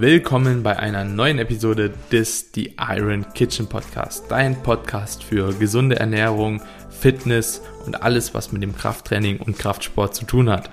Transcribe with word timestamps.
willkommen 0.00 0.62
bei 0.62 0.78
einer 0.78 1.02
neuen 1.02 1.40
Episode 1.40 1.92
des 2.12 2.50
The 2.54 2.76
Iron 2.78 3.26
Kitchen 3.32 3.66
Podcast, 3.66 4.26
dein 4.28 4.62
Podcast 4.62 5.24
für 5.24 5.52
gesunde 5.54 5.98
Ernährung, 5.98 6.62
Fitness 6.88 7.62
und 7.84 8.00
alles, 8.00 8.32
was 8.32 8.52
mit 8.52 8.62
dem 8.62 8.76
Krafttraining 8.76 9.40
und 9.40 9.58
Kraftsport 9.58 10.14
zu 10.14 10.24
tun 10.24 10.50
hat. 10.50 10.70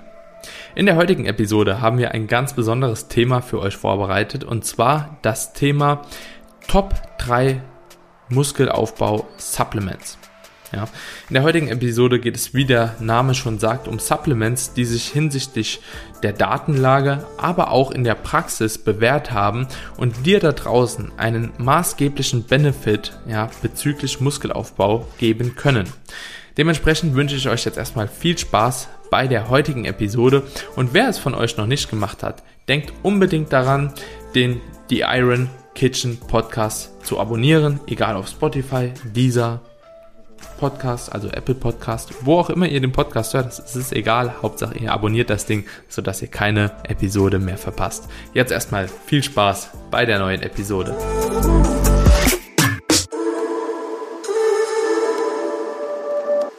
In 0.76 0.86
der 0.86 0.94
heutigen 0.94 1.26
Episode 1.26 1.80
haben 1.80 1.98
wir 1.98 2.12
ein 2.12 2.28
ganz 2.28 2.52
besonderes 2.52 3.08
Thema 3.08 3.40
für 3.40 3.58
euch 3.58 3.76
vorbereitet 3.76 4.44
und 4.44 4.64
zwar 4.64 5.18
das 5.22 5.52
Thema 5.52 6.02
Top 6.68 6.94
3 7.18 7.60
Muskelaufbau 8.28 9.26
Supplements. 9.38 10.18
Ja. 10.76 10.84
In 11.30 11.34
der 11.34 11.42
heutigen 11.42 11.68
Episode 11.68 12.20
geht 12.20 12.36
es, 12.36 12.52
wie 12.52 12.66
der 12.66 12.94
Name 13.00 13.34
schon 13.34 13.58
sagt, 13.58 13.88
um 13.88 13.98
Supplements, 13.98 14.74
die 14.74 14.84
sich 14.84 15.08
hinsichtlich 15.08 15.80
der 16.22 16.34
Datenlage, 16.34 17.26
aber 17.38 17.70
auch 17.70 17.90
in 17.90 18.04
der 18.04 18.14
Praxis 18.14 18.76
bewährt 18.76 19.32
haben 19.32 19.68
und 19.96 20.26
dir 20.26 20.38
da 20.38 20.52
draußen 20.52 21.12
einen 21.16 21.52
maßgeblichen 21.56 22.44
Benefit 22.44 23.18
ja, 23.26 23.48
bezüglich 23.62 24.20
Muskelaufbau 24.20 25.08
geben 25.16 25.56
können. 25.56 25.88
Dementsprechend 26.58 27.14
wünsche 27.14 27.36
ich 27.36 27.48
euch 27.48 27.64
jetzt 27.64 27.78
erstmal 27.78 28.06
viel 28.06 28.36
Spaß 28.36 28.88
bei 29.10 29.28
der 29.28 29.48
heutigen 29.48 29.86
Episode 29.86 30.42
und 30.74 30.92
wer 30.92 31.08
es 31.08 31.16
von 31.16 31.34
euch 31.34 31.56
noch 31.56 31.66
nicht 31.66 31.88
gemacht 31.88 32.22
hat, 32.22 32.42
denkt 32.68 32.92
unbedingt 33.02 33.50
daran, 33.50 33.94
den 34.34 34.60
The 34.90 35.04
Iron 35.06 35.48
Kitchen 35.74 36.18
Podcast 36.18 36.92
zu 37.02 37.18
abonnieren, 37.18 37.80
egal 37.86 38.16
auf 38.16 38.28
Spotify, 38.28 38.92
Deezer, 39.04 39.60
Podcast, 40.58 41.12
also 41.12 41.28
Apple 41.28 41.54
Podcast, 41.54 42.12
wo 42.22 42.38
auch 42.38 42.50
immer 42.50 42.66
ihr 42.66 42.80
den 42.80 42.92
Podcast 42.92 43.34
hört, 43.34 43.46
das 43.46 43.76
ist 43.76 43.92
egal. 43.92 44.42
Hauptsache 44.42 44.78
ihr 44.78 44.92
abonniert 44.92 45.30
das 45.30 45.46
Ding, 45.46 45.64
sodass 45.88 46.22
ihr 46.22 46.28
keine 46.28 46.72
Episode 46.84 47.38
mehr 47.38 47.58
verpasst. 47.58 48.08
Jetzt 48.34 48.52
erstmal 48.52 48.88
viel 48.88 49.22
Spaß 49.22 49.70
bei 49.90 50.06
der 50.06 50.18
neuen 50.18 50.42
Episode. 50.42 50.96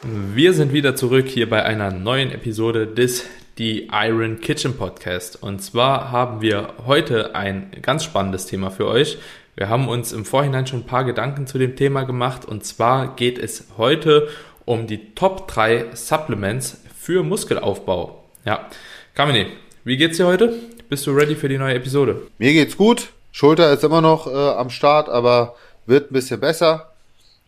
Wir 0.04 0.54
sind 0.54 0.72
wieder 0.72 0.96
zurück 0.96 1.28
hier 1.28 1.50
bei 1.50 1.64
einer 1.64 1.92
neuen 1.92 2.32
Episode 2.32 2.88
des 2.88 3.26
The 3.58 3.90
Iron 3.92 4.40
Kitchen 4.40 4.78
Podcast. 4.78 5.42
Und 5.42 5.64
zwar 5.64 6.12
haben 6.12 6.42
wir 6.42 6.76
heute 6.86 7.34
ein 7.34 7.72
ganz 7.82 8.04
spannendes 8.04 8.46
Thema 8.46 8.70
für 8.70 8.86
euch. 8.86 9.18
Wir 9.58 9.70
haben 9.70 9.90
uns 9.90 10.14
im 10.14 10.24
Vorhinein 10.24 10.68
schon 10.68 10.82
ein 10.82 10.86
paar 10.86 11.04
Gedanken 11.04 11.48
zu 11.48 11.58
dem 11.58 11.76
Thema 11.76 12.04
gemacht 12.04 12.46
und 12.46 12.64
zwar 12.64 13.16
geht 13.16 13.40
es 13.40 13.66
heute 13.76 14.28
um 14.66 14.86
die 14.86 15.16
Top 15.16 15.48
3 15.48 15.96
Supplements 15.96 16.84
für 16.96 17.24
Muskelaufbau. 17.24 18.24
Ja, 18.46 18.70
Kamine, 19.16 19.48
wie 19.84 19.98
geht's 19.98 20.18
dir 20.18 20.28
heute? 20.28 20.54
Bist 20.90 21.08
du 21.08 21.12
ready 21.12 21.34
für 21.34 21.50
die 21.50 21.58
neue 21.58 21.74
Episode? 21.74 22.28
Mir 22.38 22.54
geht's 22.54 22.78
gut. 22.78 23.10
Schulter 23.32 23.74
ist 23.74 23.84
immer 23.84 24.00
noch 24.00 24.28
äh, 24.28 24.30
am 24.30 24.70
Start, 24.70 25.10
aber 25.10 25.56
wird 25.88 26.12
ein 26.12 26.14
bisschen 26.14 26.40
besser. 26.40 26.92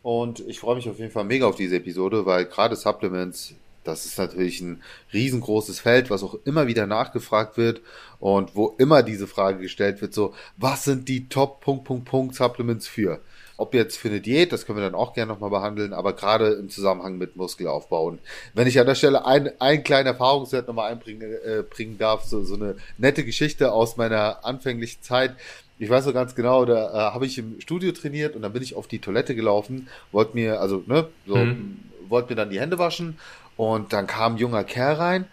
Und 0.01 0.39
ich 0.47 0.59
freue 0.59 0.77
mich 0.77 0.89
auf 0.89 0.97
jeden 0.97 1.11
Fall 1.11 1.25
mega 1.25 1.45
auf 1.45 1.57
diese 1.57 1.75
Episode, 1.75 2.25
weil 2.25 2.45
gerade 2.45 2.75
Supplements 2.75 3.53
das 3.83 4.05
ist 4.05 4.17
natürlich 4.17 4.61
ein 4.61 4.81
riesengroßes 5.13 5.80
Feld, 5.80 6.09
was 6.09 6.23
auch 6.23 6.35
immer 6.45 6.67
wieder 6.67 6.88
nachgefragt 6.88 7.58
wird 7.58 7.81
und 8.19 8.55
wo 8.55 8.75
immer 8.77 9.03
diese 9.03 9.27
Frage 9.27 9.59
gestellt 9.59 10.02
wird, 10.02 10.13
so, 10.13 10.33
was 10.58 10.83
sind 10.83 11.08
die 11.08 11.30
Top 11.30 11.61
Punkt, 11.61 11.85
Punkt, 11.85 12.05
Punkt 12.05 12.35
Supplements 12.35 12.88
für? 12.88 13.22
Ob 13.57 13.73
jetzt 13.73 13.97
für 13.97 14.07
eine 14.07 14.22
Diät, 14.22 14.53
das 14.53 14.66
können 14.66 14.77
wir 14.77 14.85
dann 14.85 14.95
auch 14.95 15.13
gerne 15.13 15.33
nochmal 15.33 15.50
behandeln, 15.50 15.91
aber 15.91 16.13
gerade 16.13 16.53
im 16.53 16.69
Zusammenhang 16.69 17.17
mit 17.17 17.35
Muskelaufbau. 17.35 18.05
Und 18.05 18.22
wenn 18.53 18.67
ich 18.67 18.80
an 18.80 18.85
der 18.85 18.95
Stelle 18.95 19.25
ein, 19.25 19.52
ein 19.59 19.83
kleinen 19.83 20.07
Erfahrungswert 20.07 20.67
nochmal 20.67 20.91
einbringen 20.91 21.33
äh, 21.44 21.63
bringen 21.69 21.97
darf, 21.97 22.23
so, 22.23 22.44
so 22.45 22.55
eine 22.55 22.77
nette 22.97 23.25
Geschichte 23.25 23.73
aus 23.73 23.97
meiner 23.97 24.45
anfänglichen 24.45 25.02
Zeit. 25.02 25.35
Ich 25.77 25.89
weiß 25.89 26.05
noch 26.05 26.13
ganz 26.13 26.35
genau, 26.35 26.63
da 26.63 26.89
äh, 26.89 27.13
habe 27.13 27.25
ich 27.25 27.38
im 27.38 27.59
Studio 27.59 27.91
trainiert 27.91 28.35
und 28.35 28.44
dann 28.44 28.53
bin 28.53 28.63
ich 28.63 28.75
auf 28.75 28.88
die 28.88 29.00
Toilette 29.00 29.35
gelaufen, 29.35 29.89
wollte 30.13 30.35
mir, 30.35 30.61
also, 30.61 30.83
ne, 30.88 31.09
so, 31.27 31.35
mhm. 31.35 31.80
wollte 32.07 32.30
mir 32.30 32.35
dann 32.38 32.50
die 32.50 32.61
Hände 32.61 32.79
waschen 32.79 33.17
und 33.59 33.92
dann 33.92 34.08
kam 34.08 34.36
ein 34.36 34.38
junger 34.38 34.64
Kerl 34.64 34.94
rein, 34.94 35.28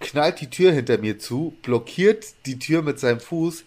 knallt 0.00 0.42
die 0.42 0.50
Tür 0.50 0.72
hinter 0.72 0.98
mir 0.98 1.18
zu, 1.18 1.54
blockiert 1.62 2.26
die 2.44 2.58
Tür 2.58 2.82
mit 2.82 3.00
seinem 3.00 3.18
Fuß 3.18 3.64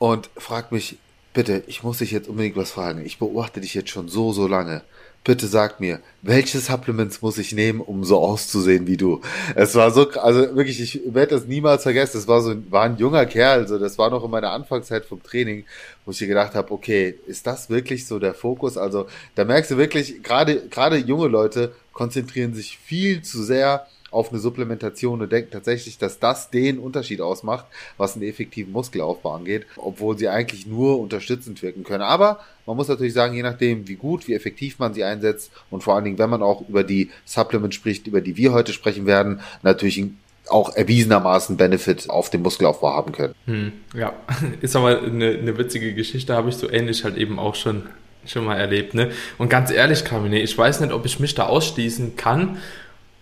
und 0.00 0.30
fragt 0.36 0.72
mich, 0.72 0.98
bitte, 1.32 1.62
ich 1.68 1.84
muss 1.84 1.98
dich 1.98 2.10
jetzt 2.10 2.26
unbedingt 2.26 2.56
was 2.56 2.72
fragen. 2.72 3.06
Ich 3.06 3.20
beobachte 3.20 3.60
dich 3.60 3.72
jetzt 3.72 3.90
schon 3.90 4.08
so, 4.08 4.32
so 4.32 4.48
lange. 4.48 4.82
Bitte 5.24 5.46
sag 5.46 5.80
mir, 5.80 6.00
welche 6.20 6.58
Supplements 6.58 7.22
muss 7.22 7.38
ich 7.38 7.52
nehmen, 7.52 7.80
um 7.80 8.04
so 8.04 8.18
auszusehen 8.18 8.86
wie 8.86 8.98
du? 8.98 9.22
Es 9.54 9.74
war 9.74 9.90
so, 9.90 10.10
also 10.10 10.54
wirklich, 10.54 10.82
ich 10.82 11.00
werde 11.14 11.36
das 11.36 11.46
niemals 11.46 11.82
vergessen. 11.82 12.18
Es 12.18 12.28
war 12.28 12.42
so, 12.42 12.54
war 12.70 12.82
ein 12.82 12.98
junger 12.98 13.24
Kerl, 13.24 13.60
also 13.60 13.78
das 13.78 13.96
war 13.96 14.10
noch 14.10 14.22
in 14.22 14.30
meiner 14.30 14.50
Anfangszeit 14.50 15.06
vom 15.06 15.22
Training, 15.22 15.64
wo 16.04 16.10
ich 16.10 16.18
gedacht 16.18 16.54
habe, 16.54 16.70
okay, 16.72 17.14
ist 17.26 17.46
das 17.46 17.70
wirklich 17.70 18.06
so 18.06 18.18
der 18.18 18.34
Fokus? 18.34 18.76
Also 18.76 19.06
da 19.34 19.46
merkst 19.46 19.70
du 19.70 19.78
wirklich, 19.78 20.22
gerade 20.22 20.68
gerade 20.68 20.98
junge 20.98 21.28
Leute 21.28 21.72
konzentrieren 21.94 22.52
sich 22.52 22.76
viel 22.76 23.22
zu 23.22 23.42
sehr 23.42 23.86
auf 24.10 24.30
eine 24.30 24.38
Supplementation 24.38 25.22
und 25.22 25.32
denken 25.32 25.50
tatsächlich, 25.50 25.96
dass 25.96 26.18
das 26.18 26.50
den 26.50 26.78
Unterschied 26.78 27.22
ausmacht, 27.22 27.64
was 27.96 28.14
einen 28.14 28.24
effektiven 28.24 28.72
Muskelaufbau 28.72 29.32
angeht, 29.32 29.66
obwohl 29.76 30.18
sie 30.18 30.28
eigentlich 30.28 30.66
nur 30.66 31.00
unterstützend 31.00 31.62
wirken 31.62 31.82
können. 31.82 32.02
Aber 32.02 32.40
man 32.66 32.76
muss 32.76 32.88
natürlich 32.88 33.12
sagen, 33.12 33.34
je 33.34 33.42
nachdem, 33.42 33.86
wie 33.88 33.96
gut, 33.96 34.26
wie 34.28 34.34
effektiv 34.34 34.78
man 34.78 34.94
sie 34.94 35.04
einsetzt 35.04 35.52
und 35.70 35.82
vor 35.82 35.94
allen 35.94 36.04
Dingen, 36.04 36.18
wenn 36.18 36.30
man 36.30 36.42
auch 36.42 36.66
über 36.68 36.84
die 36.84 37.10
Supplements 37.24 37.76
spricht, 37.76 38.06
über 38.06 38.20
die 38.20 38.36
wir 38.36 38.52
heute 38.52 38.72
sprechen 38.72 39.06
werden, 39.06 39.40
natürlich 39.62 40.04
auch 40.48 40.74
erwiesenermaßen 40.74 41.56
Benefit 41.56 42.10
auf 42.10 42.30
dem 42.30 42.42
Muskelaufbau 42.42 42.90
haben 42.90 43.12
können. 43.12 43.34
Hm, 43.46 43.72
ja, 43.94 44.12
ist 44.60 44.76
aber 44.76 45.02
eine, 45.02 45.30
eine 45.30 45.58
witzige 45.58 45.94
Geschichte, 45.94 46.34
habe 46.34 46.48
ich 46.48 46.56
so 46.56 46.70
ähnlich 46.70 47.04
halt 47.04 47.16
eben 47.16 47.38
auch 47.38 47.54
schon 47.54 47.84
schon 48.26 48.46
mal 48.46 48.56
erlebt, 48.56 48.94
ne? 48.94 49.10
Und 49.36 49.50
ganz 49.50 49.70
ehrlich, 49.70 50.04
Kamine, 50.04 50.40
ich 50.40 50.56
weiß 50.56 50.80
nicht, 50.80 50.92
ob 50.92 51.04
ich 51.04 51.20
mich 51.20 51.34
da 51.34 51.44
ausschließen 51.44 52.16
kann, 52.16 52.56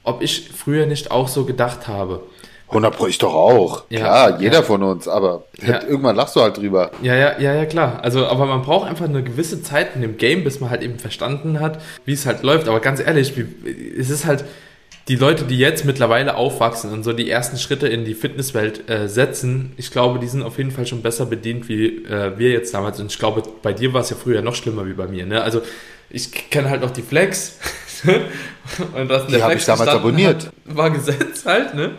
ob 0.04 0.22
ich 0.22 0.50
früher 0.50 0.86
nicht 0.86 1.10
auch 1.10 1.26
so 1.26 1.44
gedacht 1.44 1.88
habe. 1.88 2.22
100 2.72 2.96
Pro, 2.96 3.06
ich 3.06 3.18
doch 3.18 3.34
auch. 3.34 3.84
Ja, 3.90 4.00
klar, 4.00 4.40
jeder 4.40 4.58
ja. 4.58 4.62
von 4.62 4.82
uns, 4.82 5.08
aber 5.08 5.44
ja. 5.66 5.82
irgendwann 5.88 6.16
lachst 6.16 6.36
du 6.36 6.40
halt 6.40 6.56
drüber. 6.56 6.90
Ja, 7.02 7.14
ja, 7.14 7.38
ja, 7.38 7.54
ja, 7.54 7.66
klar. 7.66 8.00
Also, 8.02 8.26
aber 8.26 8.46
man 8.46 8.62
braucht 8.62 8.88
einfach 8.88 9.04
eine 9.04 9.22
gewisse 9.22 9.62
Zeit 9.62 9.94
in 9.94 10.02
dem 10.02 10.16
Game, 10.16 10.44
bis 10.44 10.60
man 10.60 10.70
halt 10.70 10.82
eben 10.82 10.98
verstanden 10.98 11.60
hat, 11.60 11.80
wie 12.04 12.12
es 12.12 12.26
halt 12.26 12.42
läuft. 12.42 12.68
Aber 12.68 12.80
ganz 12.80 13.00
ehrlich, 13.00 13.34
es 13.98 14.10
ist 14.10 14.26
halt, 14.26 14.44
die 15.08 15.16
Leute, 15.16 15.44
die 15.44 15.58
jetzt 15.58 15.84
mittlerweile 15.84 16.36
aufwachsen 16.36 16.92
und 16.92 17.02
so 17.02 17.12
die 17.12 17.28
ersten 17.28 17.58
Schritte 17.58 17.88
in 17.88 18.04
die 18.04 18.14
Fitnesswelt 18.14 18.88
äh, 18.88 19.08
setzen, 19.08 19.72
ich 19.76 19.90
glaube, 19.90 20.20
die 20.20 20.28
sind 20.28 20.42
auf 20.42 20.58
jeden 20.58 20.70
Fall 20.70 20.86
schon 20.86 21.02
besser 21.02 21.26
bedient, 21.26 21.68
wie 21.68 22.04
äh, 22.04 22.38
wir 22.38 22.50
jetzt 22.50 22.72
damals. 22.72 23.00
Und 23.00 23.10
ich 23.10 23.18
glaube, 23.18 23.42
bei 23.62 23.72
dir 23.72 23.92
war 23.92 24.02
es 24.02 24.10
ja 24.10 24.16
früher 24.16 24.42
noch 24.42 24.54
schlimmer 24.54 24.86
wie 24.86 24.92
bei 24.92 25.08
mir. 25.08 25.26
Ne? 25.26 25.42
Also 25.42 25.62
ich 26.08 26.50
kenne 26.50 26.70
halt 26.70 26.82
noch 26.82 26.90
die 26.90 27.02
Flex. 27.02 27.58
und 28.04 29.08
was 29.08 29.26
die 29.26 29.42
habe 29.42 29.54
ich 29.54 29.64
damals 29.64 29.90
abonniert. 29.90 30.46
Hat, 30.46 30.76
war 30.76 30.90
Gesetz 30.90 31.44
halt, 31.46 31.74
ne? 31.74 31.92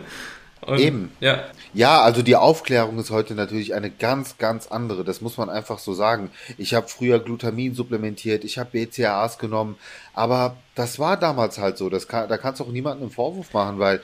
Und, 0.66 0.78
Eben. 0.78 1.12
Ja. 1.20 1.44
Ja, 1.74 2.02
also 2.02 2.22
die 2.22 2.36
Aufklärung 2.36 2.98
ist 2.98 3.10
heute 3.10 3.34
natürlich 3.34 3.74
eine 3.74 3.90
ganz, 3.90 4.38
ganz 4.38 4.68
andere. 4.68 5.04
Das 5.04 5.20
muss 5.20 5.36
man 5.36 5.50
einfach 5.50 5.78
so 5.78 5.92
sagen. 5.92 6.30
Ich 6.56 6.72
habe 6.74 6.88
früher 6.88 7.18
Glutamin 7.18 7.74
supplementiert, 7.74 8.44
ich 8.44 8.58
habe 8.58 8.70
BCAAs 8.72 9.38
genommen, 9.38 9.76
aber 10.12 10.56
das 10.74 10.98
war 10.98 11.16
damals 11.16 11.58
halt 11.58 11.76
so. 11.76 11.90
Das 11.90 12.06
kann, 12.06 12.28
da 12.28 12.38
kannst 12.38 12.60
du 12.60 12.64
auch 12.64 12.68
niemanden 12.68 13.02
einen 13.02 13.10
Vorwurf 13.10 13.52
machen, 13.52 13.78
weil 13.80 14.00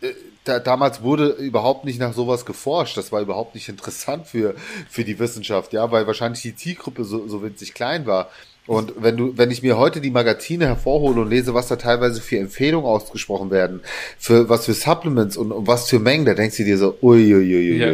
äh, 0.00 0.08
da, 0.44 0.58
damals 0.58 1.02
wurde 1.02 1.28
überhaupt 1.28 1.84
nicht 1.84 2.00
nach 2.00 2.12
sowas 2.12 2.44
geforscht. 2.44 2.96
Das 2.96 3.12
war 3.12 3.20
überhaupt 3.20 3.54
nicht 3.54 3.68
interessant 3.70 4.26
für, 4.26 4.54
für 4.88 5.04
die 5.04 5.18
Wissenschaft, 5.18 5.72
ja, 5.72 5.90
weil 5.92 6.06
wahrscheinlich 6.06 6.42
die 6.42 6.56
Zielgruppe 6.56 7.04
so, 7.04 7.28
so 7.28 7.42
winzig 7.42 7.74
klein 7.74 8.06
war. 8.06 8.30
Und 8.66 8.94
wenn 8.98 9.16
du, 9.16 9.38
wenn 9.38 9.50
ich 9.50 9.62
mir 9.62 9.78
heute 9.78 10.00
die 10.00 10.10
Magazine 10.10 10.66
hervorhole 10.66 11.20
und 11.20 11.30
lese, 11.30 11.54
was 11.54 11.68
da 11.68 11.76
teilweise 11.76 12.20
für 12.20 12.38
Empfehlungen 12.38 12.86
ausgesprochen 12.86 13.50
werden, 13.50 13.80
für 14.18 14.48
was 14.48 14.66
für 14.66 14.74
Supplements 14.74 15.36
und, 15.36 15.52
und 15.52 15.66
was 15.66 15.88
für 15.88 15.98
Mengen, 15.98 16.24
da 16.24 16.34
denkst 16.34 16.56
du 16.56 16.64
dir 16.64 16.78
so, 16.78 16.96
uiuiui. 17.00 17.76
Ja, 17.76 17.92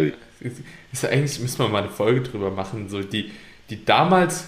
ist 0.92 1.02
ja 1.02 1.10
eigentlich, 1.10 1.38
müssen 1.40 1.58
wir 1.58 1.68
mal 1.68 1.82
eine 1.82 1.90
Folge 1.90 2.22
drüber 2.22 2.50
machen, 2.50 2.88
so 2.88 3.00
die, 3.02 3.30
die 3.70 3.84
damals 3.84 4.44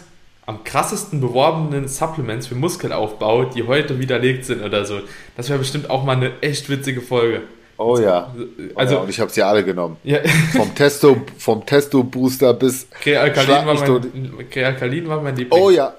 am 0.47 0.63
krassesten 0.65 1.21
beworbenen 1.21 1.89
Supplements 1.89 2.47
für 2.47 2.55
Muskelaufbau, 2.55 3.45
die 3.45 3.63
heute 3.63 3.99
widerlegt 3.99 4.45
sind 4.45 4.63
oder 4.63 4.85
so. 4.85 5.01
Das 5.37 5.49
wäre 5.49 5.59
bestimmt 5.59 5.89
auch 5.89 6.05
mal 6.05 6.17
eine 6.17 6.33
echt 6.43 6.69
witzige 6.69 7.01
Folge. 7.01 7.43
Oh 7.77 7.99
ja. 7.99 8.33
Also, 8.75 8.95
oh 8.95 8.99
ja, 8.99 9.03
und 9.03 9.11
ich 9.11 9.19
habe 9.21 9.31
sie 9.31 9.43
alle 9.43 9.65
genommen. 9.65 9.97
Ja. 10.05 10.19
vom 10.55 10.75
Testo, 10.75 11.17
vom 11.39 11.65
Testo 11.67 12.05
Booster 12.05 12.55
bis 12.55 12.89
Krealkalin 12.91 13.67
war, 13.67 13.75
mein, 13.75 14.51
Krealkalin 14.51 15.09
war 15.09 15.23
mein 15.23 15.35
Liebling. 15.35 15.61
Oh 15.61 15.71
ja, 15.71 15.95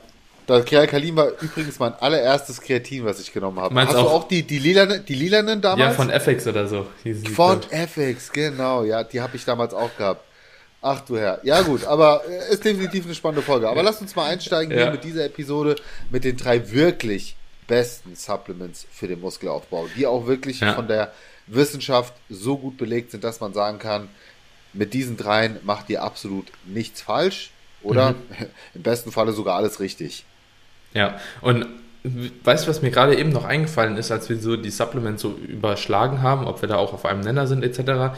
das 0.47 0.65
Krealkalin 0.65 1.15
war 1.15 1.30
übrigens 1.42 1.80
mein 1.80 1.94
allererstes 1.94 2.62
Kreatin, 2.62 3.06
was 3.06 3.19
ich 3.19 3.33
genommen 3.33 3.59
habe. 3.59 3.74
Meinst 3.74 3.94
Hast 3.94 4.00
auch? 4.00 4.06
du 4.06 4.09
auch 4.09 4.27
die, 4.27 4.44
die, 4.44 4.59
lilanen, 4.59 5.03
die 5.06 5.15
lilanen 5.15 5.62
damals? 5.62 5.97
Ja, 5.97 6.03
von 6.03 6.09
FX 6.09 6.47
oder 6.47 6.68
so. 6.68 6.88
Von 7.33 7.62
FX, 7.69 8.31
genau. 8.31 8.83
Ja, 8.83 9.03
die 9.03 9.21
habe 9.21 9.36
ich 9.36 9.45
damals 9.45 9.74
auch 9.74 9.95
gehabt. 9.97 10.24
Ach 10.81 11.01
du 11.01 11.18
Herr. 11.18 11.39
Ja 11.44 11.62
gut, 11.63 11.83
aber 11.86 12.21
äh, 12.30 12.53
ist 12.53 12.63
definitiv 12.63 13.06
eine 13.06 13.15
spannende 13.15 13.42
Folge. 13.42 13.68
Aber 13.68 13.77
ja. 13.77 13.83
lass 13.83 14.01
uns 14.01 14.15
mal 14.15 14.30
einsteigen 14.30 14.71
ja. 14.71 14.83
hier 14.83 14.92
mit 14.92 15.03
dieser 15.03 15.25
Episode 15.25 15.75
mit 16.12 16.24
den 16.24 16.38
drei 16.38 16.71
wirklich 16.71 17.36
besten 17.68 18.15
Supplements 18.15 18.86
für 18.92 19.07
den 19.07 19.19
Muskelaufbau, 19.19 19.88
die 19.97 20.06
auch 20.06 20.27
wirklich 20.27 20.59
ja. 20.59 20.75
von 20.75 20.88
der 20.88 21.12
Wissenschaft 21.47 22.13
so 22.30 22.57
gut 22.57 22.77
belegt 22.77 23.12
sind, 23.12 23.24
dass 23.24 23.39
man 23.39 23.53
sagen 23.53 23.80
kann, 23.80 24.09
mit 24.74 24.94
diesen 24.94 25.18
dreien 25.18 25.59
macht 25.63 25.89
ihr 25.89 26.03
absolut 26.03 26.51
nichts 26.65 27.01
falsch 27.01 27.51
oder 27.81 28.12
mhm. 28.12 28.18
im 28.75 28.83
besten 28.83 29.12
Falle 29.12 29.31
sogar 29.31 29.56
alles 29.56 29.80
richtig. 29.80 30.24
Ja, 30.95 31.19
und 31.42 31.68
weißt 32.44 32.65
du, 32.65 32.69
was 32.69 32.81
mir 32.81 32.92
gerade 32.92 33.18
eben 33.18 33.30
noch 33.30 33.45
eingefallen 33.45 33.97
ist, 33.97 34.12
als 34.12 34.30
wir 34.30 34.38
so 34.38 34.56
die 34.57 34.71
Supplements 34.71 35.21
so 35.21 35.36
überschlagen 35.47 36.21
haben, 36.21 36.47
ob 36.47 36.62
wir 36.62 36.69
da 36.69 36.77
auch 36.77 36.94
auf 36.94 37.06
einem 37.06 37.21
Nenner 37.21 37.47
sind 37.47 37.63
etc. 37.63 38.15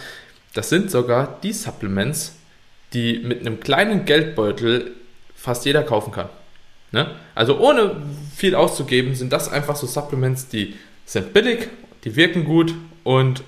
Das 0.53 0.69
sind 0.69 0.91
sogar 0.91 1.39
die 1.44 1.53
Supplements, 1.53 2.35
die 2.94 3.19
mit 3.19 3.41
einem 3.41 3.59
kleinen 3.59 4.06
Geldbeutel 4.06 4.91
fast 5.35 5.65
jeder 5.65 5.83
kaufen 5.83 6.12
kann. 6.12 6.29
Ne? 6.91 7.12
Also 7.35 7.59
ohne 7.59 7.97
viel 8.35 8.56
auszugeben, 8.56 9.15
sind 9.15 9.33
das 9.33 9.51
einfach 9.51 9.75
so 9.75 9.88
Supplements, 9.88 10.47
die 10.47 10.75
sind 11.06 11.33
billig, 11.33 11.69
die 12.03 12.15
wirken 12.15 12.45
gut 12.45 12.74
und 13.03 13.44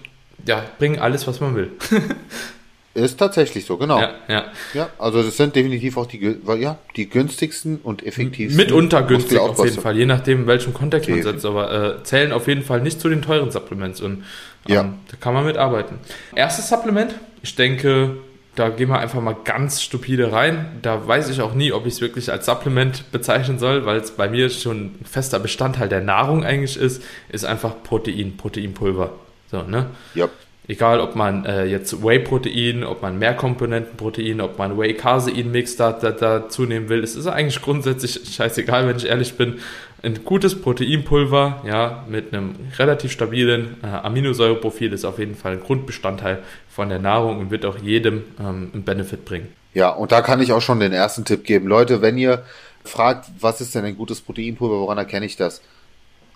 ja, 0.46 0.64
bringen 0.78 1.00
alles, 1.00 1.28
was 1.28 1.40
man 1.40 1.56
will. 1.56 1.72
Ist 2.96 3.20
tatsächlich 3.20 3.66
so, 3.66 3.78
genau. 3.78 4.00
Ja, 4.00 4.12
ja. 4.28 4.46
ja 4.74 4.90
also 4.98 5.22
das 5.22 5.38
sind 5.38 5.56
definitiv 5.56 5.96
auch 5.98 6.08
die, 6.08 6.38
ja, 6.58 6.80
die 6.96 7.10
günstigsten 7.10 7.80
und 7.84 8.04
effektivsten. 8.06 8.58
Mitunter 8.58 9.04
günstig 9.04 9.38
auf 9.38 9.64
jeden 9.64 9.80
Fall, 9.80 9.96
je 9.96 10.06
nachdem, 10.06 10.42
in 10.42 10.48
welchem 10.48 10.74
Kontext 10.74 11.10
man 11.10 11.22
setzt, 11.22 11.46
aber 11.46 12.00
äh, 12.00 12.04
zählen 12.04 12.32
auf 12.32 12.48
jeden 12.48 12.64
Fall 12.64 12.82
nicht 12.82 13.00
zu 13.00 13.08
den 13.10 13.22
teuren 13.22 13.52
Supplements 13.52 14.02
und 14.02 14.24
ähm, 14.68 14.74
ja. 14.74 14.84
da 14.84 15.18
kann 15.20 15.34
man 15.34 15.46
mitarbeiten. 15.46 16.00
Erstes 16.36 16.68
Supplement, 16.68 17.14
ich 17.44 17.56
denke, 17.56 18.18
da 18.56 18.70
gehen 18.70 18.90
wir 18.90 19.00
einfach 19.00 19.22
mal 19.22 19.38
ganz 19.46 19.82
stupide 19.82 20.34
rein. 20.34 20.80
Da 20.82 21.08
weiß 21.08 21.30
ich 21.30 21.42
auch 21.42 21.54
nie, 21.54 21.72
ob 21.72 21.86
ich 21.86 21.94
es 21.94 22.02
wirklich 22.02 22.32
als 22.32 22.46
Supplement 22.46 23.10
bezeichnen 23.12 23.58
soll, 23.58 23.86
weil 23.86 23.98
es 23.98 24.12
bei 24.12 24.28
mir 24.28 24.50
schon 24.50 24.98
ein 25.00 25.06
fester 25.06 25.40
Bestandteil 25.40 25.88
der 25.88 26.02
Nahrung 26.02 26.44
eigentlich 26.44 26.76
ist, 26.76 27.02
ist 27.30 27.46
einfach 27.46 27.84
Protein, 27.84 28.36
Proteinpulver. 28.36 29.14
So, 29.50 29.62
ne? 29.64 29.92
Ja. 30.14 30.28
Egal, 30.70 31.00
ob 31.00 31.16
man 31.16 31.46
äh, 31.46 31.66
jetzt 31.66 32.04
Whey-Protein, 32.04 32.84
ob 32.84 33.02
man 33.02 33.18
Mehrkomponentenprotein, 33.18 34.40
ob 34.40 34.60
man 34.60 34.78
Whey-Casein-Mix 34.78 35.78
da, 35.78 35.94
da, 35.94 36.12
dazu 36.12 36.68
nehmen 36.68 36.90
will, 36.90 37.04
es 37.04 37.16
ist 37.16 37.26
eigentlich 37.26 37.60
grundsätzlich 37.60 38.36
scheißegal, 38.36 38.88
wenn 38.88 38.96
ich 38.96 39.08
ehrlich 39.08 39.34
bin. 39.34 39.56
Ein 40.04 40.24
gutes 40.24 40.62
Proteinpulver, 40.62 41.64
ja, 41.66 42.06
mit 42.08 42.32
einem 42.32 42.54
relativ 42.78 43.12
stabilen 43.12 43.78
äh, 43.82 43.88
Aminosäureprofil 43.88 44.94
ist 44.94 45.06
auf 45.06 45.18
jeden 45.18 45.34
Fall 45.34 45.54
ein 45.54 45.60
Grundbestandteil 45.62 46.44
von 46.70 46.90
der 46.90 47.00
Nahrung 47.00 47.40
und 47.40 47.50
wird 47.50 47.66
auch 47.66 47.80
jedem 47.80 48.26
ähm, 48.40 48.70
einen 48.72 48.84
Benefit 48.84 49.26
bringen. 49.26 49.48
Ja, 49.74 49.90
und 49.90 50.12
da 50.12 50.22
kann 50.22 50.40
ich 50.40 50.52
auch 50.52 50.62
schon 50.62 50.80
den 50.80 50.94
ersten 50.94 51.26
Tipp 51.26 51.46
geben. 51.46 51.68
Leute, 51.68 52.04
wenn 52.04 52.16
ihr 52.16 52.44
fragt, 52.84 53.26
was 53.40 53.60
ist 53.60 53.74
denn 53.74 53.86
ein 53.86 53.98
gutes 53.98 54.22
Proteinpulver, 54.22 54.82
woran 54.82 55.00
erkenne 55.00 55.26
ich 55.26 55.36
das? 55.36 55.64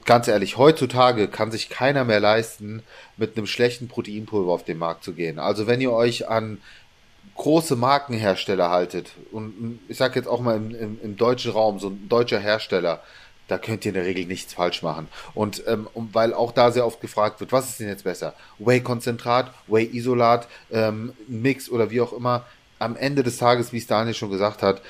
Ganz 0.05 0.27
ehrlich, 0.27 0.57
heutzutage 0.57 1.27
kann 1.27 1.51
sich 1.51 1.69
keiner 1.69 2.03
mehr 2.03 2.19
leisten, 2.19 2.83
mit 3.17 3.37
einem 3.37 3.47
schlechten 3.47 3.87
Proteinpulver 3.87 4.51
auf 4.51 4.63
den 4.63 4.77
Markt 4.77 5.03
zu 5.03 5.13
gehen. 5.13 5.39
Also 5.39 5.67
wenn 5.67 5.81
ihr 5.81 5.91
euch 5.91 6.27
an 6.27 6.59
große 7.35 7.75
Markenhersteller 7.75 8.69
haltet, 8.69 9.11
und 9.31 9.79
ich 9.87 9.97
sage 9.97 10.15
jetzt 10.19 10.27
auch 10.27 10.41
mal 10.41 10.55
im, 10.55 10.75
im, 10.75 10.99
im, 11.01 11.17
deutschen 11.17 11.51
Raum, 11.51 11.79
so 11.79 11.89
ein 11.89 12.07
deutscher 12.09 12.39
Hersteller, 12.39 13.01
da 13.47 13.57
könnt 13.57 13.85
ihr 13.85 13.89
in 13.89 13.95
der 13.95 14.05
Regel 14.05 14.25
nichts 14.25 14.53
falsch 14.53 14.83
machen. 14.83 15.07
Und 15.33 15.63
ähm, 15.67 15.87
weil 15.93 16.33
auch 16.33 16.51
da 16.51 16.71
sehr 16.71 16.85
oft 16.85 17.01
gefragt 17.01 17.39
wird, 17.39 17.51
was 17.51 17.69
ist 17.69 17.79
denn 17.79 17.89
jetzt 17.89 18.05
besser? 18.05 18.33
Whey-Konzentrat, 18.59 19.53
Whey-Isolat, 19.67 20.47
ähm, 20.71 21.13
Mix 21.27 21.69
oder 21.69 21.89
wie 21.89 22.01
auch 22.01 22.13
immer. 22.13 22.45
Am 22.79 22.95
Ende 22.95 23.23
des 23.23 23.37
Tages, 23.37 23.73
wie 23.73 23.77
es 23.77 23.87
Daniel 23.87 24.13
schon 24.13 24.31
gesagt 24.31 24.61
hat, 24.61 24.81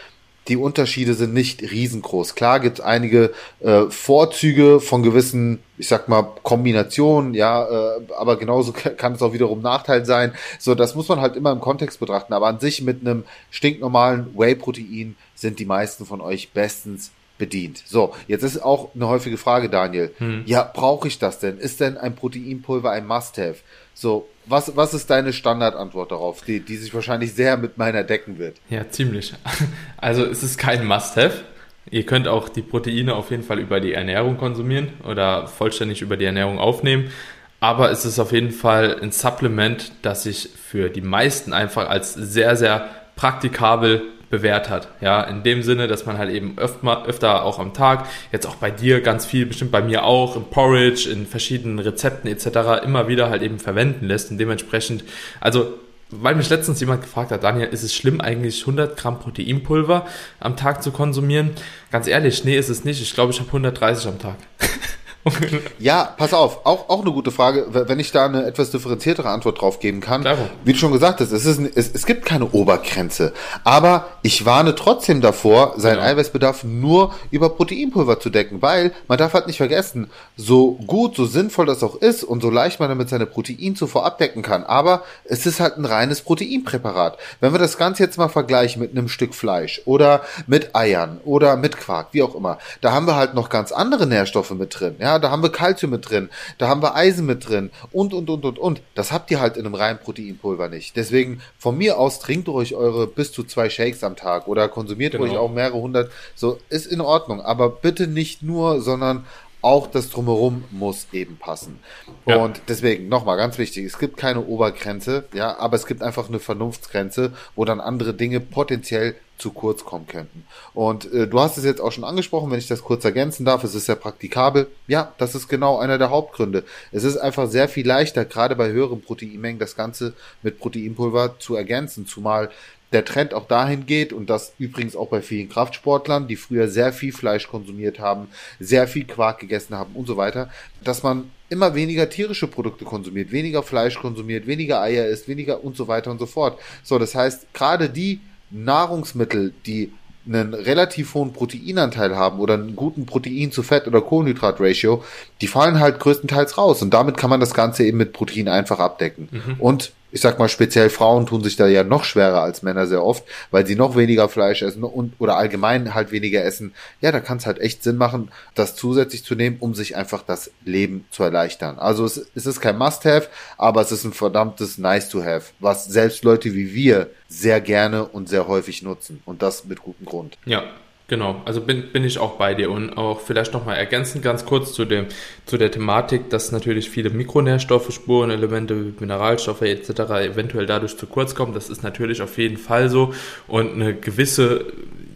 die 0.48 0.57
Unterschiede 0.57 1.13
sind 1.13 1.34
nicht 1.34 1.62
riesengroß. 1.62 2.36
Klar 2.36 2.60
gibt 2.60 2.80
es 2.80 2.86
einige 2.86 3.31
äh, 3.62 3.84
Vorzüge 3.90 4.80
von 4.80 5.04
gewissen, 5.04 5.60
ich 5.78 5.88
sag 5.88 6.10
mal, 6.10 6.24
Kombinationen, 6.44 7.34
ja, 7.34 7.63
äh, 7.66 8.01
aber 8.18 8.38
genauso 8.38 8.74
kann 8.98 9.13
es 9.13 9.22
auch 9.22 9.34
wiederum 9.34 9.62
Nachteil 9.62 10.06
sein. 10.06 10.34
So, 10.60 10.75
das 10.75 10.95
muss 10.95 11.07
man 11.07 11.22
halt 11.22 11.36
immer 11.36 11.51
im 11.51 11.62
Kontext 11.62 12.00
betrachten. 12.00 12.34
Aber 12.34 12.48
an 12.48 12.60
sich 12.60 12.81
mit 12.81 13.01
einem 13.01 13.24
stinknormalen 13.51 14.38
Whey-Protein 14.38 15.16
sind 15.36 15.60
die 15.60 15.66
meisten 15.66 16.06
von 16.06 16.22
euch 16.22 16.51
bestens 16.51 17.12
bedient. 17.38 17.81
So, 17.86 18.13
jetzt 18.28 18.44
ist 18.44 18.62
auch 18.62 18.94
eine 18.96 19.07
häufige 19.07 19.38
Frage, 19.38 19.69
Daniel. 19.69 20.13
Hm. 20.18 20.44
Ja, 20.46 20.69
brauche 20.72 21.07
ich 21.07 21.19
das 21.19 21.39
denn? 21.39 21.57
Ist 21.57 21.80
denn 21.80 21.98
ein 21.98 22.16
Proteinpulver 22.16 22.92
ein 22.92 23.07
Must-Have? 23.07 23.57
So, 23.94 24.28
was, 24.45 24.75
was 24.75 24.94
ist 24.94 25.10
deine 25.10 25.34
Standardantwort 25.34 26.12
darauf, 26.12 26.42
die, 26.42 26.60
die 26.60 26.78
sich 26.78 26.94
wahrscheinlich 26.94 27.34
sehr 27.34 27.57
mit 27.57 27.78
meiner 27.78 28.04
decken 28.04 28.38
wird? 28.38 28.57
Ja, 28.69 28.90
ziemlich. 28.90 29.34
Also 29.98 30.25
es 30.25 30.44
ist 30.44 30.57
kein 30.57 30.86
Must-Have. 30.86 31.45
Ihr 31.90 32.06
könnt 32.06 32.28
auch 32.28 32.50
die 32.50 32.62
Proteine 32.62 33.16
auf 33.16 33.31
jeden 33.31 33.44
Fall 33.44 33.60
über 33.60 33.80
die 33.80 33.94
Ernährung 33.94 34.38
konsumieren 34.38 34.90
oder 35.07 35.48
vollständig 35.48 36.01
über 36.01 36.18
die 36.18 36.25
Ernährung 36.25 36.60
aufnehmen. 36.60 37.12
Aber 37.60 37.92
es 37.92 38.04
ist 38.04 38.19
auf 38.19 38.34
jeden 38.34 38.51
Fall 38.51 39.00
ein 39.01 39.12
Supplement, 39.13 39.94
das 40.01 40.24
sich 40.24 40.50
für 40.50 40.89
die 40.89 41.01
meisten 41.01 41.54
einfach 41.54 41.89
als 41.89 42.13
sehr, 42.13 42.57
sehr 42.57 42.89
praktikabel 43.16 44.04
bewährt 44.33 44.68
hat. 44.68 44.88
Ja, 45.00 45.21
in 45.21 45.44
dem 45.44 45.62
Sinne, 45.62 45.88
dass 45.88 46.07
man 46.07 46.18
halt 46.18 46.31
eben 46.31 46.57
öfter, 46.57 47.06
öfter 47.06 47.44
auch 47.44 47.59
am 47.59 47.75
Tag, 47.75 48.07
jetzt 48.31 48.47
auch 48.47 48.56
bei 48.56 48.71
dir 48.71 49.01
ganz 49.01 49.27
viel, 49.27 49.45
bestimmt 49.45 49.69
bei 49.71 49.83
mir 49.83 50.06
auch, 50.06 50.35
im 50.35 50.45
Porridge, 50.45 51.07
in 51.07 51.27
verschiedenen 51.27 51.77
Rezepten 51.77 52.27
etc. 52.27 52.83
immer 52.83 53.07
wieder 53.07 53.30
halt 53.30 53.44
eben 53.44 53.59
verwenden 53.59 54.07
lässt 54.07 54.31
und 54.31 54.39
dementsprechend, 54.39 55.03
also 55.39 55.75
weil 56.09 56.33
mich 56.33 56.50
letztens 56.50 56.80
jemand 56.80 57.01
gefragt 57.01 57.30
hat, 57.30 57.44
Daniel, 57.44 57.68
ist 57.68 57.83
es 57.83 57.94
schlimm 57.94 58.21
eigentlich 58.21 58.62
100 58.62 58.97
Gramm 58.97 59.19
Proteinpulver 59.19 60.07
am 60.39 60.57
Tag 60.57 60.81
zu 60.81 60.89
konsumieren? 60.89 61.51
Ganz 61.91 62.07
ehrlich, 62.07 62.44
nee, 62.44 62.57
ist 62.57 62.69
es 62.69 62.83
nicht. 62.83 63.01
Ich 63.01 63.13
glaube, 63.13 63.33
ich 63.33 63.39
habe 63.39 63.50
130 63.50 64.07
am 64.07 64.18
Tag. 64.18 64.38
ja, 65.80 66.14
pass 66.18 66.34
auf, 66.34 66.66
auch, 66.66 66.90
auch 66.90 67.02
eine 67.02 67.12
gute 67.12 67.31
Frage, 67.31 67.68
wenn 67.70 68.00
ich 68.00 68.12
da 68.12 68.25
eine 68.25 68.46
etwas 68.46 68.72
differenziertere 68.72 69.30
Antwort 69.30 69.62
drauf 69.62 69.80
geben 69.80 70.02
kann. 70.02 70.22
Klar. 70.22 70.38
Wie 70.66 70.74
du 70.74 70.80
schon 70.80 70.92
gesagt 70.92 71.22
hast, 71.22 71.31
es, 71.31 71.46
ist, 71.46 71.60
es, 71.75 71.92
es 71.94 72.06
gibt 72.06 72.25
keine 72.25 72.52
Obergrenze. 72.52 73.34
Aber 73.64 74.08
ich 74.22 74.46
warne 74.46 74.75
trotzdem 74.75 75.22
davor, 75.22 75.75
seinen 75.78 75.96
genau. 75.96 76.08
Eiweißbedarf 76.08 76.64
nur 76.64 77.14
über 77.31 77.50
Proteinpulver 77.50 78.20
zu 78.20 78.30
decken, 78.30 78.62
weil 78.62 78.92
man 79.08 79.18
darf 79.18 79.34
halt 79.34 79.48
nicht 79.48 79.58
vergessen, 79.58 80.10
so 80.36 80.74
gut, 80.88 81.16
so 81.16 81.25
sinnvoll 81.25 81.66
das 81.66 81.84
auch 81.84 81.96
ist 81.96 82.24
und 82.24 82.42
so 82.42 82.50
leicht 82.50 82.80
man 82.80 82.90
damit 82.90 83.10
seine 83.10 83.25
Proteinzufuhr 83.25 84.06
abdecken 84.06 84.42
kann, 84.42 84.64
aber 84.64 85.04
es 85.24 85.46
ist 85.46 85.60
halt 85.60 85.78
ein 85.78 85.86
reines 85.86 86.22
Proteinpräparat. 86.22 87.18
Wenn 87.40 87.54
wir 87.54 87.60
das 87.60 87.78
Ganze 87.78 88.04
jetzt 88.04 88.18
mal 88.18 88.30
vergleichen 88.30 88.81
mit 88.81 88.92
einem 88.92 89.08
Stück 89.08 89.34
Fleisch 89.36 89.81
oder 89.86 90.22
mit 90.48 90.75
Eiern 90.75 91.22
oder 91.24 91.56
mit 91.56 91.78
Quark, 91.78 92.10
wie 92.12 92.24
auch 92.24 92.36
immer, 92.36 92.58
da 92.81 92.92
haben 92.92 93.08
wir 93.08 93.16
halt 93.16 93.34
noch 93.34 93.50
ganz 93.50 93.72
andere 93.72 94.06
Nährstoffe 94.06 94.52
mit 94.52 94.80
drin. 94.80 94.96
Ja, 95.00 95.12
da 95.19 95.31
haben 95.31 95.44
wir 95.44 95.51
Kalzium 95.51 95.92
mit 95.92 96.10
drin, 96.10 96.30
da 96.57 96.68
haben 96.68 96.81
wir 96.81 96.95
Eisen 96.95 97.25
mit 97.25 97.48
drin 97.48 97.71
und, 97.92 98.13
und, 98.13 98.30
und, 98.30 98.45
und, 98.45 98.60
und. 98.60 98.81
Das 98.95 99.12
habt 99.12 99.31
ihr 99.31 99.39
halt 99.39 99.57
in 99.57 99.65
einem 99.65 99.75
reinen 99.75 100.00
Proteinpulver 100.00 100.69
nicht. 100.69 100.95
Deswegen 100.95 101.42
von 101.57 101.77
mir 101.77 101.98
aus 101.98 102.19
trinkt 102.19 102.50
euch 102.50 102.75
eure 102.75 103.07
bis 103.07 103.31
zu 103.31 103.44
zwei 103.44 103.69
Shakes 103.69 104.04
am 104.04 104.15
Tag 104.15 104.48
oder 104.48 104.69
konsumiert 104.69 105.13
genau. 105.13 105.25
ruhig 105.25 105.38
auch 105.38 105.51
mehrere 105.51 105.79
hundert. 105.79 106.12
So, 106.36 106.60
ist 106.70 106.86
in 106.86 107.01
Ordnung. 107.01 107.41
Aber 107.41 107.70
bitte 107.70 108.08
nicht 108.08 108.43
nur, 108.43 108.82
sondern 108.82 109.25
auch 109.63 109.88
das 109.88 110.10
Drumherum 110.10 110.65
muss 110.72 111.08
eben 111.13 111.38
passen. 111.38 111.79
Ja. 112.25 112.36
Und 112.36 112.62
deswegen, 112.67 113.08
nochmal 113.08 113.38
ganz 113.38 113.58
wichtig, 113.58 113.86
es 113.86 113.98
gibt 113.98 114.17
keine 114.17 114.46
Obergrenze, 114.46 115.24
ja, 115.34 115.58
aber 115.58 115.77
es 115.77 115.86
gibt 115.86 116.03
einfach 116.03 116.27
eine 116.27 116.39
Vernunftsgrenze, 116.39 117.32
wo 117.55 117.63
dann 117.63 117.79
andere 117.79 118.13
Dinge 118.13 118.41
potenziell 118.41 119.15
zu 119.38 119.52
kurz 119.52 119.84
kommen 119.84 120.08
könnten. 120.08 120.46
Und 120.74 121.12
äh, 121.12 121.28
du 121.28 121.40
hast 121.40 121.58
es 121.58 121.66
jetzt 121.66 121.82
auch 121.82 121.92
schon 121.92 122.04
angesprochen, 122.04 122.52
wenn 122.52 122.60
ich 122.60 122.68
das 122.68 122.84
kurz 122.84 123.04
ergänzen 123.04 123.46
darf, 123.46 123.63
es 123.63 123.75
ist 123.75 123.86
sehr 123.86 123.96
praktikabel. 123.96 124.68
Ja, 124.88 125.13
das 125.18 125.36
ist 125.36 125.48
genau 125.48 125.80
einer 125.80 125.98
der 125.98 126.10
Hauptgründe. 126.10 126.63
Es 126.92 127.04
ist 127.04 127.18
einfach 127.18 127.50
sehr 127.50 127.68
viel 127.68 127.86
leichter, 127.86 128.25
gerade 128.25 128.56
bei 128.56 128.70
höheren 128.70 129.02
Proteinmengen, 129.02 129.60
das 129.60 129.75
Ganze 129.75 130.13
mit 130.42 130.60
Proteinpulver 130.60 131.40
zu 131.40 131.56
ergänzen, 131.56 132.06
zumal 132.06 132.50
der 132.94 133.04
Trend 133.06 133.34
auch 133.34 133.48
dahin 133.48 133.86
geht 133.86 134.13
und 134.13 134.30
das 134.30 134.54
übrigens 134.60 134.96
auch 134.96 135.08
bei 135.10 135.22
vielen 135.22 135.50
Kraftsportlern, 135.50 136.28
die 136.28 136.36
früher 136.36 136.68
sehr 136.68 136.94
viel 136.94 137.12
Fleisch 137.12 137.48
konsumiert 137.48 138.00
haben, 138.00 138.28
sehr 138.60 138.88
viel 138.88 139.06
Quark 139.06 139.40
gegessen 139.40 139.75
haben 139.75 139.96
und 139.96 140.06
so 140.06 140.16
weiter, 140.16 140.50
dass 140.84 141.02
man 141.02 141.32
immer 141.50 141.75
weniger 141.75 142.10
tierische 142.10 142.48
Produkte 142.48 142.86
konsumiert, 142.86 143.32
weniger 143.32 143.63
Fleisch 143.63 144.00
konsumiert, 144.00 144.48
weniger 144.48 144.82
Eier 144.82 145.08
isst, 145.08 145.28
weniger 145.28 145.63
und 145.63 145.75
so 145.75 145.88
weiter 145.88 146.12
und 146.12 146.20
so 146.20 146.28
fort. 146.28 146.60
So, 146.84 147.00
das 147.00 147.16
heißt, 147.16 147.54
gerade 147.54 147.90
die 147.90 148.22
Nahrungsmittel, 148.53 149.53
die 149.65 149.91
einen 150.25 150.53
relativ 150.53 151.15
hohen 151.15 151.33
Proteinanteil 151.33 152.15
haben 152.15 152.39
oder 152.39 152.53
einen 152.53 152.75
guten 152.75 153.05
Protein 153.05 153.51
zu 153.51 153.62
Fett 153.62 153.88
oder 153.88 154.00
Kohlenhydrat-Ratio, 154.01 155.03
die 155.41 155.48
fallen 155.48 155.79
halt 155.79 156.00
größtenteils 156.00 156.57
raus. 156.57 156.81
Und 156.81 156.93
damit 156.93 157.17
kann 157.17 157.29
man 157.29 157.41
das 157.41 157.53
Ganze 157.53 157.83
eben 157.83 157.98
mit 157.98 158.13
Protein 158.13 158.48
einfach 158.48 158.79
abdecken. 158.79 159.27
Mhm. 159.31 159.55
Und 159.60 159.91
ich 160.13 160.22
sag 160.22 160.38
mal, 160.38 160.48
speziell 160.48 160.91
Frauen 160.91 161.25
tun 161.25 161.43
sich 161.43 161.55
da 161.55 161.65
ja 161.65 161.84
noch 161.84 162.03
schwerer 162.03 162.41
als 162.41 162.62
Männer 162.62 162.86
sehr 162.86 163.03
oft, 163.03 163.24
weil 163.50 163.65
sie 163.65 163.75
noch 163.75 163.96
weniger 163.96 164.29
Fleisch 164.29 164.62
essen 164.62 164.84
und 164.84 165.13
oder 165.17 165.38
allgemein 165.38 165.96
halt 165.96 166.12
weniger 166.12 166.43
essen. 166.43 166.75
Ja, 167.01 167.12
da 167.12 167.20
kann 167.20 167.38
es 167.38 167.48
halt 167.48 167.60
echt 167.60 167.82
Sinn 167.82 167.98
machen, 167.98 168.29
das 168.53 168.75
zusätzlich 168.75 169.24
zu 169.24 169.34
nehmen, 169.34 169.58
um 169.60 169.74
sich 169.74 169.96
einfach 169.96 170.22
das 170.22 170.51
Leben 170.65 171.05
zu 171.10 171.24
erleichtern. 171.24 171.79
Also 171.79 172.05
es, 172.05 172.27
es 172.36 172.46
ist 172.46 172.62
kein 172.62 172.77
Must-Have, 172.77 173.27
aber 173.58 173.82
es 173.82 173.91
ist 173.91 174.03
ein 174.03 174.13
verdammtes 174.13 174.77
Nice-to-Have, 174.77 175.53
was 175.60 175.86
selbst 175.86 176.24
Leute 176.24 176.53
wie 176.53 176.75
wir 176.75 177.10
sehr 177.27 177.60
gerne 177.60 178.05
und 178.05 178.29
sehr 178.29 178.48
häufig 178.48 178.84
nutzen. 178.84 179.20
Und 179.25 179.41
das 179.41 179.65
mit 179.65 179.82
gutem 179.82 180.05
Grund. 180.05 180.38
Ja, 180.46 180.63
Genau, 181.10 181.41
also 181.43 181.60
bin, 181.60 181.91
bin 181.91 182.05
ich 182.05 182.17
auch 182.17 182.38
bei 182.38 182.53
dir 182.53 182.72
und 182.72 182.98
auch 182.98 183.19
vielleicht 183.19 183.53
nochmal 183.53 183.75
ergänzend 183.75 184.24
ganz 184.24 184.45
kurz 184.45 184.74
zu, 184.74 184.86
dem, 184.86 185.07
zu 185.45 185.57
der 185.57 185.69
Thematik, 185.69 186.29
dass 186.29 186.53
natürlich 186.53 186.89
viele 186.89 187.10
Mikronährstoffe, 187.10 187.93
Spurenelemente, 187.93 188.93
Mineralstoffe 189.00 189.63
etc. 189.63 189.89
eventuell 189.89 190.65
dadurch 190.65 190.98
zu 190.98 191.05
kurz 191.05 191.36
kommen. 191.36 191.53
Das 191.53 191.69
ist 191.69 191.83
natürlich 191.83 192.22
auf 192.22 192.38
jeden 192.38 192.57
Fall 192.57 192.88
so 192.88 193.13
und 193.48 193.74
eine 193.74 193.93
gewisse 193.93 194.65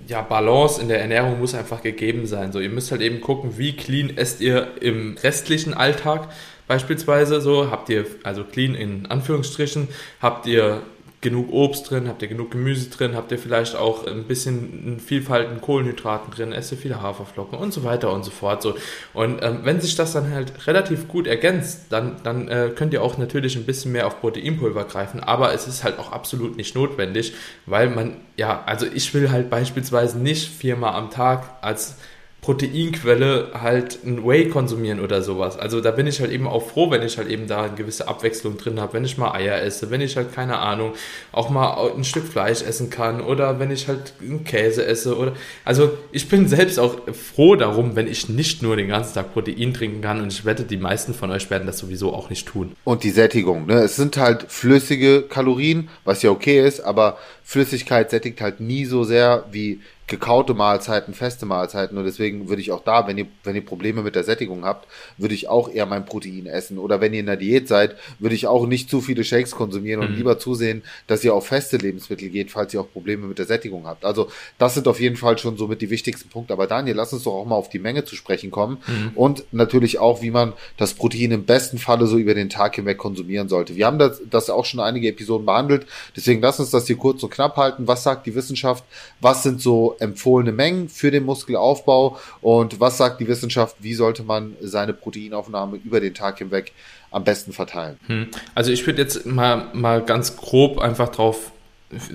ja, 0.07 0.21
Balance 0.21 0.81
in 0.81 0.89
der 0.89 1.01
Ernährung 1.01 1.39
muss 1.39 1.53
einfach 1.53 1.81
gegeben 1.81 2.25
sein. 2.25 2.51
So, 2.51 2.59
ihr 2.59 2.69
müsst 2.69 2.91
halt 2.91 3.01
eben 3.01 3.21
gucken, 3.21 3.57
wie 3.57 3.75
clean 3.75 4.15
esst 4.15 4.41
ihr 4.41 4.67
im 4.81 5.17
restlichen 5.17 5.73
Alltag 5.73 6.29
beispielsweise 6.67 7.41
so. 7.41 7.71
Habt 7.71 7.89
ihr, 7.89 8.05
also 8.23 8.43
clean 8.43 8.75
in 8.75 9.05
Anführungsstrichen, 9.05 9.87
habt 10.21 10.47
ihr 10.47 10.81
genug 11.21 11.51
Obst 11.51 11.89
drin, 11.89 12.07
habt 12.07 12.21
ihr 12.21 12.27
genug 12.27 12.51
Gemüse 12.51 12.89
drin, 12.89 13.15
habt 13.15 13.31
ihr 13.31 13.39
vielleicht 13.39 13.75
auch 13.75 14.05
ein 14.05 14.25
bisschen 14.25 14.99
Vielfalt 14.99 15.49
in 15.51 15.61
Kohlenhydraten 15.61 16.31
drin, 16.31 16.51
ihr 16.71 16.77
viele 16.77 17.01
Haferflocken 17.01 17.57
und 17.57 17.73
so 17.73 17.83
weiter 17.83 18.13
und 18.13 18.23
so 18.23 18.29
fort. 18.29 18.61
So. 18.61 18.75
Und 19.13 19.39
ähm, 19.41 19.61
wenn 19.63 19.81
sich 19.81 19.95
das 19.95 20.13
dann 20.13 20.31
halt 20.31 20.67
relativ 20.67 21.07
gut 21.07 21.25
ergänzt, 21.25 21.87
dann, 21.89 22.17
dann 22.23 22.47
äh, 22.49 22.71
könnt 22.75 22.93
ihr 22.93 23.01
auch 23.01 23.17
natürlich 23.17 23.55
ein 23.55 23.65
bisschen 23.65 23.93
mehr 23.93 24.05
auf 24.05 24.21
Proteinpulver 24.21 24.83
greifen, 24.83 25.19
aber 25.19 25.53
es 25.53 25.67
ist 25.67 25.83
halt 25.83 25.97
auch 25.97 26.11
absolut 26.11 26.55
nicht 26.55 26.75
notwendig, 26.75 27.33
weil 27.65 27.89
man, 27.89 28.17
ja, 28.35 28.63
also 28.65 28.85
ich 28.85 29.11
will 29.15 29.31
halt 29.31 29.49
beispielsweise 29.49 30.19
nicht 30.19 30.47
viermal 30.47 30.93
am 30.93 31.09
Tag 31.09 31.57
als 31.61 31.95
Proteinquelle 32.41 33.49
halt 33.61 33.99
ein 34.05 34.25
Whey 34.25 34.47
konsumieren 34.47 34.99
oder 35.01 35.21
sowas. 35.21 35.57
Also 35.57 35.81
da 35.81 35.91
bin 35.91 36.07
ich 36.07 36.21
halt 36.21 36.31
eben 36.31 36.47
auch 36.47 36.69
froh, 36.69 36.89
wenn 36.91 37.01
ich 37.01 37.17
halt 37.17 37.27
eben 37.29 37.47
da 37.47 37.63
eine 37.63 37.75
gewisse 37.75 38.07
Abwechslung 38.07 38.57
drin 38.57 38.79
habe, 38.79 38.93
wenn 38.93 39.03
ich 39.03 39.17
mal 39.17 39.33
Eier 39.33 39.61
esse, 39.61 39.89
wenn 39.89 40.01
ich 40.01 40.15
halt 40.15 40.33
keine 40.33 40.59
Ahnung 40.59 40.93
auch 41.31 41.49
mal 41.49 41.91
ein 41.95 42.03
Stück 42.03 42.25
Fleisch 42.25 42.61
essen 42.61 42.89
kann 42.89 43.21
oder 43.21 43.59
wenn 43.59 43.71
ich 43.71 43.87
halt 43.87 44.13
einen 44.21 44.43
Käse 44.43 44.85
esse 44.85 45.17
oder 45.17 45.33
also 45.65 45.97
ich 46.11 46.29
bin 46.29 46.47
selbst 46.47 46.79
auch 46.79 46.95
froh 47.11 47.55
darum, 47.55 47.95
wenn 47.95 48.07
ich 48.07 48.29
nicht 48.29 48.61
nur 48.61 48.77
den 48.77 48.87
ganzen 48.87 49.15
Tag 49.15 49.33
Protein 49.33 49.73
trinken 49.73 50.01
kann 50.01 50.21
und 50.21 50.31
ich 50.31 50.45
wette, 50.45 50.63
die 50.63 50.77
meisten 50.77 51.13
von 51.13 51.31
euch 51.31 51.49
werden 51.49 51.65
das 51.65 51.79
sowieso 51.79 52.13
auch 52.13 52.29
nicht 52.29 52.47
tun. 52.47 52.73
Und 52.83 53.03
die 53.03 53.11
Sättigung, 53.11 53.65
ne? 53.65 53.79
Es 53.79 53.95
sind 53.95 54.15
halt 54.15 54.45
flüssige 54.47 55.23
Kalorien, 55.23 55.89
was 56.05 56.21
ja 56.21 56.29
okay 56.29 56.65
ist, 56.65 56.81
aber 56.81 57.17
Flüssigkeit 57.43 58.09
sättigt 58.09 58.39
halt 58.41 58.59
nie 58.59 58.85
so 58.85 59.03
sehr 59.03 59.45
wie 59.51 59.81
gekaute 60.07 60.53
Mahlzeiten, 60.53 61.13
feste 61.13 61.45
Mahlzeiten 61.45 61.97
und 61.97 62.05
deswegen 62.05 62.47
würde 62.47 62.61
ich 62.61 62.71
auch 62.71 62.83
da, 62.83 63.07
wenn 63.07 63.17
ihr, 63.17 63.27
wenn 63.43 63.55
ihr 63.55 63.65
Probleme 63.65 64.01
mit 64.01 64.15
der 64.15 64.23
Sättigung 64.23 64.63
habt, 64.63 64.87
würde 65.17 65.33
ich 65.33 65.49
auch 65.49 65.69
eher 65.69 65.85
mein 65.85 66.05
Protein 66.05 66.45
essen 66.45 66.77
oder 66.77 67.01
wenn 67.01 67.13
ihr 67.13 67.19
in 67.19 67.25
der 67.25 67.35
Diät 67.35 67.67
seid, 67.67 67.97
würde 68.17 68.33
ich 68.33 68.47
auch 68.47 68.65
nicht 68.67 68.89
zu 68.89 69.01
viele 69.01 69.25
Shakes 69.25 69.51
konsumieren 69.51 70.01
und 70.01 70.11
mhm. 70.11 70.17
lieber 70.17 70.39
zusehen, 70.39 70.83
dass 71.07 71.25
ihr 71.25 71.33
auf 71.33 71.47
feste 71.47 71.75
Lebensmittel 71.75 72.29
geht, 72.29 72.51
falls 72.51 72.73
ihr 72.73 72.79
auch 72.79 72.89
Probleme 72.89 73.27
mit 73.27 73.37
der 73.37 73.45
Sättigung 73.45 73.85
habt. 73.85 74.05
Also 74.05 74.29
das 74.57 74.75
sind 74.75 74.87
auf 74.87 75.01
jeden 75.01 75.17
Fall 75.17 75.37
schon 75.37 75.57
so 75.57 75.67
mit 75.67 75.81
die 75.81 75.89
wichtigsten 75.89 76.29
Punkte. 76.29 76.53
Aber 76.53 76.67
Daniel, 76.67 76.95
lass 76.95 77.11
uns 77.11 77.23
doch 77.23 77.33
auch 77.33 77.45
mal 77.45 77.55
auf 77.55 77.69
die 77.69 77.79
Menge 77.79 78.05
zu 78.05 78.15
sprechen 78.15 78.49
kommen 78.49 78.77
mhm. 78.87 79.11
und 79.15 79.43
natürlich 79.51 79.99
auch, 79.99 80.21
wie 80.21 80.31
man 80.31 80.53
das 80.77 80.93
Protein 80.93 81.31
im 81.31 81.43
besten 81.43 81.79
Falle 81.79 82.07
so 82.07 82.17
über 82.17 82.33
den 82.33 82.49
Tag 82.49 82.75
hinweg 82.75 82.97
konsumieren 82.97 83.49
sollte. 83.49 83.75
Wir 83.75 83.85
haben 83.85 83.99
das, 83.99 84.21
das 84.29 84.49
auch 84.49 84.63
schon 84.63 84.79
einige 84.79 85.09
Episoden 85.09 85.45
behandelt, 85.45 85.85
deswegen 86.15 86.41
lass 86.41 86.61
uns 86.61 86.69
das 86.69 86.87
hier 86.87 86.95
kurz 86.95 87.21
und 87.23 87.29
knapp 87.29 87.57
halten. 87.57 87.87
Was 87.87 88.03
sagt 88.03 88.25
die 88.25 88.35
Wissenschaft? 88.35 88.85
Was 89.19 89.43
sind 89.43 89.59
so 89.59 89.96
empfohlene 89.99 90.51
Mengen 90.51 90.89
für 90.89 91.11
den 91.11 91.23
Muskelaufbau 91.23 92.17
und 92.41 92.79
was 92.79 92.97
sagt 92.97 93.19
die 93.19 93.27
Wissenschaft, 93.27 93.77
wie 93.79 93.93
sollte 93.93 94.23
man 94.23 94.55
seine 94.61 94.93
Proteinaufnahme 94.93 95.79
über 95.83 95.99
den 95.99 96.13
Tag 96.13 96.39
hinweg 96.39 96.71
am 97.11 97.23
besten 97.23 97.53
verteilen? 97.53 97.97
Hm. 98.07 98.27
Also 98.55 98.71
ich 98.71 98.85
würde 98.85 99.01
jetzt 99.01 99.25
mal, 99.25 99.67
mal 99.73 100.01
ganz 100.03 100.37
grob 100.37 100.79
einfach 100.79 101.09
drauf 101.09 101.51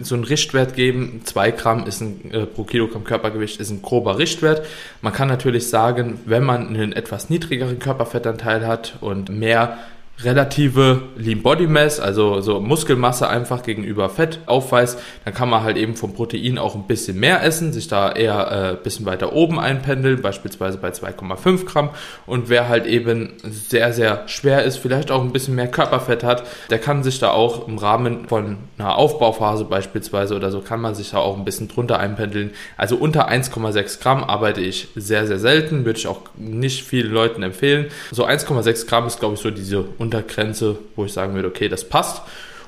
so 0.03 0.15
einen 0.15 0.25
Richtwert 0.25 0.75
geben. 0.75 1.23
Zwei 1.25 1.51
Gramm 1.51 1.87
ist 1.87 2.03
ein, 2.03 2.31
äh, 2.31 2.47
pro 2.47 2.65
Kilogramm 2.65 3.05
Körpergewicht 3.05 3.59
ist 3.59 3.71
ein 3.71 3.81
grober 3.81 4.19
Richtwert. 4.19 4.67
Man 5.01 5.15
kann 5.15 5.29
natürlich 5.29 5.69
sagen, 5.69 6.21
wenn 6.27 6.45
man 6.45 6.69
einen 6.69 6.93
etwas 6.93 7.31
niedrigeren 7.31 7.79
Körperfettanteil 7.79 8.67
hat 8.67 8.99
und 9.01 9.31
mehr 9.31 9.79
relative 10.21 11.02
Lean 11.16 11.42
Body 11.42 11.66
Mass, 11.66 11.99
also 11.99 12.40
so 12.40 12.61
Muskelmasse 12.61 13.28
einfach 13.28 13.62
gegenüber 13.62 14.09
Fett 14.09 14.40
aufweist, 14.47 14.99
dann 15.25 15.35
kann 15.35 15.49
man 15.49 15.62
halt 15.62 15.76
eben 15.76 15.97
vom 15.97 16.14
Protein 16.14 16.59
auch 16.59 16.75
ein 16.75 16.87
bisschen 16.87 17.19
mehr 17.19 17.42
essen, 17.42 17.73
sich 17.73 17.88
da 17.88 18.12
eher 18.12 18.50
äh, 18.50 18.76
ein 18.76 18.83
bisschen 18.83 19.07
weiter 19.07 19.33
oben 19.33 19.59
einpendeln, 19.59 20.23
beispielsweise 20.23 20.78
bei 20.78 20.90
2,5 20.90 21.64
Gramm. 21.64 21.90
Und 22.26 22.49
wer 22.49 22.69
halt 22.69 22.87
eben 22.87 23.33
sehr, 23.42 23.92
sehr 23.92 24.28
schwer 24.28 24.64
ist, 24.64 24.76
vielleicht 24.76 25.11
auch 25.11 25.23
ein 25.23 25.33
bisschen 25.33 25.54
mehr 25.54 25.69
Körperfett 25.69 26.25
hat, 26.25 26.45
der 26.71 26.78
kann 26.78 27.02
sich 27.02 27.19
da 27.19 27.31
auch 27.31 27.66
im 27.66 27.78
Rahmen 27.78 28.28
von 28.28 28.59
einer 28.78 28.97
Aufbauphase 28.97 29.64
beispielsweise 29.64 30.37
oder 30.37 30.50
so, 30.50 30.61
kann 30.61 30.81
man 30.81 30.95
sich 30.95 31.11
da 31.11 31.19
auch 31.19 31.37
ein 31.37 31.45
bisschen 31.45 31.69
drunter 31.69 31.99
einpendeln. 31.99 32.50
Also 32.76 32.97
unter 32.97 33.28
1,6 33.28 34.00
Gramm 34.00 34.25
arbeite 34.25 34.61
ich 34.61 34.88
sehr, 34.95 35.26
sehr 35.26 35.38
selten, 35.38 35.85
würde 35.85 35.99
ich 35.99 36.07
auch 36.07 36.21
nicht 36.37 36.85
vielen 36.85 37.12
Leuten 37.12 37.42
empfehlen. 37.42 37.87
So 38.11 38.26
1,6 38.26 38.87
Gramm 38.87 39.07
ist, 39.07 39.19
glaube 39.19 39.35
ich, 39.35 39.40
so 39.40 39.50
diese 39.50 39.85
Untergrenze, 40.03 40.79
wo 40.97 41.05
ich 41.05 41.13
sagen 41.13 41.35
würde, 41.35 41.49
okay, 41.49 41.69
das 41.69 41.89
passt. 41.89 42.23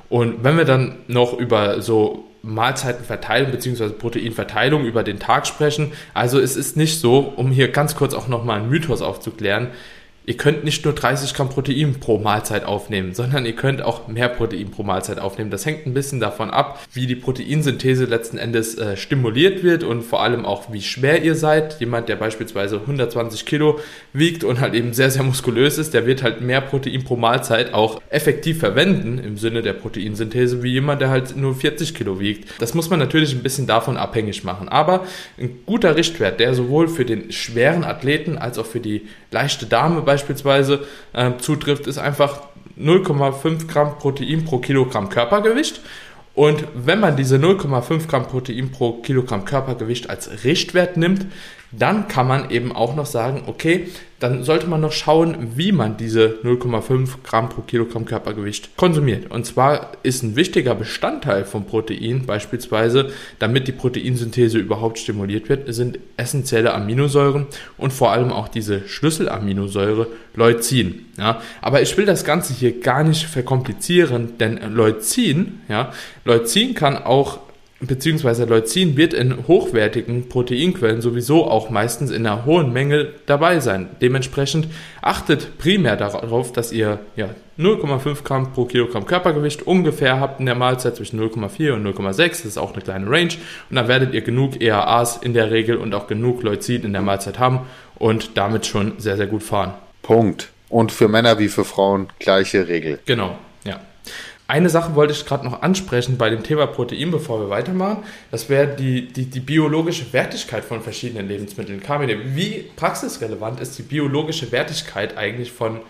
Und 0.08 0.44
wenn 0.44 0.56
wir 0.56 0.64
dann 0.64 0.96
noch 1.08 1.38
über 1.38 1.82
so 1.82 2.24
Mahlzeitenverteilung 2.42 3.50
bzw. 3.50 3.90
Proteinverteilung 3.90 4.84
über 4.84 5.02
den 5.02 5.18
Tag 5.18 5.46
sprechen, 5.46 5.92
also 6.12 6.38
es 6.38 6.56
ist 6.56 6.76
nicht 6.76 7.00
so, 7.00 7.32
um 7.36 7.50
hier 7.50 7.68
ganz 7.68 7.96
kurz 7.96 8.14
auch 8.14 8.28
nochmal 8.28 8.60
einen 8.60 8.70
Mythos 8.70 9.02
aufzuklären, 9.02 9.68
ihr 10.26 10.36
könnt 10.36 10.64
nicht 10.64 10.84
nur 10.84 10.94
30 10.94 11.34
Gramm 11.34 11.50
Protein 11.50 11.94
pro 12.00 12.18
Mahlzeit 12.18 12.64
aufnehmen, 12.64 13.14
sondern 13.14 13.44
ihr 13.44 13.54
könnt 13.54 13.82
auch 13.82 14.08
mehr 14.08 14.28
Protein 14.28 14.70
pro 14.70 14.82
Mahlzeit 14.82 15.18
aufnehmen. 15.18 15.50
Das 15.50 15.66
hängt 15.66 15.86
ein 15.86 15.94
bisschen 15.94 16.20
davon 16.20 16.50
ab, 16.50 16.80
wie 16.92 17.06
die 17.06 17.16
Proteinsynthese 17.16 18.06
letzten 18.06 18.38
Endes 18.38 18.78
äh, 18.78 18.96
stimuliert 18.96 19.62
wird 19.62 19.84
und 19.84 20.02
vor 20.02 20.22
allem 20.22 20.46
auch, 20.46 20.72
wie 20.72 20.80
schwer 20.80 21.22
ihr 21.22 21.34
seid. 21.34 21.80
Jemand, 21.80 22.08
der 22.08 22.16
beispielsweise 22.16 22.76
120 22.76 23.44
Kilo 23.44 23.80
wiegt 24.12 24.44
und 24.44 24.60
halt 24.60 24.74
eben 24.74 24.94
sehr, 24.94 25.10
sehr 25.10 25.22
muskulös 25.22 25.78
ist, 25.78 25.92
der 25.92 26.06
wird 26.06 26.22
halt 26.22 26.40
mehr 26.40 26.60
Protein 26.60 27.04
pro 27.04 27.16
Mahlzeit 27.16 27.74
auch 27.74 28.00
effektiv 28.08 28.60
verwenden 28.60 29.18
im 29.18 29.36
Sinne 29.36 29.62
der 29.62 29.74
Proteinsynthese, 29.74 30.62
wie 30.62 30.72
jemand, 30.72 31.02
der 31.02 31.10
halt 31.10 31.36
nur 31.36 31.54
40 31.54 31.94
Kilo 31.94 32.18
wiegt. 32.18 32.48
Das 32.60 32.74
muss 32.74 32.88
man 32.88 32.98
natürlich 32.98 33.34
ein 33.34 33.42
bisschen 33.42 33.66
davon 33.66 33.96
abhängig 33.96 34.44
machen. 34.44 34.68
Aber 34.68 35.06
ein 35.38 35.50
guter 35.66 35.96
Richtwert, 35.96 36.40
der 36.40 36.54
sowohl 36.54 36.88
für 36.88 37.04
den 37.04 37.30
schweren 37.30 37.84
Athleten 37.84 38.38
als 38.38 38.58
auch 38.58 38.66
für 38.66 38.80
die 38.80 39.02
leichte 39.30 39.66
Dame 39.66 40.00
beispielsweise 40.14 40.86
äh, 41.12 41.32
zutrifft, 41.38 41.88
ist 41.88 41.98
einfach 41.98 42.42
0,5 42.78 43.66
Gramm 43.66 43.98
Protein 43.98 44.44
pro 44.44 44.58
Kilogramm 44.58 45.08
Körpergewicht. 45.08 45.80
Und 46.34 46.64
wenn 46.74 47.00
man 47.00 47.16
diese 47.16 47.36
0,5 47.36 48.06
Gramm 48.06 48.26
Protein 48.26 48.70
pro 48.70 48.92
Kilogramm 49.02 49.44
Körpergewicht 49.44 50.08
als 50.10 50.44
Richtwert 50.44 50.96
nimmt, 50.96 51.26
dann 51.78 52.08
kann 52.08 52.26
man 52.26 52.50
eben 52.50 52.72
auch 52.72 52.94
noch 52.94 53.06
sagen, 53.06 53.44
okay, 53.46 53.88
dann 54.20 54.42
sollte 54.42 54.66
man 54.66 54.80
noch 54.80 54.92
schauen, 54.92 55.52
wie 55.56 55.70
man 55.70 55.98
diese 55.98 56.38
0,5 56.42 57.22
Gramm 57.24 57.50
pro 57.50 57.60
Kilogramm 57.60 58.06
Körpergewicht 58.06 58.74
konsumiert. 58.76 59.30
Und 59.30 59.44
zwar 59.44 59.92
ist 60.02 60.22
ein 60.22 60.34
wichtiger 60.34 60.74
Bestandteil 60.74 61.44
vom 61.44 61.66
Protein 61.66 62.24
beispielsweise, 62.24 63.10
damit 63.38 63.68
die 63.68 63.72
Proteinsynthese 63.72 64.58
überhaupt 64.58 64.98
stimuliert 64.98 65.50
wird, 65.50 65.72
sind 65.74 65.98
essentielle 66.16 66.72
Aminosäuren 66.72 67.46
und 67.76 67.92
vor 67.92 68.12
allem 68.12 68.32
auch 68.32 68.48
diese 68.48 68.88
Schlüsselaminosäure 68.88 70.06
Leucin. 70.34 71.04
Ja. 71.18 71.42
Aber 71.60 71.82
ich 71.82 71.94
will 71.98 72.06
das 72.06 72.24
Ganze 72.24 72.54
hier 72.54 72.80
gar 72.80 73.04
nicht 73.04 73.26
verkomplizieren, 73.26 74.38
denn 74.38 74.58
Leucin, 74.74 75.60
ja, 75.68 75.92
Leucin 76.24 76.74
kann 76.74 76.96
auch 76.96 77.40
beziehungsweise 77.80 78.44
Leucin 78.44 78.96
wird 78.96 79.12
in 79.14 79.46
hochwertigen 79.46 80.28
Proteinquellen 80.28 81.00
sowieso 81.00 81.50
auch 81.50 81.70
meistens 81.70 82.10
in 82.10 82.26
einer 82.26 82.44
hohen 82.44 82.72
Menge 82.72 83.08
dabei 83.26 83.60
sein. 83.60 83.88
Dementsprechend 84.00 84.68
achtet 85.02 85.58
primär 85.58 85.96
darauf, 85.96 86.52
dass 86.52 86.72
ihr 86.72 87.00
ja, 87.16 87.28
0,5 87.58 88.24
Gramm 88.24 88.52
pro 88.52 88.64
Kilogramm 88.64 89.06
Körpergewicht 89.06 89.66
ungefähr 89.66 90.20
habt 90.20 90.40
in 90.40 90.46
der 90.46 90.54
Mahlzeit 90.54 90.96
zwischen 90.96 91.20
0,4 91.20 91.72
und 91.72 91.86
0,6. 91.86 92.16
Das 92.16 92.44
ist 92.44 92.58
auch 92.58 92.72
eine 92.72 92.82
kleine 92.82 93.08
Range. 93.08 93.34
Und 93.70 93.76
dann 93.76 93.88
werdet 93.88 94.14
ihr 94.14 94.22
genug 94.22 94.60
ERAs 94.60 95.18
in 95.18 95.34
der 95.34 95.50
Regel 95.50 95.76
und 95.76 95.94
auch 95.94 96.06
genug 96.06 96.42
Leucin 96.42 96.82
in 96.82 96.92
der 96.92 97.02
Mahlzeit 97.02 97.38
haben 97.38 97.60
und 97.96 98.36
damit 98.36 98.66
schon 98.66 98.94
sehr, 98.98 99.16
sehr 99.16 99.26
gut 99.26 99.42
fahren. 99.42 99.74
Punkt. 100.02 100.50
Und 100.68 100.90
für 100.90 101.08
Männer 101.08 101.38
wie 101.38 101.48
für 101.48 101.64
Frauen 101.64 102.08
gleiche 102.18 102.66
Regel. 102.66 102.98
Genau. 103.06 103.38
Eine 104.46 104.68
Sache 104.68 104.94
wollte 104.94 105.14
ich 105.14 105.24
gerade 105.24 105.44
noch 105.46 105.62
ansprechen 105.62 106.18
bei 106.18 106.28
dem 106.28 106.42
Thema 106.42 106.66
Protein, 106.66 107.10
bevor 107.10 107.40
wir 107.40 107.48
weitermachen. 107.48 108.04
Das 108.30 108.50
wäre 108.50 108.76
die, 108.76 109.08
die, 109.08 109.24
die 109.24 109.40
biologische 109.40 110.12
Wertigkeit 110.12 110.64
von 110.64 110.82
verschiedenen 110.82 111.28
Lebensmitteln. 111.28 111.82
Carmine, 111.82 112.36
wie 112.36 112.66
praxisrelevant 112.76 113.60
ist 113.60 113.78
die 113.78 113.82
biologische 113.82 114.52
Wertigkeit 114.52 115.16
eigentlich 115.16 115.50
von 115.50 115.80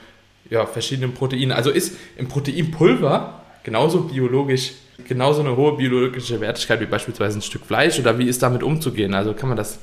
ja, 0.51 0.67
verschiedenen 0.67 1.15
Proteinen? 1.15 1.51
Also 1.51 1.71
ist 1.71 1.97
im 2.17 2.29
Proteinpulver 2.29 3.41
genauso 3.65 4.03
biologisch, 4.03 4.75
genauso 5.09 5.41
eine 5.41 5.57
hohe 5.57 5.77
biologische 5.77 6.41
Wertigkeit 6.41 6.81
wie 6.81 6.87
beispielsweise 6.87 7.41
ein 7.41 7.43
Stück 7.43 7.67
Fleisch 7.67 7.99
oder 7.99 8.17
wie 8.19 8.29
ist 8.29 8.41
damit 8.41 8.63
umzugehen? 8.63 9.15
Also 9.15 9.33
kann 9.35 9.49
man 9.49 9.59
das 9.59 9.81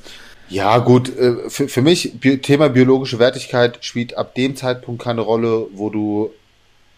ja, 0.48 0.78
gut, 0.78 1.16
äh, 1.16 1.48
für, 1.48 1.68
für 1.68 1.82
mich, 1.82 2.12
Thema 2.42 2.68
biologische 2.68 3.18
Wertigkeit 3.18 3.78
spielt 3.82 4.16
ab 4.16 4.34
dem 4.34 4.56
Zeitpunkt 4.56 5.02
keine 5.02 5.22
Rolle, 5.22 5.66
wo 5.72 5.88
du 5.88 6.30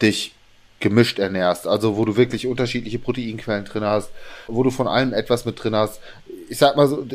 dich 0.03 0.35
gemischt 0.85 1.19
ernährst, 1.19 1.67
also 1.67 1.97
wo 1.97 2.05
du 2.05 2.15
wirklich 2.15 2.47
unterschiedliche 2.47 2.99
Proteinquellen 2.99 3.65
drin 3.65 3.85
hast, 3.85 4.11
wo 4.47 4.63
du 4.63 4.71
von 4.71 4.87
allem 4.87 5.15
etwas 5.15 5.47
mit 5.47 5.63
drin 5.63 5.75
hast. 5.75 5.99
Ich 6.51 6.59
sag 6.59 6.77
mal 6.77 6.87
so, 6.87 7.07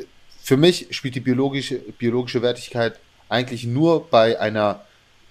für 0.41 0.57
mich 0.57 0.88
spielt 0.89 1.13
die 1.13 1.19
biologische, 1.19 1.75
biologische 1.75 2.41
Wertigkeit 2.41 2.99
eigentlich 3.29 3.65
nur 3.65 4.07
bei 4.09 4.39
einer 4.39 4.81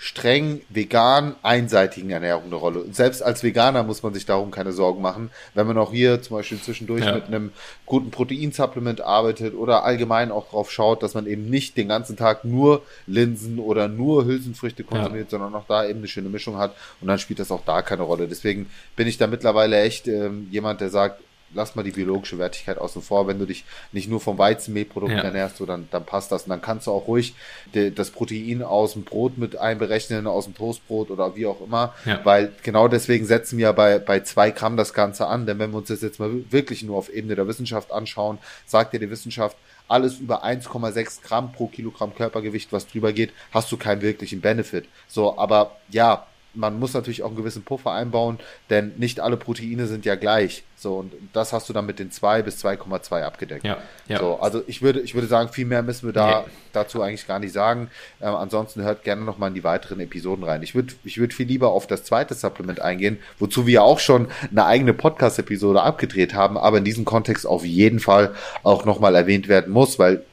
streng 0.00 0.60
vegan 0.68 1.34
einseitigen 1.42 2.10
Ernährung 2.10 2.44
eine 2.44 2.54
Rolle. 2.54 2.80
Und 2.80 2.94
selbst 2.94 3.20
als 3.20 3.42
Veganer 3.42 3.82
muss 3.82 4.04
man 4.04 4.14
sich 4.14 4.24
darum 4.24 4.52
keine 4.52 4.72
Sorgen 4.72 5.02
machen, 5.02 5.30
wenn 5.54 5.66
man 5.66 5.76
auch 5.76 5.92
hier 5.92 6.22
zum 6.22 6.36
Beispiel 6.36 6.60
zwischendurch 6.60 7.04
ja. 7.04 7.16
mit 7.16 7.26
einem 7.26 7.50
guten 7.84 8.12
Proteinsupplement 8.12 9.00
arbeitet 9.00 9.54
oder 9.54 9.82
allgemein 9.84 10.30
auch 10.30 10.50
drauf 10.50 10.70
schaut, 10.70 11.02
dass 11.02 11.14
man 11.14 11.26
eben 11.26 11.50
nicht 11.50 11.76
den 11.76 11.88
ganzen 11.88 12.16
Tag 12.16 12.44
nur 12.44 12.82
Linsen 13.08 13.58
oder 13.58 13.88
nur 13.88 14.24
Hülsenfrüchte 14.24 14.84
konsumiert, 14.84 15.32
ja. 15.32 15.38
sondern 15.38 15.54
auch 15.56 15.66
da 15.66 15.84
eben 15.84 15.98
eine 15.98 16.08
schöne 16.08 16.28
Mischung 16.28 16.58
hat 16.58 16.76
und 17.00 17.08
dann 17.08 17.18
spielt 17.18 17.40
das 17.40 17.50
auch 17.50 17.64
da 17.66 17.82
keine 17.82 18.02
Rolle. 18.02 18.28
Deswegen 18.28 18.70
bin 18.94 19.08
ich 19.08 19.18
da 19.18 19.26
mittlerweile 19.26 19.80
echt 19.80 20.06
ähm, 20.06 20.46
jemand, 20.52 20.80
der 20.80 20.90
sagt, 20.90 21.20
lass 21.54 21.74
mal 21.74 21.82
die 21.82 21.90
biologische 21.90 22.38
Wertigkeit 22.38 22.78
außen 22.78 23.02
vor. 23.02 23.26
Wenn 23.26 23.38
du 23.38 23.46
dich 23.46 23.64
nicht 23.92 24.08
nur 24.08 24.20
vom 24.20 24.38
Weizenmehlprodukt 24.38 25.12
ja. 25.12 25.20
ernährst, 25.20 25.56
so, 25.56 25.66
dann, 25.66 25.88
dann 25.90 26.04
passt 26.04 26.32
das. 26.32 26.44
Und 26.44 26.50
dann 26.50 26.62
kannst 26.62 26.86
du 26.86 26.92
auch 26.92 27.06
ruhig 27.06 27.34
de, 27.74 27.90
das 27.90 28.10
Protein 28.10 28.62
aus 28.62 28.92
dem 28.94 29.04
Brot 29.04 29.38
mit 29.38 29.56
einberechnen, 29.56 30.26
aus 30.26 30.44
dem 30.44 30.54
Toastbrot 30.54 31.10
oder 31.10 31.36
wie 31.36 31.46
auch 31.46 31.60
immer. 31.60 31.94
Ja. 32.04 32.20
Weil 32.24 32.52
genau 32.62 32.88
deswegen 32.88 33.26
setzen 33.26 33.58
wir 33.58 33.72
bei, 33.72 33.98
bei 33.98 34.20
zwei 34.20 34.50
Gramm 34.50 34.76
das 34.76 34.94
Ganze 34.94 35.26
an. 35.26 35.46
Denn 35.46 35.58
wenn 35.58 35.70
wir 35.70 35.78
uns 35.78 35.88
das 35.88 36.02
jetzt 36.02 36.20
mal 36.20 36.30
wirklich 36.50 36.82
nur 36.82 36.96
auf 36.96 37.08
Ebene 37.12 37.34
der 37.34 37.48
Wissenschaft 37.48 37.92
anschauen, 37.92 38.38
sagt 38.66 38.92
dir 38.92 39.00
die 39.00 39.10
Wissenschaft, 39.10 39.56
alles 39.88 40.18
über 40.18 40.44
1,6 40.44 41.22
Gramm 41.22 41.52
pro 41.52 41.66
Kilogramm 41.66 42.14
Körpergewicht, 42.14 42.72
was 42.72 42.86
drüber 42.86 43.12
geht, 43.12 43.32
hast 43.52 43.72
du 43.72 43.76
keinen 43.76 44.02
wirklichen 44.02 44.40
Benefit. 44.40 44.86
So, 45.08 45.38
aber 45.38 45.76
ja, 45.88 46.26
man 46.58 46.78
muss 46.78 46.92
natürlich 46.92 47.22
auch 47.22 47.28
einen 47.28 47.36
gewissen 47.36 47.62
Puffer 47.62 47.92
einbauen, 47.92 48.38
denn 48.68 48.92
nicht 48.96 49.20
alle 49.20 49.36
Proteine 49.36 49.86
sind 49.86 50.04
ja 50.04 50.16
gleich. 50.16 50.64
So, 50.76 50.94
und 50.96 51.12
das 51.32 51.52
hast 51.52 51.68
du 51.68 51.72
dann 51.72 51.86
mit 51.86 51.98
den 51.98 52.10
2 52.10 52.42
bis 52.42 52.64
2,2 52.64 53.22
abgedeckt. 53.22 53.64
Ja, 53.64 53.78
ja. 54.06 54.18
So, 54.18 54.40
also 54.40 54.62
ich 54.66 54.82
würde, 54.82 55.00
ich 55.00 55.14
würde 55.14 55.26
sagen, 55.26 55.50
viel 55.52 55.66
mehr 55.66 55.82
müssen 55.82 56.06
wir 56.06 56.12
da 56.12 56.42
nee. 56.42 56.52
dazu 56.72 57.00
eigentlich 57.00 57.26
gar 57.26 57.38
nicht 57.38 57.52
sagen. 57.52 57.90
Ähm, 58.20 58.34
ansonsten 58.34 58.82
hört 58.82 59.04
gerne 59.04 59.22
nochmal 59.22 59.48
in 59.48 59.54
die 59.54 59.64
weiteren 59.64 60.00
Episoden 60.00 60.44
rein. 60.44 60.62
Ich 60.62 60.74
würde, 60.74 60.94
ich 61.04 61.18
würde 61.18 61.34
viel 61.34 61.46
lieber 61.46 61.70
auf 61.70 61.86
das 61.86 62.04
zweite 62.04 62.34
Supplement 62.34 62.80
eingehen, 62.80 63.18
wozu 63.38 63.66
wir 63.66 63.82
auch 63.82 64.00
schon 64.00 64.28
eine 64.50 64.66
eigene 64.66 64.94
Podcast-Episode 64.94 65.82
abgedreht 65.82 66.34
haben, 66.34 66.58
aber 66.58 66.78
in 66.78 66.84
diesem 66.84 67.04
Kontext 67.04 67.46
auf 67.46 67.64
jeden 67.64 68.00
Fall 68.00 68.34
auch 68.62 68.84
nochmal 68.84 69.14
erwähnt 69.14 69.48
werden 69.48 69.72
muss, 69.72 69.98
weil 69.98 70.24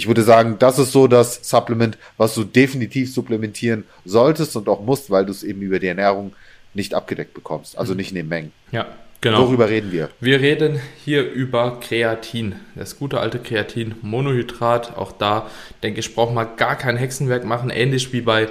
ich 0.00 0.06
würde 0.06 0.22
sagen, 0.22 0.56
das 0.58 0.78
ist 0.78 0.92
so 0.92 1.06
das 1.06 1.40
Supplement, 1.42 1.98
was 2.16 2.34
du 2.34 2.42
definitiv 2.42 3.12
supplementieren 3.12 3.84
solltest 4.06 4.56
und 4.56 4.66
auch 4.66 4.80
musst, 4.80 5.10
weil 5.10 5.26
du 5.26 5.30
es 5.30 5.42
eben 5.42 5.60
über 5.60 5.78
die 5.78 5.88
Ernährung 5.88 6.32
nicht 6.72 6.94
abgedeckt 6.94 7.34
bekommst, 7.34 7.76
also 7.76 7.92
mhm. 7.92 7.98
nicht 7.98 8.08
in 8.12 8.14
den 8.14 8.28
Mengen. 8.28 8.52
Ja, 8.72 8.86
Genau. 9.22 9.46
Worüber 9.46 9.68
reden 9.68 9.92
wir? 9.92 10.08
Wir 10.20 10.40
reden 10.40 10.80
hier 11.04 11.30
über 11.30 11.78
Kreatin. 11.80 12.54
Das 12.74 12.98
gute 12.98 13.20
alte 13.20 13.38
Kreatin, 13.38 13.94
Monohydrat. 14.00 14.96
Auch 14.96 15.12
da 15.12 15.50
denke 15.82 16.00
ich, 16.00 16.14
braucht 16.14 16.32
man 16.34 16.56
gar 16.56 16.76
kein 16.76 16.96
Hexenwerk 16.96 17.44
machen. 17.44 17.68
Ähnlich 17.68 18.14
wie 18.14 18.22
bei, 18.22 18.48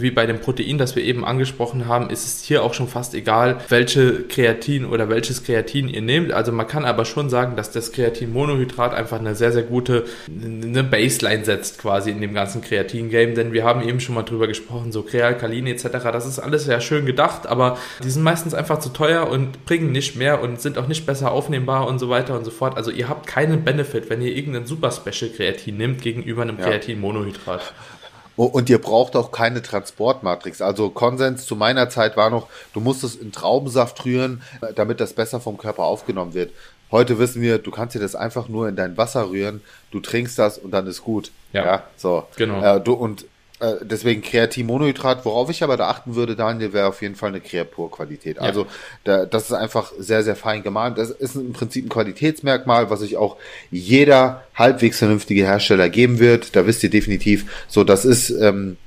wie 0.00 0.10
bei 0.10 0.24
dem 0.26 0.40
Protein, 0.40 0.78
das 0.78 0.96
wir 0.96 1.02
eben 1.02 1.24
angesprochen 1.24 1.86
haben, 1.86 2.08
ist 2.08 2.24
es 2.24 2.42
hier 2.42 2.62
auch 2.62 2.72
schon 2.72 2.88
fast 2.88 3.14
egal, 3.14 3.58
welche 3.68 4.22
Kreatin 4.22 4.86
oder 4.86 5.08
welches 5.08 5.44
Kreatin 5.44 5.88
ihr 5.88 6.00
nehmt. 6.00 6.32
Also 6.32 6.52
man 6.52 6.66
kann 6.66 6.84
aber 6.84 7.04
schon 7.04 7.28
sagen, 7.28 7.56
dass 7.56 7.70
das 7.70 7.92
Kreatin-Monohydrat 7.92 8.94
einfach 8.94 9.18
eine 9.18 9.34
sehr, 9.34 9.52
sehr 9.52 9.64
gute 9.64 10.04
eine 10.28 10.84
Baseline 10.84 11.44
setzt 11.44 11.78
quasi 11.78 12.10
in 12.10 12.20
dem 12.20 12.32
ganzen 12.32 12.62
Kreatin-Game. 12.62 13.34
Denn 13.34 13.52
wir 13.52 13.64
haben 13.64 13.86
eben 13.86 14.00
schon 14.00 14.14
mal 14.14 14.22
drüber 14.22 14.46
gesprochen, 14.46 14.92
so 14.92 15.02
Krealkalin 15.02 15.66
etc. 15.66 15.88
Das 16.04 16.26
ist 16.26 16.38
alles 16.38 16.64
sehr 16.64 16.80
schön 16.80 17.04
gedacht, 17.04 17.46
aber 17.46 17.76
die 18.02 18.10
sind 18.10 18.22
meistens 18.22 18.54
einfach 18.54 18.78
zu 18.78 18.90
teuer 18.90 19.28
und 19.28 19.64
bringen 19.64 19.92
nicht 19.92 20.16
mehr 20.16 20.40
und 20.40 20.60
sind 20.60 20.78
auch 20.78 20.88
nicht 20.88 21.04
besser 21.04 21.32
aufnehmbar 21.32 21.86
und 21.86 21.98
so 21.98 22.08
weiter 22.08 22.36
und 22.36 22.44
so 22.44 22.50
fort. 22.50 22.76
Also 22.76 22.90
ihr 22.90 23.08
habt 23.08 23.26
keinen 23.26 23.64
Benefit, 23.64 24.08
wenn 24.08 24.22
ihr 24.22 24.34
irgendeinen 24.34 24.66
Super 24.66 24.90
Special 24.90 25.30
Kreatin 25.30 25.76
nimmt 25.76 26.02
gegenüber 26.02 26.42
einem 26.42 26.58
ja. 26.58 26.64
Kreatin 26.64 27.00
Monohydrat. 27.00 27.74
Oh, 27.74 27.91
und 28.36 28.70
ihr 28.70 28.78
braucht 28.78 29.16
auch 29.16 29.30
keine 29.30 29.62
Transportmatrix. 29.62 30.62
Also 30.62 30.90
Konsens 30.90 31.46
zu 31.46 31.56
meiner 31.56 31.88
Zeit 31.88 32.16
war 32.16 32.30
noch, 32.30 32.48
du 32.72 32.80
musst 32.80 33.04
es 33.04 33.14
in 33.14 33.32
Traubensaft 33.32 34.04
rühren, 34.04 34.42
damit 34.74 35.00
das 35.00 35.12
besser 35.12 35.40
vom 35.40 35.58
Körper 35.58 35.84
aufgenommen 35.84 36.34
wird. 36.34 36.52
Heute 36.90 37.18
wissen 37.18 37.40
wir, 37.40 37.58
du 37.58 37.70
kannst 37.70 37.94
dir 37.94 38.00
das 38.00 38.14
einfach 38.14 38.48
nur 38.48 38.68
in 38.68 38.76
dein 38.76 38.98
Wasser 38.98 39.30
rühren, 39.30 39.62
du 39.90 40.00
trinkst 40.00 40.38
das 40.38 40.58
und 40.58 40.72
dann 40.72 40.86
ist 40.86 41.02
gut. 41.02 41.30
Ja, 41.52 41.64
ja 41.64 41.82
so. 41.96 42.24
Genau. 42.36 42.62
Äh, 42.62 42.80
du, 42.80 42.92
und 42.92 43.24
äh, 43.62 43.76
deswegen 43.82 44.22
Kreatinmonohydrat. 44.22 45.24
Worauf 45.24 45.48
ich 45.48 45.62
aber 45.62 45.76
da 45.76 45.88
achten 45.88 46.16
würde, 46.16 46.34
Daniel, 46.34 46.72
wäre 46.72 46.88
auf 46.88 47.00
jeden 47.00 47.14
Fall 47.14 47.28
eine 47.28 47.40
Creapur-Qualität. 47.40 48.36
Ja. 48.36 48.42
Also 48.42 48.66
da, 49.04 49.24
das 49.24 49.44
ist 49.44 49.52
einfach 49.52 49.92
sehr, 49.96 50.24
sehr 50.24 50.34
fein 50.34 50.64
gemahlen. 50.64 50.96
Das 50.96 51.10
ist 51.10 51.36
im 51.36 51.52
Prinzip 51.52 51.86
ein 51.86 51.88
Qualitätsmerkmal, 51.88 52.90
was 52.90 53.00
sich 53.00 53.16
auch 53.16 53.36
jeder 53.70 54.42
halbwegs 54.56 54.98
vernünftige 54.98 55.44
Hersteller 55.44 55.88
geben 55.88 56.18
wird. 56.18 56.56
Da 56.56 56.66
wisst 56.66 56.82
ihr 56.82 56.90
definitiv, 56.90 57.64
so 57.68 57.84
das 57.84 58.04
ist, 58.04 58.30
ähm, 58.30 58.78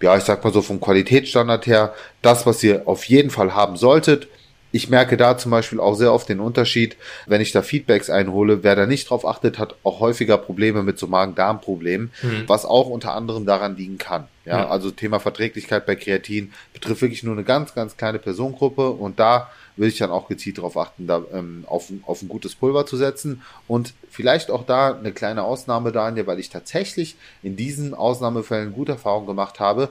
ja, 0.00 0.16
ich 0.16 0.24
sag 0.24 0.42
mal 0.42 0.52
so 0.52 0.62
vom 0.62 0.80
Qualitätsstandard 0.80 1.66
her, 1.66 1.94
das, 2.22 2.46
was 2.46 2.62
ihr 2.62 2.88
auf 2.88 3.04
jeden 3.04 3.28
Fall 3.28 3.54
haben 3.54 3.76
solltet. 3.76 4.28
Ich 4.72 4.88
merke 4.90 5.16
da 5.16 5.38
zum 5.38 5.50
Beispiel 5.50 5.80
auch 5.80 5.94
sehr 5.94 6.12
oft 6.12 6.28
den 6.28 6.40
Unterschied, 6.40 6.96
wenn 7.26 7.40
ich 7.40 7.52
da 7.52 7.62
Feedbacks 7.62 8.10
einhole, 8.10 8.62
wer 8.62 8.76
da 8.76 8.86
nicht 8.86 9.08
drauf 9.08 9.26
achtet, 9.26 9.58
hat 9.58 9.76
auch 9.82 10.00
häufiger 10.00 10.38
Probleme 10.38 10.82
mit 10.82 10.98
so 10.98 11.06
Magen-Darm-Problemen, 11.06 12.10
mhm. 12.22 12.44
was 12.46 12.64
auch 12.64 12.88
unter 12.88 13.14
anderem 13.14 13.46
daran 13.46 13.76
liegen 13.76 13.98
kann. 13.98 14.28
Ja, 14.44 14.58
ja, 14.58 14.68
also 14.68 14.90
Thema 14.90 15.18
Verträglichkeit 15.18 15.86
bei 15.86 15.96
Kreatin 15.96 16.52
betrifft 16.72 17.02
wirklich 17.02 17.22
nur 17.22 17.34
eine 17.34 17.42
ganz, 17.42 17.74
ganz 17.74 17.96
kleine 17.96 18.18
Personengruppe 18.18 18.90
und 18.90 19.18
da 19.18 19.50
will 19.76 19.88
ich 19.88 19.98
dann 19.98 20.10
auch 20.10 20.28
gezielt 20.28 20.58
darauf 20.58 20.76
achten, 20.76 21.06
da 21.06 21.22
ähm, 21.32 21.64
auf, 21.66 21.92
auf 22.06 22.22
ein 22.22 22.28
gutes 22.28 22.54
Pulver 22.54 22.86
zu 22.86 22.96
setzen. 22.96 23.42
Und 23.68 23.94
vielleicht 24.10 24.50
auch 24.50 24.64
da 24.64 24.96
eine 24.96 25.12
kleine 25.12 25.42
Ausnahme, 25.42 25.92
Daniel, 25.92 26.26
weil 26.26 26.38
ich 26.38 26.48
tatsächlich 26.48 27.16
in 27.42 27.56
diesen 27.56 27.94
Ausnahmefällen 27.94 28.72
gute 28.72 28.92
Erfahrungen 28.92 29.26
gemacht 29.26 29.60
habe, 29.60 29.90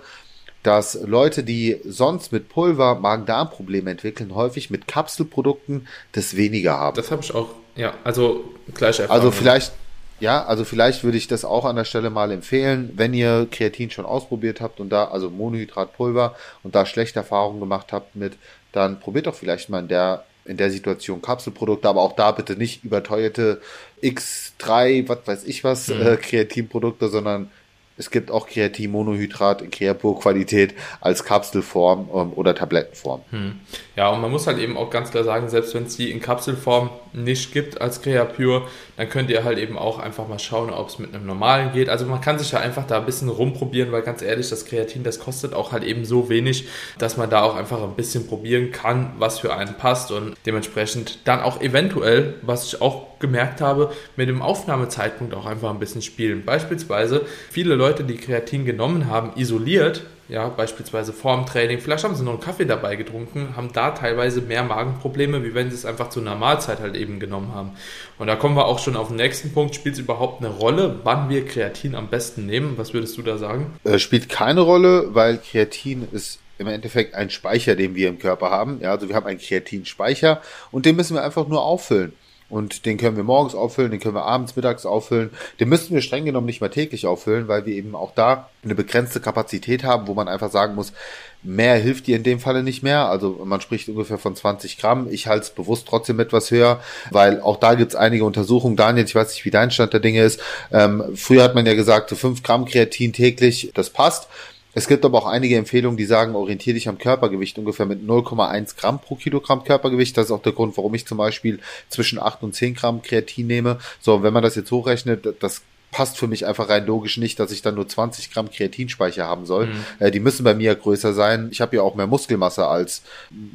dass 0.65 0.95
Leute, 0.95 1.43
die 1.43 1.80
sonst 1.86 2.32
mit 2.32 2.49
Pulver 2.49 2.95
Magen-Darm-Probleme 2.95 3.91
entwickeln, 3.91 4.34
häufig 4.34 4.71
mit 4.71 4.88
Kapselprodukten 4.88 5.88
das 6.13 6.36
weniger 6.36 6.78
haben. 6.78 6.95
Das 6.95 7.12
habe 7.12 7.21
ich 7.21 7.34
auch, 7.36 7.49
ja, 7.75 7.93
also 8.04 8.43
gleich 8.73 9.08
Also 9.10 9.30
vielleicht, 9.30 9.73
ja, 10.19 10.43
also 10.43 10.65
vielleicht 10.65 11.04
würde 11.04 11.17
ich 11.17 11.28
das 11.28 11.45
auch 11.45 11.65
an 11.65 11.75
der 11.75 11.86
Stelle 11.86 12.10
mal 12.10 12.32
empfehlen, 12.32 12.91
wenn 12.95 13.13
ihr 13.13 13.47
Kreatin 13.51 13.91
schon 13.91 14.06
ausprobiert 14.06 14.60
habt 14.60 14.80
und 14.80 14.89
da, 14.89 15.06
also 15.06 15.30
Monohydratpulver 15.30 16.36
und 16.63 16.73
da 16.73 16.88
schlechte 16.88 17.19
Erfahrungen 17.19 17.60
gemacht 17.60 17.93
habt 17.93 18.15
mit, 18.15 18.34
dann 18.71 18.99
probiert 18.99 19.28
doch 19.28 19.36
vielleicht 19.36 19.69
mal 19.69 19.80
in 19.80 19.88
der 19.88 20.25
in 20.47 20.58
der 20.58 20.69
Situation 20.69 21.23
Kapselprodukte, 21.23 21.89
aber 21.89 22.01
auch 22.01 22.15
da 22.15 22.32
bitte 22.32 22.56
nicht 22.56 22.84
überteuerte 22.84 23.62
X3, 24.04 25.10
was 25.10 25.17
weiß 25.25 25.43
ich 25.45 25.63
was, 25.63 25.88
mhm. 25.88 26.01
äh, 26.01 26.17
Kreatinprodukte, 26.17 27.10
sondern 27.10 27.49
es 27.97 28.12
gibt 28.12 28.29
auch 28.29 28.47
Kreatinmonohydrat 28.47 29.62
in 29.62 29.71
Creapur-Qualität 29.71 30.75
als 30.99 31.23
Kapselform 31.23 32.10
ähm, 32.13 32.34
oder 32.34 32.53
Tablettenform. 32.53 33.21
Hm. 33.29 33.60
Ja, 33.95 34.10
und 34.10 34.21
man 34.21 34.31
muss 34.31 34.47
halt 34.47 34.60
eben 34.60 34.77
auch 34.77 34.89
ganz 34.89 35.12
klar 35.12 35.23
sagen, 35.23 35.47
selbst 35.49 35.73
wenn 35.73 35.86
es 35.86 35.95
die 35.95 36.12
in 36.12 36.19
Kapselform 36.19 36.89
nicht 37.13 37.53
gibt 37.53 37.79
als 37.79 38.01
Creapure, 38.01 38.67
dann 38.97 39.10
könnt 39.10 39.29
ihr 39.29 39.43
halt 39.43 39.58
eben 39.58 39.77
auch 39.77 39.99
einfach 39.99 40.27
mal 40.27 40.39
schauen, 40.39 40.69
ob 40.69 40.89
es 40.89 40.99
mit 40.99 41.15
einem 41.15 41.25
normalen 41.25 41.71
geht. 41.71 41.88
Also 41.88 42.05
man 42.05 42.19
kann 42.19 42.38
sich 42.38 42.51
ja 42.51 42.60
einfach 42.60 42.86
da 42.86 42.97
ein 42.97 43.05
bisschen 43.05 43.29
rumprobieren, 43.29 43.91
weil 43.93 44.01
ganz 44.01 44.21
ehrlich, 44.21 44.49
das 44.49 44.65
Kreatin, 44.65 45.03
das 45.03 45.19
kostet 45.19 45.53
auch 45.53 45.71
halt 45.71 45.84
eben 45.84 46.03
so 46.03 46.27
wenig, 46.27 46.67
dass 46.97 47.15
man 47.15 47.29
da 47.29 47.43
auch 47.43 47.55
einfach 47.55 47.81
ein 47.81 47.95
bisschen 47.95 48.27
probieren 48.27 48.71
kann, 48.71 49.13
was 49.17 49.39
für 49.39 49.55
einen 49.55 49.75
passt 49.75 50.12
und 50.12 50.36
dementsprechend 50.45 51.19
dann 51.25 51.39
auch 51.39 51.62
eventuell, 51.62 52.36
was 52.41 52.65
ich 52.65 52.81
auch 52.81 53.14
gemerkt 53.25 53.61
habe, 53.61 53.91
mit 54.15 54.29
dem 54.29 54.41
Aufnahmezeitpunkt 54.41 55.33
auch 55.33 55.45
einfach 55.45 55.71
ein 55.71 55.79
bisschen 55.79 56.01
spielen. 56.01 56.45
Beispielsweise 56.45 57.25
viele 57.49 57.75
Leute, 57.75 58.03
die 58.03 58.17
Kreatin 58.17 58.65
genommen 58.65 59.07
haben, 59.07 59.31
isoliert, 59.35 60.03
ja, 60.27 60.49
beispielsweise 60.49 61.13
vorm 61.13 61.45
Training, 61.45 61.79
vielleicht 61.79 62.03
haben 62.03 62.15
sie 62.15 62.23
noch 62.23 62.33
einen 62.33 62.41
Kaffee 62.41 62.65
dabei 62.65 62.95
getrunken, 62.95 63.55
haben 63.55 63.71
da 63.73 63.91
teilweise 63.91 64.41
mehr 64.41 64.63
Magenprobleme, 64.63 65.43
wie 65.43 65.53
wenn 65.53 65.69
sie 65.69 65.75
es 65.75 65.85
einfach 65.85 66.09
zu 66.09 66.19
einer 66.19 66.35
Mahlzeit 66.35 66.79
halt 66.79 66.95
eben 66.95 67.19
genommen 67.19 67.53
haben. 67.53 67.71
Und 68.17 68.27
da 68.27 68.35
kommen 68.35 68.55
wir 68.55 68.65
auch 68.65 68.79
schon 68.79 68.95
auf 68.95 69.09
den 69.09 69.17
nächsten 69.17 69.53
Punkt. 69.53 69.75
Spielt 69.75 69.95
es 69.95 70.01
überhaupt 70.01 70.43
eine 70.43 70.51
Rolle, 70.51 70.99
wann 71.03 71.29
wir 71.29 71.45
Kreatin 71.45 71.93
am 71.93 72.07
besten 72.07 72.47
nehmen? 72.47 72.73
Was 72.77 72.93
würdest 72.93 73.17
du 73.17 73.21
da 73.21 73.38
sagen? 73.38 73.73
Äh, 73.83 73.99
spielt 73.99 74.29
keine 74.29 74.61
Rolle, 74.61 75.13
weil 75.13 75.38
Kreatin 75.38 76.07
ist 76.11 76.39
im 76.57 76.67
Endeffekt 76.67 77.13
ein 77.13 77.29
Speicher, 77.29 77.75
den 77.75 77.95
wir 77.95 78.09
im 78.09 78.17
Körper 78.17 78.49
haben. 78.49 78.79
Ja, 78.81 78.91
also 78.91 79.07
wir 79.07 79.15
haben 79.15 79.27
einen 79.27 79.39
Kreatinspeicher 79.39 80.41
und 80.71 80.85
den 80.85 80.95
müssen 80.95 81.15
wir 81.15 81.23
einfach 81.23 81.47
nur 81.47 81.63
auffüllen. 81.63 82.13
Und 82.47 82.86
den 82.86 82.97
können 82.97 83.17
wir 83.17 83.23
morgens 83.23 83.55
auffüllen, 83.55 83.89
den 83.89 83.99
können 83.99 84.13
wir 84.13 84.25
abends, 84.25 84.55
mittags 84.55 84.86
auffüllen. 84.86 85.31
Den 85.60 85.67
müssten 85.67 85.95
wir 85.95 86.01
streng 86.01 86.25
genommen 86.25 86.45
nicht 86.45 86.62
mal 86.62 86.69
täglich 86.69 87.08
auffüllen, 87.08 87.47
weil 87.47 87.65
wir 87.65 87.73
eben 87.73 87.95
auch 87.95 88.13
da 88.13 88.49
eine 88.63 88.75
begrenzte 88.75 89.19
Kapazität 89.19 89.84
haben, 89.84 90.08
wo 90.08 90.13
man 90.13 90.27
einfach 90.27 90.51
sagen 90.51 90.75
muss, 90.75 90.93
mehr 91.41 91.75
hilft 91.75 92.05
dir 92.05 92.15
in 92.15 92.23
dem 92.23 92.39
Falle 92.39 92.62
nicht 92.62 92.84
mehr. 92.84 93.10
Also 93.10 93.41
man 93.43 93.62
spricht 93.62 93.89
ungefähr 93.89 94.19
von 94.19 94.36
20 94.36 94.77
Gramm. 94.77 95.08
Ich 95.10 95.25
halte 95.25 95.45
es 95.45 95.49
bewusst 95.49 95.88
trotzdem 95.88 96.19
etwas 96.19 96.51
höher, 96.51 96.81
weil 97.10 97.41
auch 97.41 97.58
da 97.58 97.73
gibt 97.73 97.91
es 97.91 97.95
einige 97.95 98.25
Untersuchungen. 98.25 98.75
Daniel, 98.75 99.05
ich 99.05 99.15
weiß 99.15 99.29
nicht, 99.29 99.45
wie 99.45 99.51
dein 99.51 99.71
Stand 99.71 99.93
der 99.93 99.99
Dinge 99.99 100.23
ist. 100.23 100.39
Ähm, 100.71 101.03
früher 101.15 101.43
hat 101.43 101.55
man 101.55 101.65
ja 101.65 101.73
gesagt, 101.73 102.10
so 102.10 102.15
5 102.15 102.43
Gramm 102.43 102.65
Kreatin 102.65 103.12
täglich, 103.12 103.71
das 103.73 103.89
passt. 103.89 104.27
Es 104.75 104.88
gibt 104.88 105.05
aber 105.05 105.17
auch 105.17 105.25
einige 105.25 105.55
Empfehlungen, 105.55 105.97
die 105.97 106.05
sagen, 106.05 106.35
orientiere 106.35 106.73
dich 106.73 106.89
am 106.89 106.97
Körpergewicht 106.97 107.57
ungefähr 107.57 107.85
mit 107.85 108.03
0,1 108.03 108.75
Gramm 108.77 108.99
pro 108.99 109.15
Kilogramm 109.15 109.63
Körpergewicht. 109.63 110.17
Das 110.17 110.25
ist 110.25 110.31
auch 110.31 110.41
der 110.41 110.51
Grund, 110.51 110.75
warum 110.75 110.93
ich 110.93 111.07
zum 111.07 111.17
Beispiel 111.17 111.59
zwischen 111.89 112.19
8 112.19 112.43
und 112.43 112.53
10 112.53 112.75
Gramm 112.75 113.01
Kreatin 113.01 113.47
nehme. 113.47 113.79
So, 114.01 114.21
wenn 114.21 114.33
man 114.33 114.43
das 114.43 114.55
jetzt 114.55 114.69
hochrechnet, 114.71 115.41
das 115.41 115.61
passt 115.91 116.17
für 116.17 116.27
mich 116.27 116.45
einfach 116.45 116.67
rein 116.67 116.85
logisch 116.85 117.17
nicht, 117.17 117.39
dass 117.39 117.51
ich 117.51 117.61
dann 117.61 117.75
nur 117.75 117.88
20 117.88 118.31
Gramm 118.31 118.51
Kreatinspeicher 118.51 119.25
haben 119.25 119.45
soll. 119.45 119.67
Mhm. 119.67 119.85
Äh, 119.99 120.11
die 120.11 120.19
müssen 120.19 120.43
bei 120.43 120.53
mir 120.53 120.65
ja 120.65 120.73
größer 120.73 121.13
sein. 121.13 121.47
Ich 121.51 121.61
habe 121.61 121.77
ja 121.77 121.81
auch 121.81 121.95
mehr 121.95 122.05
Muskelmasse 122.05 122.67
als 122.67 123.01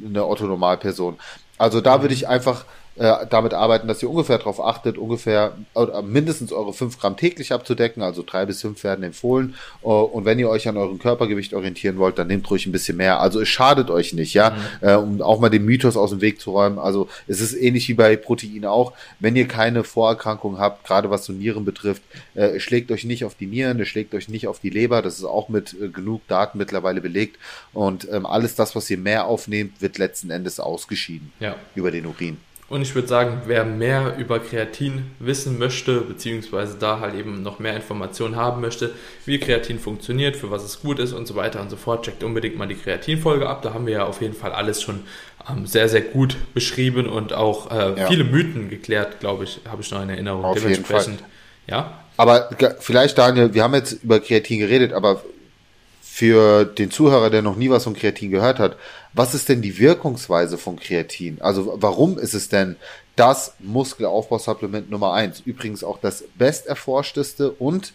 eine 0.03 0.25
Otto-Normalperson. 0.25 1.19
Also 1.59 1.81
da 1.81 1.97
mhm. 1.99 2.01
würde 2.01 2.15
ich 2.15 2.27
einfach 2.27 2.65
äh, 2.97 3.25
damit 3.29 3.53
arbeiten, 3.53 3.87
dass 3.87 4.03
ihr 4.03 4.09
ungefähr 4.09 4.37
darauf 4.37 4.59
achtet, 4.59 4.97
ungefähr 4.97 5.53
äh, 5.75 6.01
mindestens 6.01 6.51
eure 6.51 6.73
5 6.73 6.99
Gramm 6.99 7.15
täglich 7.15 7.53
abzudecken, 7.53 8.03
also 8.03 8.23
drei 8.25 8.45
bis 8.45 8.61
fünf 8.61 8.83
werden 8.83 9.03
empfohlen. 9.03 9.55
Uh, 9.81 10.01
und 10.01 10.25
wenn 10.25 10.39
ihr 10.39 10.49
euch 10.49 10.67
an 10.67 10.77
eurem 10.77 10.99
Körpergewicht 10.99 11.53
orientieren 11.53 11.97
wollt, 11.97 12.19
dann 12.19 12.27
nehmt 12.27 12.49
ruhig 12.51 12.65
ein 12.65 12.71
bisschen 12.71 12.97
mehr. 12.97 13.19
Also 13.21 13.39
es 13.39 13.47
schadet 13.47 13.89
euch 13.89 14.13
nicht, 14.13 14.33
ja, 14.33 14.51
mhm. 14.51 14.87
äh, 14.87 14.95
um 14.95 15.21
auch 15.21 15.39
mal 15.39 15.49
den 15.49 15.63
Mythos 15.63 15.95
aus 15.95 16.09
dem 16.09 16.21
Weg 16.21 16.41
zu 16.41 16.51
räumen. 16.51 16.79
Also 16.79 17.07
es 17.27 17.39
ist 17.39 17.53
ähnlich 17.53 17.87
wie 17.87 17.93
bei 17.93 18.15
Protein 18.17 18.65
auch. 18.65 18.93
Wenn 19.19 19.35
ihr 19.35 19.47
keine 19.47 19.83
Vorerkrankung 19.83 20.59
habt, 20.59 20.85
gerade 20.85 21.09
was 21.09 21.25
so 21.25 21.33
Nieren 21.33 21.63
betrifft, 21.63 22.03
äh, 22.35 22.59
schlägt 22.59 22.91
euch 22.91 23.05
nicht 23.05 23.23
auf 23.23 23.35
die 23.35 23.47
Nieren, 23.47 23.79
es 23.79 23.87
schlägt 23.87 24.13
euch 24.13 24.27
nicht 24.27 24.47
auf 24.47 24.59
die 24.59 24.69
Leber. 24.69 25.01
Das 25.01 25.17
ist 25.17 25.23
auch 25.23 25.47
mit 25.47 25.75
äh, 25.81 25.87
genug 25.87 26.27
Daten 26.27 26.57
mittlerweile 26.57 26.99
belegt. 26.99 27.37
Und 27.73 28.07
ähm, 28.11 28.25
alles 28.25 28.55
das, 28.55 28.75
was 28.75 28.89
ihr 28.89 28.97
mehr 28.97 29.25
aufnehmt, 29.27 29.81
wird 29.81 29.97
letzten 29.97 30.29
Endes 30.29 30.59
ausgeschieden 30.59 31.31
ja. 31.39 31.55
über 31.73 31.91
den 31.91 32.05
Urin. 32.05 32.37
Und 32.71 32.83
ich 32.83 32.95
würde 32.95 33.09
sagen, 33.09 33.41
wer 33.47 33.65
mehr 33.65 34.15
über 34.17 34.39
Kreatin 34.39 35.11
wissen 35.19 35.59
möchte, 35.59 35.99
beziehungsweise 35.99 36.77
da 36.79 37.01
halt 37.01 37.15
eben 37.15 37.43
noch 37.43 37.59
mehr 37.59 37.75
Informationen 37.75 38.37
haben 38.37 38.61
möchte, 38.61 38.91
wie 39.25 39.39
Kreatin 39.39 39.77
funktioniert, 39.77 40.37
für 40.37 40.51
was 40.51 40.63
es 40.63 40.79
gut 40.79 40.97
ist 40.99 41.11
und 41.11 41.27
so 41.27 41.35
weiter 41.35 41.59
und 41.59 41.69
so 41.69 41.75
fort, 41.75 42.05
checkt 42.05 42.23
unbedingt 42.23 42.57
mal 42.57 42.67
die 42.67 42.75
Kreatin-Folge 42.75 43.49
ab. 43.49 43.61
Da 43.61 43.73
haben 43.73 43.87
wir 43.87 43.93
ja 43.95 44.05
auf 44.05 44.21
jeden 44.21 44.33
Fall 44.33 44.53
alles 44.53 44.81
schon 44.81 45.01
ähm, 45.49 45.65
sehr, 45.65 45.89
sehr 45.89 45.99
gut 45.99 46.37
beschrieben 46.53 47.09
und 47.09 47.33
auch 47.33 47.69
äh, 47.71 47.99
ja. 47.99 48.07
viele 48.07 48.23
Mythen 48.23 48.69
geklärt, 48.69 49.19
glaube 49.19 49.43
ich, 49.43 49.59
habe 49.69 49.81
ich 49.81 49.91
noch 49.91 50.01
in 50.01 50.09
Erinnerung. 50.09 50.45
Auf 50.45 50.65
jeden 50.65 50.85
Fall. 50.85 51.05
Ja. 51.67 51.99
Aber 52.15 52.51
vielleicht, 52.79 53.17
Daniel, 53.17 53.53
wir 53.53 53.63
haben 53.63 53.73
jetzt 53.73 54.01
über 54.01 54.21
Kreatin 54.21 54.59
geredet, 54.59 54.93
aber 54.93 55.21
für 56.13 56.65
den 56.65 56.91
Zuhörer, 56.91 57.29
der 57.29 57.41
noch 57.41 57.55
nie 57.55 57.69
was 57.69 57.85
von 57.85 57.93
Kreatin 57.93 58.31
gehört 58.31 58.59
hat, 58.59 58.75
was 59.13 59.33
ist 59.33 59.47
denn 59.47 59.61
die 59.61 59.79
Wirkungsweise 59.79 60.57
von 60.57 60.77
Kreatin? 60.77 61.41
Also 61.41 61.77
warum 61.77 62.19
ist 62.19 62.33
es 62.33 62.49
denn 62.49 62.75
das 63.15 63.55
Muskelaufbausupplement 63.59 64.91
Nummer 64.91 65.13
eins? 65.13 65.39
Übrigens 65.39 65.85
auch 65.85 65.99
das 66.01 66.25
besterforschteste 66.35 67.51
und 67.51 67.93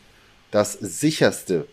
das 0.51 0.73
sicherste 0.73 1.67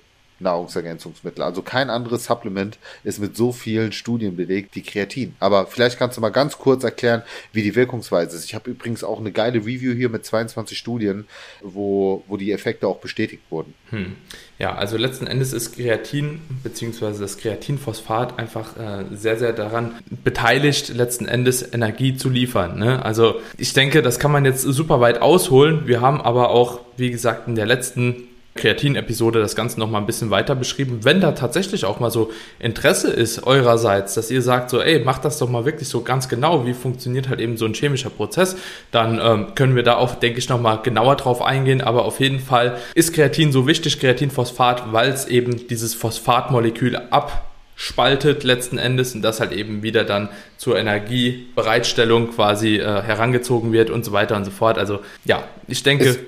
Nahrungsergänzungsmittel. 0.43 1.43
Also 1.43 1.61
kein 1.61 1.89
anderes 1.89 2.25
Supplement 2.25 2.77
ist 3.03 3.19
mit 3.19 3.35
so 3.35 3.51
vielen 3.51 3.91
Studien 3.91 4.35
belegt 4.35 4.75
wie 4.75 4.81
Kreatin. 4.81 5.35
Aber 5.39 5.65
vielleicht 5.65 5.97
kannst 5.97 6.17
du 6.17 6.21
mal 6.21 6.29
ganz 6.29 6.57
kurz 6.57 6.83
erklären, 6.83 7.23
wie 7.51 7.63
die 7.63 7.75
Wirkungsweise 7.75 8.35
ist. 8.35 8.45
Ich 8.45 8.55
habe 8.55 8.69
übrigens 8.69 9.03
auch 9.03 9.19
eine 9.19 9.31
geile 9.31 9.59
Review 9.59 9.93
hier 9.93 10.09
mit 10.09 10.25
22 10.25 10.77
Studien, 10.77 11.25
wo, 11.61 12.23
wo 12.27 12.37
die 12.37 12.51
Effekte 12.51 12.87
auch 12.87 12.97
bestätigt 12.97 13.43
wurden. 13.49 13.73
Hm. 13.89 14.15
Ja, 14.59 14.75
also 14.75 14.97
letzten 14.97 15.27
Endes 15.27 15.51
ist 15.51 15.75
Kreatin 15.75 16.41
bzw. 16.63 17.19
das 17.19 17.37
Kreatinphosphat 17.37 18.39
einfach 18.39 18.77
äh, 18.77 19.05
sehr, 19.15 19.37
sehr 19.37 19.53
daran 19.53 19.95
beteiligt, 20.23 20.89
letzten 20.89 21.25
Endes 21.25 21.73
Energie 21.73 22.15
zu 22.15 22.29
liefern. 22.29 22.77
Ne? 22.77 23.03
Also 23.03 23.41
ich 23.57 23.73
denke, 23.73 24.01
das 24.01 24.19
kann 24.19 24.31
man 24.31 24.45
jetzt 24.45 24.61
super 24.61 24.99
weit 24.99 25.21
ausholen. 25.21 25.87
Wir 25.87 26.01
haben 26.01 26.21
aber 26.21 26.49
auch, 26.49 26.81
wie 26.97 27.11
gesagt, 27.11 27.47
in 27.47 27.55
der 27.55 27.65
letzten 27.65 28.27
Kreatin-Episode 28.55 29.39
das 29.39 29.55
Ganze 29.55 29.79
nochmal 29.79 30.01
ein 30.01 30.05
bisschen 30.05 30.29
weiter 30.29 30.55
beschrieben. 30.55 30.99
Wenn 31.03 31.21
da 31.21 31.31
tatsächlich 31.31 31.85
auch 31.85 31.99
mal 31.99 32.11
so 32.11 32.31
Interesse 32.59 33.11
ist 33.11 33.43
eurerseits, 33.43 34.13
dass 34.13 34.29
ihr 34.29 34.41
sagt 34.41 34.69
so, 34.69 34.81
ey, 34.81 34.99
macht 35.03 35.25
das 35.25 35.39
doch 35.39 35.49
mal 35.49 35.65
wirklich 35.65 35.89
so 35.89 36.01
ganz 36.01 36.29
genau, 36.29 36.65
wie 36.65 36.73
funktioniert 36.73 37.29
halt 37.29 37.39
eben 37.39 37.57
so 37.57 37.65
ein 37.65 37.73
chemischer 37.73 38.09
Prozess, 38.09 38.55
dann 38.91 39.19
ähm, 39.21 39.55
können 39.55 39.75
wir 39.75 39.83
da 39.83 39.95
auch, 39.95 40.15
denke 40.15 40.39
ich, 40.39 40.49
nochmal 40.49 40.79
genauer 40.83 41.15
drauf 41.15 41.41
eingehen. 41.41 41.81
Aber 41.81 42.05
auf 42.05 42.19
jeden 42.19 42.39
Fall 42.39 42.77
ist 42.93 43.13
Kreatin 43.13 43.51
so 43.51 43.67
wichtig, 43.67 43.99
Kreatinphosphat, 43.99 44.91
weil 44.91 45.09
es 45.09 45.27
eben 45.27 45.67
dieses 45.67 45.95
Phosphatmolekül 45.95 46.95
abspaltet 47.09 48.43
letzten 48.43 48.77
Endes 48.77 49.15
und 49.15 49.23
das 49.23 49.39
halt 49.39 49.51
eben 49.51 49.81
wieder 49.81 50.03
dann 50.03 50.29
zur 50.57 50.77
Energiebereitstellung 50.77 52.31
quasi 52.31 52.77
äh, 52.77 53.01
herangezogen 53.01 53.71
wird 53.73 53.89
und 53.89 54.05
so 54.05 54.11
weiter 54.11 54.35
und 54.35 54.45
so 54.45 54.51
fort. 54.51 54.77
Also 54.77 54.99
ja, 55.25 55.43
ich 55.67 55.81
denke, 55.81 56.05
es, 56.05 56.19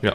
ja. 0.00 0.14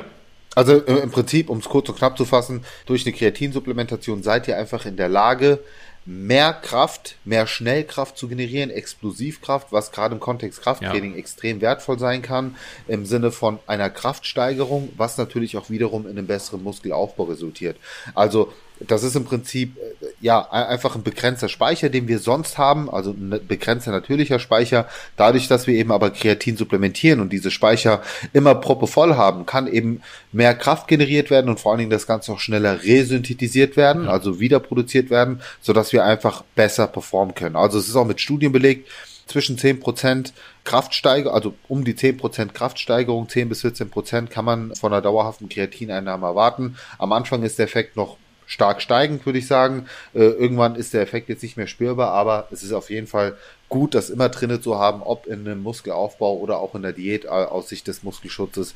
Also 0.59 0.77
im 0.77 1.09
Prinzip, 1.09 1.49
um 1.49 1.59
es 1.59 1.69
kurz 1.69 1.87
und 1.87 1.97
knapp 1.97 2.17
zu 2.17 2.25
fassen, 2.25 2.65
durch 2.85 3.05
eine 3.05 3.15
Kreatinsupplementation 3.15 4.23
seid 4.23 4.47
ihr 4.49 4.57
einfach 4.57 4.85
in 4.85 4.97
der 4.97 5.07
Lage, 5.07 5.59
mehr 6.05 6.53
Kraft, 6.53 7.15
mehr 7.23 7.47
Schnellkraft 7.47 8.17
zu 8.17 8.27
generieren, 8.27 8.69
Explosivkraft, 8.69 9.71
was 9.71 9.93
gerade 9.93 10.15
im 10.15 10.19
Kontext 10.19 10.61
Krafttraining 10.61 11.13
ja. 11.13 11.17
extrem 11.17 11.61
wertvoll 11.61 11.97
sein 11.97 12.21
kann, 12.21 12.57
im 12.89 13.05
Sinne 13.05 13.31
von 13.31 13.59
einer 13.67 13.89
Kraftsteigerung, 13.89 14.91
was 14.97 15.17
natürlich 15.17 15.55
auch 15.55 15.69
wiederum 15.69 16.05
in 16.07 16.17
einem 16.17 16.27
besseren 16.27 16.61
Muskelaufbau 16.61 17.23
resultiert. 17.23 17.77
Also 18.15 18.51
das 18.79 19.03
ist 19.03 19.15
im 19.15 19.25
Prinzip 19.25 19.77
äh, 19.77 20.05
ja 20.21 20.49
einfach 20.51 20.95
ein 20.95 21.03
begrenzter 21.03 21.49
Speicher, 21.49 21.89
den 21.89 22.07
wir 22.07 22.19
sonst 22.19 22.57
haben, 22.57 22.89
also 22.89 23.11
ein 23.11 23.39
begrenzter 23.47 23.91
natürlicher 23.91 24.39
Speicher. 24.39 24.87
Dadurch, 25.17 25.47
dass 25.47 25.67
wir 25.67 25.75
eben 25.75 25.91
aber 25.91 26.11
Kreatin 26.11 26.57
supplementieren 26.57 27.19
und 27.19 27.31
diese 27.31 27.51
Speicher 27.51 28.01
immer 28.33 28.55
proppevoll 28.55 29.15
haben, 29.15 29.45
kann 29.45 29.67
eben 29.67 30.01
mehr 30.31 30.55
Kraft 30.55 30.87
generiert 30.87 31.29
werden 31.29 31.49
und 31.49 31.59
vor 31.59 31.71
allen 31.71 31.79
Dingen 31.79 31.91
das 31.91 32.07
Ganze 32.07 32.31
auch 32.31 32.39
schneller 32.39 32.83
resynthetisiert 32.83 33.77
werden, 33.77 34.07
also 34.07 34.39
wieder 34.39 34.59
produziert 34.59 35.09
werden, 35.09 35.41
so 35.61 35.73
dass 35.73 35.93
wir 35.93 36.03
einfach 36.03 36.43
besser 36.55 36.87
performen 36.87 37.35
können. 37.35 37.55
Also 37.55 37.79
es 37.79 37.87
ist 37.87 37.95
auch 37.95 38.05
mit 38.05 38.21
Studien 38.21 38.51
belegt, 38.51 38.89
zwischen 39.29 39.57
10% 39.57 40.31
Kraftsteigerung, 40.63 41.33
also 41.33 41.53
um 41.67 41.83
die 41.85 41.93
10% 41.93 42.47
Kraftsteigerung, 42.47 43.29
10 43.29 43.47
bis 43.47 43.63
14% 43.63 44.27
kann 44.27 44.43
man 44.43 44.75
von 44.75 44.91
einer 44.91 45.01
dauerhaften 45.01 45.49
Kreatineinnahme 45.49 46.25
erwarten. 46.25 46.77
Am 46.97 47.13
Anfang 47.13 47.43
ist 47.43 47.59
der 47.59 47.65
Effekt 47.65 47.95
noch 47.95 48.17
stark 48.49 48.81
steigend, 48.81 49.25
würde 49.25 49.39
ich 49.39 49.47
sagen. 49.47 49.85
Äh, 50.13 50.19
irgendwann 50.19 50.75
ist 50.75 50.93
der 50.93 51.01
Effekt 51.01 51.29
jetzt 51.29 51.43
nicht 51.43 51.55
mehr 51.55 51.67
spürbar, 51.67 52.11
aber 52.11 52.47
es 52.51 52.63
ist 52.63 52.73
auf 52.73 52.89
jeden 52.89 53.07
Fall 53.07 53.37
gut, 53.69 53.93
das 53.93 54.09
immer 54.09 54.27
drinne 54.27 54.59
zu 54.59 54.77
haben, 54.77 55.03
ob 55.03 55.27
in 55.27 55.47
einem 55.47 55.61
Muskelaufbau 55.61 56.37
oder 56.37 56.57
auch 56.57 56.73
in 56.75 56.81
der 56.81 56.91
Diät 56.91 57.25
äh, 57.25 57.29
aus 57.29 57.69
Sicht 57.69 57.87
des 57.87 58.03
Muskelschutzes 58.03 58.73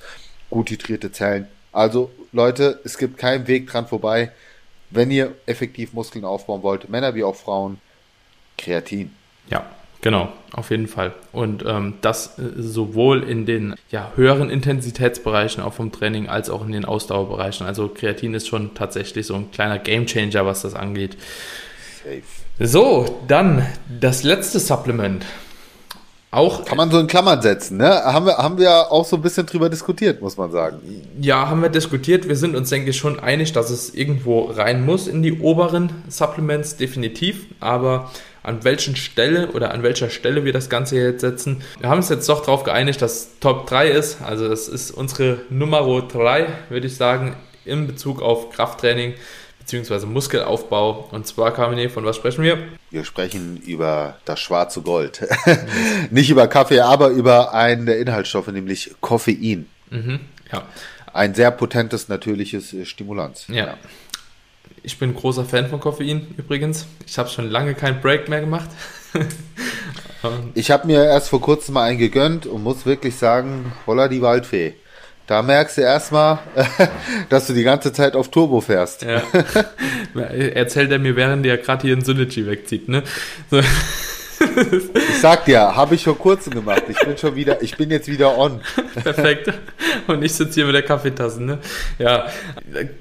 gut 0.50 0.70
hydrierte 0.70 1.12
Zellen. 1.12 1.48
Also 1.72 2.12
Leute, 2.32 2.80
es 2.84 3.00
gibt 3.00 3.18
keinen 3.18 3.48
Weg 3.48 3.68
dran 3.68 3.88
vorbei. 3.88 4.32
Wenn 4.92 5.10
ihr 5.10 5.34
effektiv 5.48 5.94
Muskeln 5.94 6.24
aufbauen 6.24 6.62
wollt, 6.62 6.88
Männer 6.88 7.16
wie 7.16 7.24
auch 7.24 7.36
Frauen, 7.36 7.82
Kreatin. 8.60 9.12
Ja, 9.50 9.66
Genau, 10.04 10.28
auf 10.52 10.70
jeden 10.70 10.88
Fall. 10.88 11.14
Und 11.32 11.64
ähm, 11.66 11.94
das 12.02 12.38
äh, 12.38 12.42
sowohl 12.58 13.24
in 13.24 13.46
den 13.46 13.74
ja, 13.90 14.12
höheren 14.18 14.50
Intensitätsbereichen 14.50 15.64
auch 15.64 15.74
vom 15.74 15.94
Training 15.94 16.28
als 16.28 16.50
auch 16.50 16.66
in 16.66 16.74
den 16.74 16.84
Ausdauerbereichen. 16.84 17.66
Also 17.66 17.88
Kreatin 17.88 18.34
ist 18.34 18.50
schon 18.50 18.74
tatsächlich 18.76 19.26
so 19.26 19.36
ein 19.36 19.50
kleiner 19.52 19.80
Gamechanger, 19.80 20.46
was 20.46 20.64
das 20.64 20.76
angeht. 20.76 21.16
Safe. 22.04 22.22
So, 22.60 23.22
dann 23.30 23.66
das 24.02 24.24
letzte 24.24 24.60
Supplement. 24.60 25.26
Auch 26.32 26.66
Kann 26.66 26.78
man 26.78 26.92
so 26.92 27.00
in 27.00 27.08
Klammern 27.08 27.42
setzen, 27.42 27.78
ne? 27.78 28.04
Haben 28.04 28.26
wir, 28.26 28.38
haben 28.38 28.58
wir 28.58 28.92
auch 28.92 29.06
so 29.06 29.16
ein 29.18 29.22
bisschen 29.22 29.46
drüber 29.46 29.70
diskutiert, 29.70 30.22
muss 30.22 30.36
man 30.36 30.52
sagen. 30.52 30.80
Ja, 31.22 31.48
haben 31.48 31.62
wir 31.62 31.70
diskutiert. 31.70 32.28
Wir 32.28 32.36
sind 32.36 32.56
uns, 32.56 32.70
denke 32.70 32.90
ich, 32.90 32.98
schon 32.98 33.20
einig, 33.20 33.54
dass 33.54 33.70
es 33.70 33.94
irgendwo 33.94 34.46
rein 34.46 34.84
muss 34.84 35.08
in 35.08 35.22
die 35.22 35.40
oberen 35.40 35.92
Supplements, 36.10 36.76
definitiv. 36.76 37.46
Aber 37.60 38.12
an 38.44 38.64
welchen 38.66 38.96
Stelle 38.96 39.52
oder 39.52 39.74
an 39.74 39.84
welcher 39.84 40.10
Stelle 40.10 40.44
wir 40.44 40.54
das 40.54 40.70
Ganze 40.70 40.98
jetzt 40.98 41.22
setzen. 41.22 41.64
Wir 41.80 41.90
haben 41.90 41.98
uns 41.98 42.10
jetzt 42.10 42.28
doch 42.28 42.42
darauf 42.42 42.64
geeinigt, 42.64 43.02
dass 43.02 43.40
Top 43.40 43.68
3 43.68 43.90
ist. 43.90 44.22
Also 44.22 44.50
das 44.50 44.68
ist 44.68 44.92
unsere 44.92 45.40
Nummer 45.50 45.82
3, 46.02 46.48
würde 46.70 46.88
ich 46.88 46.96
sagen, 46.96 47.36
in 47.66 47.88
Bezug 47.88 48.22
auf 48.22 48.52
Krafttraining 48.52 49.14
bzw. 49.60 50.06
Muskelaufbau. 50.06 51.08
Und 51.12 51.26
zwar, 51.26 51.54
Kamine, 51.54 51.90
von 51.90 52.06
was 52.06 52.18
sprechen 52.18 52.44
wir? 52.44 52.58
Wir 52.92 53.06
sprechen 53.06 53.58
über 53.66 54.18
das 54.26 54.42
schwarze 54.42 54.82
Gold. 54.82 55.26
Nicht 56.12 56.30
über 56.30 56.48
Kaffee, 56.48 56.82
aber 56.82 57.10
über 57.10 57.54
einen 57.54 57.86
der 57.86 58.00
Inhaltsstoffe, 58.00 58.48
nämlich 58.48 58.92
Koffein. 59.00 59.68
Mhm, 59.90 60.20
ja. 60.52 60.64
Ein 61.14 61.36
sehr 61.36 61.52
potentes, 61.52 62.10
natürliches 62.10 62.76
Stimulanz. 62.84 63.46
Ja. 63.48 63.56
ja. 63.56 63.78
Ich 64.84 65.00
bin 65.00 65.16
großer 65.16 65.46
Fan 65.46 65.70
von 65.70 65.80
Koffein 65.80 66.28
übrigens. 66.38 66.86
Ich 67.08 67.18
habe 67.18 67.30
schon 67.30 67.50
lange 67.50 67.74
keinen 67.74 68.02
Break 68.02 68.28
mehr 68.28 68.42
gemacht. 68.42 68.70
ich 70.56 70.72
habe 70.72 70.88
mir 70.88 71.06
erst 71.06 71.30
vor 71.30 71.40
kurzem 71.40 71.76
mal 71.76 71.84
einen 71.84 71.98
gegönnt 71.98 72.46
und 72.46 72.64
muss 72.64 72.86
wirklich 72.86 73.16
sagen, 73.16 73.72
holla 73.88 74.10
die 74.10 74.22
Waldfee. 74.22 74.74
Da 75.26 75.42
merkst 75.42 75.78
du 75.78 75.82
erstmal, 75.84 76.40
dass 77.30 77.48
du 77.48 77.54
die 77.54 77.64
ganze 77.64 77.94
Zeit 77.94 78.16
auf 78.18 78.30
Turbo 78.30 78.60
fährst. 78.60 79.04
Ja. 79.04 79.22
Erzählt 80.22 80.92
er 80.92 81.00
mir, 81.00 81.16
während 81.16 81.46
er 81.46 81.58
gerade 81.58 81.84
hier 81.84 81.94
in 81.94 82.04
Synergy 82.04 82.46
wegzieht, 82.46 82.90
ne? 82.90 83.04
So. 83.50 83.62
Ich 84.56 85.20
sag 85.20 85.46
dir, 85.46 85.76
habe 85.76 85.96
ich 85.96 86.04
vor 86.04 86.18
kurzem 86.18 86.54
gemacht. 86.54 86.84
Ich 86.88 86.98
bin 87.00 87.18
schon 87.18 87.36
wieder, 87.36 87.62
ich 87.62 87.78
bin 87.78 87.90
jetzt 87.90 88.08
wieder 88.08 88.38
on. 88.38 88.62
Perfekt. 89.04 89.54
Und 90.08 90.24
ich 90.24 90.34
sitze 90.34 90.56
hier 90.56 90.66
mit 90.66 90.76
der 90.76 90.84
Kaffeetasse. 90.84 91.44
Ne? 91.44 91.60
Ja, 92.00 92.28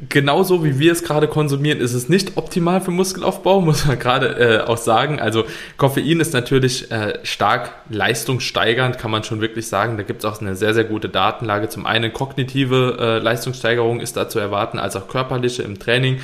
genauso 0.09 0.65
wie 0.65 0.79
wir 0.79 0.93
es 0.93 1.03
gerade 1.03 1.29
konsumieren, 1.29 1.81
ist 1.81 1.95
es 1.95 2.09
nicht 2.09 2.37
optimal 2.37 2.81
für 2.81 2.91
Muskelaufbau, 2.91 3.61
muss 3.61 3.87
man 3.87 3.99
gerade 3.99 4.63
äh, 4.65 4.69
auch 4.69 4.77
sagen. 4.77 5.21
Also 5.21 5.45
Koffein 5.77 6.21
ist 6.21 6.33
natürlich 6.33 6.91
äh, 6.91 7.19
stark 7.23 7.73
leistungssteigernd, 7.89 8.99
kann 8.99 9.11
man 9.11 9.25
schon 9.25 9.41
wirklich 9.41 9.69
sagen. 9.69 9.97
Da 9.97 10.03
gibt 10.03 10.25
es 10.25 10.31
auch 10.31 10.41
eine 10.41 10.57
sehr, 10.57 10.75
sehr 10.75 10.85
gute 10.85 11.09
Datenlage. 11.09 11.69
Zum 11.69 11.87
einen 11.87 12.13
kognitive 12.13 12.97
äh, 12.99 13.19
Leistungssteigerung 13.19 14.01
ist 14.01 14.17
da 14.17 14.29
zu 14.29 14.39
erwarten, 14.39 14.79
als 14.79 14.97
auch 14.97 15.09
körperliche 15.09 15.63
im 15.63 15.79
Training. 15.79 16.21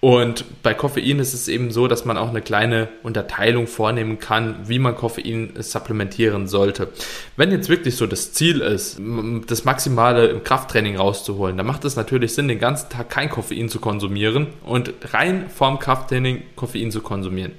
Und 0.00 0.44
bei 0.62 0.74
Koffein 0.74 1.18
ist 1.18 1.34
es 1.34 1.48
eben 1.48 1.72
so, 1.72 1.88
dass 1.88 2.04
man 2.04 2.16
auch 2.16 2.28
eine 2.28 2.40
kleine 2.40 2.88
Unterteilung 3.02 3.66
vornehmen 3.66 4.20
kann, 4.20 4.56
wie 4.68 4.78
man 4.78 4.94
Koffein 4.94 5.54
supplementieren 5.58 6.46
sollte. 6.46 6.88
Wenn 7.36 7.50
jetzt 7.50 7.68
wirklich 7.68 7.96
so 7.96 8.06
das 8.06 8.32
Ziel 8.32 8.60
ist, 8.60 9.00
das 9.48 9.64
Maximale 9.64 10.28
im 10.28 10.44
Krafttraining 10.44 10.96
rauszuholen, 10.96 11.56
dann 11.56 11.66
macht 11.66 11.84
es 11.84 11.96
natürlich 11.96 12.32
Sinn, 12.32 12.46
den 12.46 12.60
ganzen 12.60 12.90
Tag 12.90 13.10
kein 13.10 13.28
Koffein 13.28 13.68
zu 13.68 13.80
konsumieren 13.80 14.46
und 14.64 14.92
rein 15.12 15.50
vorm 15.50 15.80
Krafttraining 15.80 16.42
Koffein 16.54 16.92
zu 16.92 17.00
konsumieren. 17.00 17.52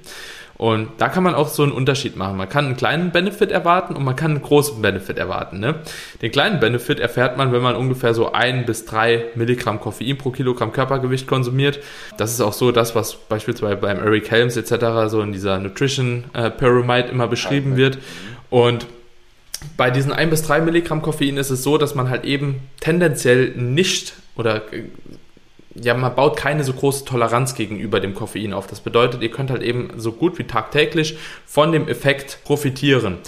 Und 0.60 0.90
da 0.98 1.08
kann 1.08 1.22
man 1.22 1.34
auch 1.34 1.48
so 1.48 1.62
einen 1.62 1.72
Unterschied 1.72 2.16
machen. 2.16 2.36
Man 2.36 2.46
kann 2.46 2.66
einen 2.66 2.76
kleinen 2.76 3.12
Benefit 3.12 3.50
erwarten 3.50 3.96
und 3.96 4.04
man 4.04 4.14
kann 4.14 4.32
einen 4.32 4.42
großen 4.42 4.82
Benefit 4.82 5.16
erwarten. 5.16 5.58
Ne? 5.58 5.76
Den 6.20 6.30
kleinen 6.30 6.60
Benefit 6.60 7.00
erfährt 7.00 7.38
man, 7.38 7.50
wenn 7.50 7.62
man 7.62 7.76
ungefähr 7.76 8.12
so 8.12 8.32
ein 8.32 8.66
bis 8.66 8.84
drei 8.84 9.24
Milligramm 9.36 9.80
Koffein 9.80 10.18
pro 10.18 10.32
Kilogramm 10.32 10.70
Körpergewicht 10.70 11.26
konsumiert. 11.26 11.78
Das 12.18 12.30
ist 12.30 12.42
auch 12.42 12.52
so 12.52 12.72
das, 12.72 12.94
was 12.94 13.14
beispielsweise 13.14 13.76
beim 13.76 14.00
Eric 14.00 14.30
Helms 14.30 14.58
etc. 14.58 15.08
so 15.08 15.22
in 15.22 15.32
dieser 15.32 15.58
Nutrition 15.58 16.24
äh, 16.34 16.50
Pyramid 16.50 17.08
immer 17.08 17.26
beschrieben 17.26 17.78
wird. 17.78 17.96
Und 18.50 18.86
bei 19.78 19.90
diesen 19.90 20.12
ein 20.12 20.28
bis 20.28 20.42
drei 20.42 20.60
Milligramm 20.60 21.00
Koffein 21.00 21.38
ist 21.38 21.48
es 21.48 21.62
so, 21.62 21.78
dass 21.78 21.94
man 21.94 22.10
halt 22.10 22.26
eben 22.26 22.56
tendenziell 22.80 23.52
nicht 23.56 24.12
oder 24.36 24.60
ja, 25.82 25.94
man 25.94 26.14
baut 26.14 26.36
keine 26.36 26.64
so 26.64 26.72
große 26.72 27.04
Toleranz 27.04 27.54
gegenüber 27.54 28.00
dem 28.00 28.14
Koffein 28.14 28.52
auf. 28.52 28.66
Das 28.66 28.80
bedeutet, 28.80 29.22
ihr 29.22 29.30
könnt 29.30 29.50
halt 29.50 29.62
eben 29.62 29.90
so 29.96 30.12
gut 30.12 30.38
wie 30.38 30.44
tagtäglich 30.44 31.18
von 31.46 31.72
dem 31.72 31.88
Effekt 31.88 32.38
profitieren. 32.44 33.18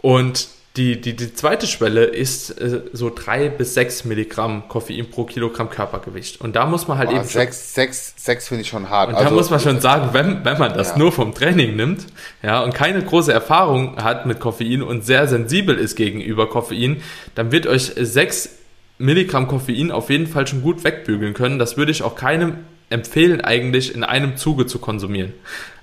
Und 0.00 0.48
die, 0.76 1.00
die, 1.00 1.16
die 1.16 1.34
zweite 1.34 1.66
Schwelle 1.66 2.04
ist 2.04 2.50
äh, 2.60 2.82
so 2.92 3.10
drei 3.12 3.48
bis 3.48 3.74
sechs 3.74 4.04
Milligramm 4.04 4.68
Koffein 4.68 5.10
pro 5.10 5.24
Kilogramm 5.24 5.68
Körpergewicht. 5.68 6.40
Und 6.40 6.54
da 6.54 6.64
muss 6.64 6.86
man 6.86 6.96
halt 6.96 7.10
Boah, 7.10 7.16
eben. 7.16 7.24
Sechs, 7.24 7.74
sechs, 7.74 8.14
sechs 8.16 8.48
finde 8.48 8.62
ich 8.62 8.68
schon 8.68 8.88
hart. 8.88 9.08
Und 9.08 9.16
also, 9.16 9.30
da 9.30 9.34
muss 9.34 9.50
man 9.50 9.58
schon 9.58 9.80
sagen, 9.80 10.10
wenn, 10.12 10.44
wenn 10.44 10.58
man 10.58 10.72
das 10.72 10.90
ja. 10.90 10.98
nur 10.98 11.10
vom 11.10 11.34
Training 11.34 11.74
nimmt, 11.74 12.06
ja, 12.42 12.60
und 12.62 12.72
keine 12.72 13.02
große 13.02 13.32
Erfahrung 13.32 13.96
hat 14.02 14.26
mit 14.26 14.38
Koffein 14.38 14.82
und 14.82 15.04
sehr 15.04 15.26
sensibel 15.26 15.76
ist 15.76 15.96
gegenüber 15.96 16.48
Koffein, 16.48 17.02
dann 17.34 17.50
wird 17.50 17.66
euch 17.66 17.92
sechs 17.96 18.59
Milligramm 19.00 19.48
Koffein 19.48 19.90
auf 19.90 20.10
jeden 20.10 20.26
Fall 20.26 20.46
schon 20.46 20.62
gut 20.62 20.84
wegbügeln 20.84 21.34
können. 21.34 21.58
Das 21.58 21.76
würde 21.76 21.90
ich 21.90 22.02
auch 22.02 22.14
keinem 22.14 22.58
empfehlen, 22.90 23.40
eigentlich 23.40 23.94
in 23.94 24.04
einem 24.04 24.36
Zuge 24.36 24.66
zu 24.66 24.78
konsumieren. 24.78 25.32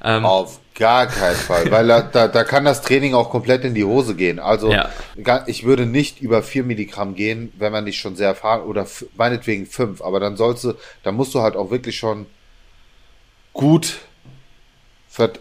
Ähm, 0.03 0.25
auf 0.25 0.59
gar 0.75 1.07
keinen 1.07 1.35
Fall, 1.35 1.71
weil 1.71 1.87
da, 1.87 2.01
da, 2.01 2.27
da 2.27 2.43
kann 2.43 2.63
das 2.65 2.81
Training 2.83 3.15
auch 3.15 3.31
komplett 3.31 3.63
in 3.63 3.73
die 3.73 3.83
Hose 3.83 4.13
gehen. 4.13 4.39
Also 4.39 4.71
ja. 4.71 4.89
ich 5.47 5.63
würde 5.63 5.87
nicht 5.87 6.21
über 6.21 6.43
vier 6.43 6.63
Milligramm 6.63 7.15
gehen, 7.15 7.51
wenn 7.57 7.71
man 7.71 7.85
nicht 7.85 7.99
schon 7.99 8.15
sehr 8.15 8.27
erfahren 8.27 8.61
oder 8.61 8.85
meinetwegen 9.15 9.65
fünf, 9.65 10.01
aber 10.01 10.19
dann 10.19 10.37
sollst 10.37 10.65
du, 10.65 10.73
dann 11.03 11.15
musst 11.15 11.33
du 11.33 11.41
halt 11.41 11.55
auch 11.55 11.71
wirklich 11.71 11.97
schon 11.97 12.27
gut 13.53 13.99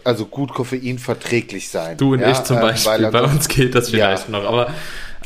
also 0.03 0.25
gut 0.25 0.55
Koffein 0.55 0.97
verträglich 0.97 1.69
sein. 1.69 1.97
Du 1.97 2.13
und 2.13 2.21
ja, 2.21 2.31
ich 2.31 2.39
zum 2.39 2.55
ähm, 2.55 2.63
Beispiel, 2.63 3.11
bei 3.11 3.21
uns 3.21 3.47
geht 3.47 3.75
das 3.75 3.91
vielleicht 3.91 4.27
ja. 4.27 4.31
noch, 4.31 4.43
aber 4.43 4.71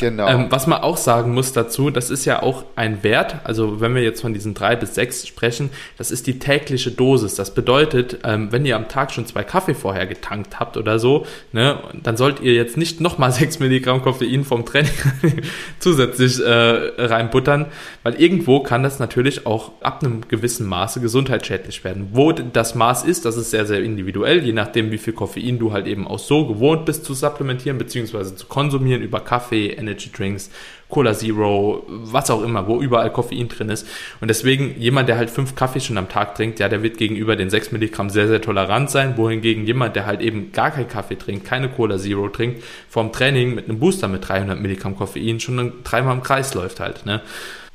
Genau. 0.01 0.27
Ähm, 0.27 0.47
was 0.49 0.65
man 0.65 0.81
auch 0.81 0.97
sagen 0.97 1.33
muss 1.33 1.53
dazu, 1.53 1.91
das 1.91 2.09
ist 2.09 2.25
ja 2.25 2.41
auch 2.41 2.65
ein 2.75 3.03
Wert, 3.03 3.35
also 3.43 3.81
wenn 3.81 3.93
wir 3.93 4.01
jetzt 4.01 4.21
von 4.21 4.33
diesen 4.33 4.55
drei 4.55 4.75
bis 4.75 4.95
sechs 4.95 5.27
sprechen, 5.27 5.69
das 5.97 6.09
ist 6.09 6.25
die 6.25 6.39
tägliche 6.39 6.89
Dosis. 6.89 7.35
Das 7.35 7.53
bedeutet, 7.53 8.17
ähm, 8.23 8.51
wenn 8.51 8.65
ihr 8.65 8.75
am 8.75 8.87
Tag 8.87 9.11
schon 9.11 9.27
zwei 9.27 9.43
Kaffee 9.43 9.75
vorher 9.75 10.07
getankt 10.07 10.59
habt 10.59 10.75
oder 10.75 10.97
so, 10.97 11.27
ne, 11.51 11.77
dann 12.01 12.17
sollt 12.17 12.39
ihr 12.39 12.53
jetzt 12.53 12.77
nicht 12.77 12.99
nochmal 12.99 13.31
sechs 13.41 13.59
Milligramm 13.59 14.01
Koffein 14.01 14.43
vom 14.43 14.65
Training 14.65 14.91
zusätzlich 15.79 16.43
äh, 16.43 16.49
reinbuttern, 16.97 17.67
weil 18.01 18.15
irgendwo 18.15 18.61
kann 18.61 18.81
das 18.81 18.97
natürlich 18.97 19.45
auch 19.45 19.71
ab 19.81 20.03
einem 20.03 20.27
gewissen 20.27 20.65
Maße 20.65 20.99
gesundheitsschädlich 20.99 21.83
werden. 21.83 22.09
Wo 22.13 22.31
das 22.31 22.73
Maß 22.73 23.03
ist, 23.03 23.25
das 23.25 23.37
ist 23.37 23.51
sehr, 23.51 23.67
sehr 23.67 23.83
individuell, 23.83 24.43
je 24.43 24.53
nachdem, 24.53 24.89
wie 24.91 24.97
viel 24.97 25.13
Koffein 25.13 25.59
du 25.59 25.73
halt 25.73 25.85
eben 25.85 26.07
auch 26.07 26.19
so 26.19 26.47
gewohnt 26.47 26.85
bist 26.85 27.05
zu 27.05 27.13
supplementieren, 27.13 27.77
beziehungsweise 27.77 28.35
zu 28.35 28.47
konsumieren 28.47 29.03
über 29.03 29.19
Kaffee, 29.19 29.69
Energy 29.91 30.11
Drinks, 30.11 30.49
Cola 30.89 31.13
Zero, 31.13 31.85
was 31.87 32.29
auch 32.29 32.43
immer, 32.43 32.67
wo 32.67 32.81
überall 32.81 33.11
Koffein 33.11 33.47
drin 33.47 33.69
ist. 33.69 33.87
Und 34.19 34.27
deswegen 34.27 34.79
jemand, 34.79 35.09
der 35.09 35.17
halt 35.17 35.29
fünf 35.29 35.55
Kaffee 35.55 35.79
schon 35.79 35.97
am 35.97 36.09
Tag 36.09 36.35
trinkt, 36.35 36.59
ja, 36.59 36.69
der 36.69 36.83
wird 36.83 36.97
gegenüber 36.97 37.35
den 37.35 37.49
sechs 37.49 37.71
Milligramm 37.71 38.09
sehr, 38.09 38.27
sehr 38.27 38.41
tolerant 38.41 38.89
sein, 38.89 39.17
wohingegen 39.17 39.65
jemand, 39.65 39.95
der 39.95 40.05
halt 40.05 40.21
eben 40.21 40.51
gar 40.51 40.71
keinen 40.71 40.87
Kaffee 40.87 41.15
trinkt, 41.15 41.45
keine 41.45 41.69
Cola 41.69 41.97
Zero 41.97 42.29
trinkt, 42.29 42.63
vorm 42.89 43.11
Training 43.11 43.55
mit 43.55 43.69
einem 43.69 43.79
Booster 43.79 44.07
mit 44.07 44.27
300 44.27 44.59
Milligramm 44.59 44.95
Koffein 44.95 45.39
schon 45.39 45.83
dreimal 45.83 46.15
im 46.15 46.23
Kreis 46.23 46.53
läuft 46.53 46.79
halt, 46.79 47.05
ne? 47.05 47.21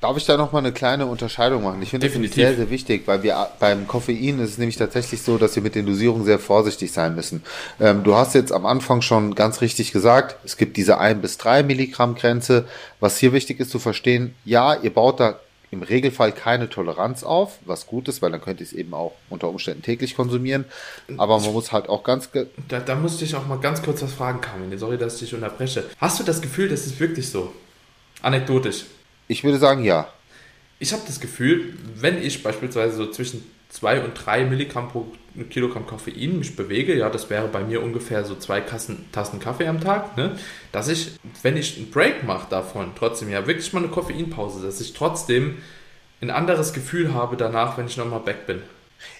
Darf 0.07 0.17
ich 0.17 0.25
da 0.25 0.37
nochmal 0.37 0.63
eine 0.63 0.71
kleine 0.71 1.07
Unterscheidung 1.07 1.65
machen? 1.65 1.83
Ich 1.83 1.91
finde 1.91 2.09
das 2.09 2.33
sehr, 2.33 2.55
sehr 2.55 2.71
wichtig, 2.71 3.09
weil 3.09 3.25
wir 3.25 3.49
beim 3.59 3.89
Koffein 3.89 4.39
ist 4.39 4.51
es 4.51 4.59
nämlich 4.59 4.77
tatsächlich 4.77 5.21
so, 5.21 5.37
dass 5.37 5.57
wir 5.57 5.65
mit 5.65 5.75
den 5.75 5.85
Dosierungen 5.85 6.25
sehr 6.25 6.39
vorsichtig 6.39 6.93
sein 6.93 7.17
müssen. 7.17 7.43
Ähm, 7.81 8.05
du 8.05 8.15
hast 8.15 8.37
jetzt 8.37 8.53
am 8.53 8.67
Anfang 8.67 9.03
schon 9.03 9.35
ganz 9.35 9.63
richtig 9.63 9.91
gesagt, 9.91 10.37
es 10.45 10.57
gibt 10.57 10.77
diese 10.77 10.99
1 10.99 11.21
bis 11.21 11.39
3 11.39 11.65
Milligramm 11.65 12.15
Grenze. 12.15 12.67
Was 13.01 13.19
hier 13.19 13.33
wichtig 13.33 13.59
ist 13.59 13.73
zu 13.73 13.81
verstehen, 13.81 14.37
ja, 14.45 14.77
ihr 14.77 14.95
baut 14.95 15.19
da 15.19 15.41
im 15.73 15.83
Regelfall 15.83 16.31
keine 16.31 16.71
Toleranz 16.71 17.25
auf, 17.25 17.59
was 17.65 17.89
gut 17.89 18.07
ist, 18.07 18.23
weil 18.23 18.31
dann 18.31 18.41
könnt 18.41 18.61
ihr 18.61 18.67
es 18.67 18.73
eben 18.73 18.95
auch 18.95 19.15
unter 19.29 19.49
Umständen 19.49 19.83
täglich 19.83 20.15
konsumieren. 20.15 20.67
Aber 21.17 21.41
man 21.41 21.53
muss 21.53 21.73
halt 21.73 21.89
auch 21.89 22.05
ganz. 22.05 22.31
Da, 22.69 22.79
da 22.79 22.95
musste 22.95 23.25
ich 23.25 23.35
auch 23.35 23.49
mal 23.49 23.59
ganz 23.59 23.83
kurz 23.83 24.03
was 24.03 24.13
fragen, 24.13 24.41
Carmen. 24.41 24.79
Sorry, 24.79 24.99
dass 24.99 25.15
ich 25.15 25.21
dich 25.23 25.35
unterbreche. 25.35 25.83
Hast 25.99 26.21
du 26.21 26.23
das 26.23 26.41
Gefühl, 26.41 26.69
das 26.69 26.87
ist 26.87 27.01
wirklich 27.01 27.29
so? 27.29 27.53
Anekdotisch. 28.23 28.85
Ich 29.29 29.45
würde 29.45 29.59
sagen, 29.59 29.85
ja. 29.85 30.09
Ich 30.79 30.93
habe 30.93 31.03
das 31.07 31.21
Gefühl, 31.21 31.75
wenn 31.95 32.23
ich 32.23 32.43
beispielsweise 32.43 32.97
so 32.97 33.11
zwischen 33.11 33.45
2 33.71 34.03
und 34.03 34.15
3 34.15 34.45
Milligramm 34.45 34.89
pro 34.89 35.07
Kilogramm 35.51 35.87
Koffein 35.87 36.39
mich 36.39 36.57
bewege, 36.57 36.97
ja, 36.97 37.11
das 37.11 37.29
wäre 37.29 37.49
bei 37.49 37.63
mir 37.63 37.83
ungefähr 37.83 38.25
so 38.25 38.37
zwei 38.37 38.61
Kassen, 38.63 39.05
Tassen 39.13 39.39
Kaffee 39.39 39.67
am 39.67 39.81
Tag, 39.81 40.17
ne, 40.17 40.39
dass 40.73 40.89
ich, 40.89 41.13
wenn 41.43 41.59
ich 41.59 41.77
einen 41.77 41.91
Break 41.91 42.25
mache 42.25 42.49
davon, 42.49 42.93
trotzdem 42.99 43.29
ja 43.29 43.47
wirklich 43.47 43.71
mal 43.75 43.81
eine 43.81 43.93
Koffeinpause, 43.93 44.65
dass 44.65 44.81
ich 44.81 44.95
trotzdem 44.95 45.59
ein 46.23 46.31
anderes 46.31 46.73
Gefühl 46.73 47.13
habe 47.13 47.37
danach, 47.37 47.77
wenn 47.77 47.87
ich 47.87 47.99
nochmal 47.99 48.21
back 48.21 48.47
bin. 48.47 48.63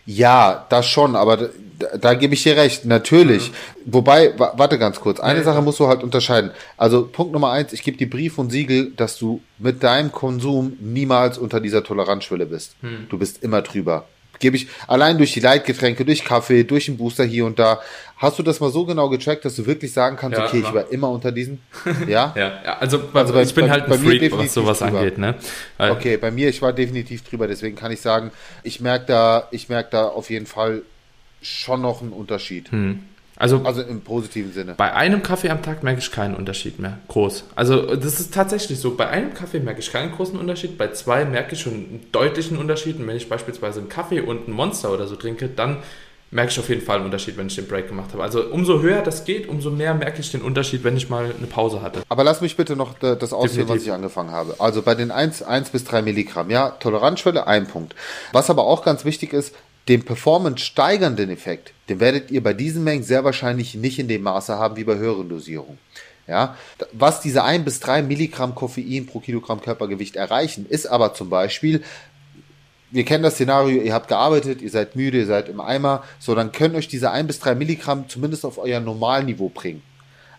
Ja, 0.07 0.67
das 0.69 0.87
schon, 0.87 1.17
aber 1.17 1.51
da, 1.79 1.97
da 1.99 2.15
gebe 2.15 2.35
ich 2.35 2.43
dir 2.43 2.57
recht, 2.57 2.85
natürlich. 2.85 3.51
Mhm. 3.51 3.55
Wobei, 3.87 4.35
warte 4.39 4.79
ganz 4.79 5.01
kurz, 5.01 5.21
eine 5.21 5.41
ja, 5.41 5.45
Sache 5.45 5.63
musst 5.63 5.81
du 5.81 5.89
halt 5.89 6.03
unterscheiden. 6.03 6.51
Also 6.77 7.07
Punkt 7.07 7.33
Nummer 7.33 7.51
eins, 7.51 7.73
ich 7.73 7.83
gebe 7.83 7.97
dir 7.97 8.09
Brief 8.09 8.39
und 8.39 8.51
Siegel, 8.51 8.93
dass 8.97 9.19
du 9.19 9.41
mit 9.59 9.83
deinem 9.83 10.13
Konsum 10.13 10.77
niemals 10.81 11.39
unter 11.39 11.61
dieser 11.61 11.83
Toleranzschwelle 11.83 12.47
bist. 12.47 12.77
Mhm. 12.83 13.07
Du 13.09 13.19
bist 13.19 13.43
immer 13.43 13.63
drüber 13.63 14.07
gebe 14.39 14.57
ich 14.57 14.69
allein 14.87 15.19
durch 15.19 15.33
die 15.33 15.41
Leitgetränke, 15.41 16.05
durch 16.05 16.25
Kaffee, 16.25 16.65
durch 16.65 16.87
den 16.87 16.97
Booster 16.97 17.25
hier 17.25 17.47
und 17.47 17.59
da. 17.59 17.81
Hast 18.19 18.39
du 18.39 18.43
das 18.43 18.61
mal 18.61 18.71
so 18.71 18.87
genau 18.87 19.11
getrackt, 19.11 19.45
dass 19.45 19.57
du 19.57 19.67
wirklich 19.67 19.93
sagen 19.93 20.17
kannst, 20.17 20.39
ja, 20.39 20.47
okay, 20.47 20.61
ich 20.61 20.73
war 20.73 20.91
immer 20.91 21.11
unter 21.11 21.33
diesen? 21.33 21.61
Ja? 22.07 22.33
ja, 22.37 22.63
ja, 22.65 22.79
also, 22.79 23.03
also 23.13 23.33
bei, 23.33 23.43
ich 23.43 23.55
bin 23.55 23.67
bei, 23.67 23.71
halt 23.71 23.85
ein 23.85 23.91
bei 23.91 23.99
Freak, 23.99 24.33
was 24.33 24.55
sowas 24.55 24.79
drüber. 24.79 24.99
angeht, 24.99 25.19
ne? 25.19 25.35
Weil 25.77 25.91
okay, 25.91 26.17
bei 26.17 26.31
mir, 26.31 26.49
ich 26.49 26.63
war 26.63 26.73
definitiv 26.73 27.25
drüber, 27.25 27.47
deswegen 27.47 27.77
kann 27.77 27.91
ich 27.93 28.01
sagen, 28.01 28.31
ich 28.63 28.81
merke 28.81 29.07
da, 29.07 29.49
ich 29.51 29.69
merke 29.69 29.91
da 29.91 30.07
auf 30.07 30.31
jeden 30.31 30.47
Fall 30.47 30.83
schon 31.43 31.83
noch 31.83 32.01
einen 32.03 32.13
Unterschied. 32.13 32.71
Hm. 32.71 33.01
Also, 33.37 33.63
also 33.65 33.83
im 33.83 34.01
positiven 34.01 34.53
Sinne. 34.53 34.75
Bei 34.77 34.95
einem 34.95 35.23
Kaffee 35.23 35.51
am 35.51 35.63
Tag 35.63 35.83
merke 35.83 36.01
ich 36.01 36.11
keinen 36.11 36.35
Unterschied 36.35 36.79
mehr. 36.79 36.99
Groß. 37.09 37.45
Also 37.55 37.95
das 37.95 38.19
ist 38.19 38.33
tatsächlich 38.33 38.81
so. 38.81 38.97
Bei 38.97 39.09
einem 39.09 39.35
Kaffee 39.35 39.61
merke 39.61 39.81
ich 39.81 39.93
keinen 39.93 40.13
großen 40.13 40.39
Unterschied. 40.39 40.79
Bei 40.79 40.93
zwei 40.93 41.25
merke 41.25 41.55
ich 41.55 41.61
schon 41.61 41.75
einen 41.75 42.07
deutlichen 42.13 42.57
Unterschied. 42.57 42.99
Und 42.99 43.07
wenn 43.07 43.17
ich 43.17 43.29
beispielsweise 43.29 43.81
einen 43.81 43.89
Kaffee 43.91 44.21
und 44.21 44.47
einen 44.47 44.57
Monster 44.57 44.93
oder 44.93 45.07
so 45.07 45.17
trinke, 45.17 45.49
dann 45.49 45.79
merke 46.31 46.51
ich 46.51 46.59
auf 46.59 46.69
jeden 46.69 46.83
Fall 46.83 46.97
einen 46.97 47.05
Unterschied, 47.05 47.37
wenn 47.37 47.47
ich 47.47 47.55
den 47.55 47.69
Break 47.69 47.89
gemacht 47.89 48.13
habe. 48.13 48.23
Also 48.23 48.43
umso 48.43 48.81
höher 48.81 49.03
das 49.03 49.25
geht, 49.25 49.49
umso 49.49 49.71
mehr 49.71 49.95
merke 49.95 50.21
ich 50.21 50.31
den 50.33 50.43
Unterschied, 50.43 50.83
wenn 50.83 50.97
ich 50.97 51.09
mal 51.09 51.33
eine 51.37 51.47
Pause 51.47 51.83
hatte. 51.83 52.03
Aber 52.09 52.25
lass 52.25 52.41
mich 52.41 52.57
bitte 52.57 52.75
noch 52.75 52.95
das 52.99 53.33
ausführen, 53.33 53.69
was 53.69 53.83
ich 53.83 53.93
angefangen 53.93 54.33
habe. 54.33 54.57
Also 54.59 54.83
bei 54.83 54.95
den 54.95 55.11
1, 55.11 55.43
1 55.43 55.71
bis 55.71 55.85
3 55.85 56.03
Milligramm, 56.03 56.51
ja, 56.51 56.71
Toleranzschwelle, 56.71 57.47
ein 57.47 57.69
Punkt. 57.69 57.95
Was 58.33 58.51
aber 58.51 58.65
auch 58.65 58.85
ganz 58.85 59.05
wichtig 59.05 59.33
ist, 59.33 59.55
den 59.89 60.03
performance 60.03 60.65
steigernden 60.65 61.31
Effekt, 61.31 61.73
den 61.89 62.01
werdet 62.01 62.31
ihr 62.31 62.43
bei 62.43 62.53
diesen 62.53 62.83
Mengen 62.85 63.05
sehr 63.05 63.25
wahrscheinlich 63.25 63.75
nicht 63.75 63.99
in 63.99 64.09
dem 64.09 64.23
Maße 64.23 64.57
haben 64.57 64.77
wie 64.77 64.85
bei 64.85 64.97
höheren 64.97 65.29
Dosierungen. 65.29 65.79
Ja, 66.27 66.57
was 66.93 67.21
diese 67.21 67.45
ein 67.45 67.65
bis 67.65 67.79
drei 67.79 68.03
Milligramm 68.03 68.57
Koffein 68.57 69.07
pro 69.07 69.21
Kilogramm 69.21 69.61
Körpergewicht 69.61 70.17
erreichen, 70.17 70.67
ist 70.69 70.87
aber 70.87 71.15
zum 71.15 71.31
Beispiel 71.31 71.85
wir 72.91 73.05
kennen 73.05 73.25
das 73.25 73.35
Szenario, 73.35 73.83
ihr 73.83 73.93
habt 73.93 74.09
gearbeitet, 74.09 74.63
ihr 74.63 74.71
seid 74.71 74.97
müde, 74.97 75.19
ihr 75.19 75.27
seid 75.27 75.49
im 75.49 75.61
Eimer, 75.61 76.05
so, 76.19 76.35
dann 76.35 76.53
können 76.53 76.77
euch 76.77 76.89
diese 76.89 77.11
ein 77.11 77.27
bis 77.27 77.41
drei 77.41 77.55
Milligramm 77.55 78.09
zumindest 78.09 78.45
auf 78.45 78.59
euer 78.59 78.81
Normalniveau 78.81 79.49
bringen. 79.49 79.83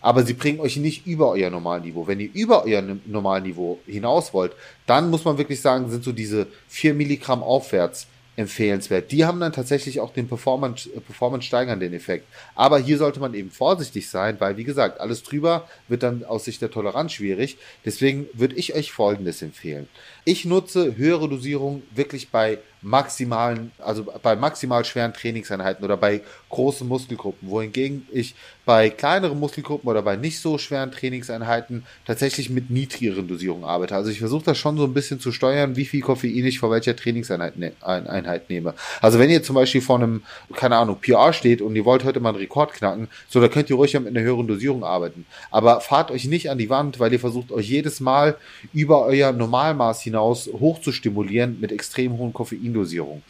Aber 0.00 0.24
sie 0.24 0.32
bringen 0.32 0.60
euch 0.60 0.76
nicht 0.76 1.06
über 1.06 1.30
euer 1.30 1.50
Normalniveau. 1.50 2.06
Wenn 2.06 2.20
ihr 2.20 2.30
über 2.32 2.64
euer 2.64 2.82
Normalniveau 3.04 3.80
hinaus 3.86 4.32
wollt, 4.32 4.52
dann 4.86 5.10
muss 5.10 5.24
man 5.24 5.38
wirklich 5.38 5.60
sagen, 5.60 5.90
sind 5.90 6.04
so 6.04 6.12
diese 6.12 6.46
vier 6.68 6.94
Milligramm 6.94 7.42
aufwärts 7.42 8.06
empfehlenswert. 8.38 9.10
Die 9.10 9.24
haben 9.24 9.40
dann 9.40 9.52
tatsächlich 9.52 9.98
auch 9.98 10.12
den 10.12 10.28
Performance, 10.28 10.88
äh, 10.90 11.00
Performance 11.00 11.46
steigernden 11.46 11.92
Effekt. 11.92 12.24
Aber 12.54 12.78
hier 12.78 12.96
sollte 12.96 13.18
man 13.18 13.34
eben 13.34 13.50
vorsichtig 13.50 14.08
sein, 14.08 14.36
weil 14.38 14.56
wie 14.56 14.62
gesagt, 14.62 15.00
alles 15.00 15.24
drüber 15.24 15.68
wird 15.88 16.04
dann 16.04 16.24
aus 16.24 16.44
Sicht 16.44 16.62
der 16.62 16.70
Toleranz 16.70 17.12
schwierig. 17.12 17.58
Deswegen 17.84 18.26
würde 18.34 18.54
ich 18.54 18.76
euch 18.76 18.92
Folgendes 18.92 19.42
empfehlen. 19.42 19.88
Ich 20.24 20.44
nutze 20.44 20.96
höhere 20.96 21.28
Dosierungen 21.28 21.82
wirklich 21.90 22.30
bei 22.30 22.58
maximalen, 22.82 23.72
also 23.78 24.06
bei 24.22 24.36
maximal 24.36 24.84
schweren 24.84 25.12
Trainingseinheiten 25.12 25.84
oder 25.84 25.96
bei 25.96 26.20
großen 26.48 26.86
Muskelgruppen, 26.86 27.50
wohingegen 27.50 28.06
ich 28.12 28.34
bei 28.64 28.90
kleineren 28.90 29.40
Muskelgruppen 29.40 29.88
oder 29.88 30.02
bei 30.02 30.16
nicht 30.16 30.40
so 30.40 30.58
schweren 30.58 30.92
Trainingseinheiten 30.92 31.86
tatsächlich 32.06 32.50
mit 32.50 32.68
niedrigeren 32.70 33.26
Dosierungen 33.26 33.64
arbeite. 33.64 33.94
Also 33.94 34.10
ich 34.10 34.18
versuche 34.18 34.44
das 34.44 34.58
schon 34.58 34.76
so 34.76 34.84
ein 34.84 34.92
bisschen 34.92 35.20
zu 35.20 35.32
steuern, 35.32 35.74
wie 35.76 35.86
viel 35.86 36.02
Koffein 36.02 36.44
ich 36.44 36.58
vor 36.58 36.70
welcher 36.70 36.94
Trainingseinheit 36.94 37.56
ne 37.56 37.72
Einheit 37.80 38.50
nehme. 38.50 38.74
Also 39.00 39.18
wenn 39.18 39.30
ihr 39.30 39.42
zum 39.42 39.54
Beispiel 39.54 39.80
vor 39.80 39.96
einem, 39.96 40.22
keine 40.54 40.76
Ahnung, 40.76 40.98
PR 41.00 41.32
steht 41.32 41.62
und 41.62 41.76
ihr 41.76 41.86
wollt 41.86 42.04
heute 42.04 42.20
mal 42.20 42.28
einen 42.28 42.38
Rekord 42.38 42.74
knacken, 42.74 43.08
so 43.28 43.40
da 43.40 43.48
könnt 43.48 43.70
ihr 43.70 43.76
ruhig 43.76 43.94
mit 43.94 44.08
einer 44.08 44.20
höheren 44.20 44.46
Dosierung 44.46 44.84
arbeiten. 44.84 45.24
Aber 45.50 45.80
fahrt 45.80 46.10
euch 46.10 46.26
nicht 46.26 46.50
an 46.50 46.58
die 46.58 46.68
Wand, 46.68 47.00
weil 47.00 47.10
ihr 47.10 47.20
versucht 47.20 47.50
euch 47.50 47.70
jedes 47.70 48.00
Mal 48.00 48.36
über 48.74 49.06
euer 49.06 49.32
Normalmaß 49.32 50.02
hinaus 50.02 50.46
hoch 50.46 50.80
zu 50.82 50.92
stimulieren 50.92 51.58
mit 51.58 51.72
extrem 51.72 52.18
hohen 52.18 52.34
Koffein 52.34 52.67
Koffeindosierung. 52.68 53.22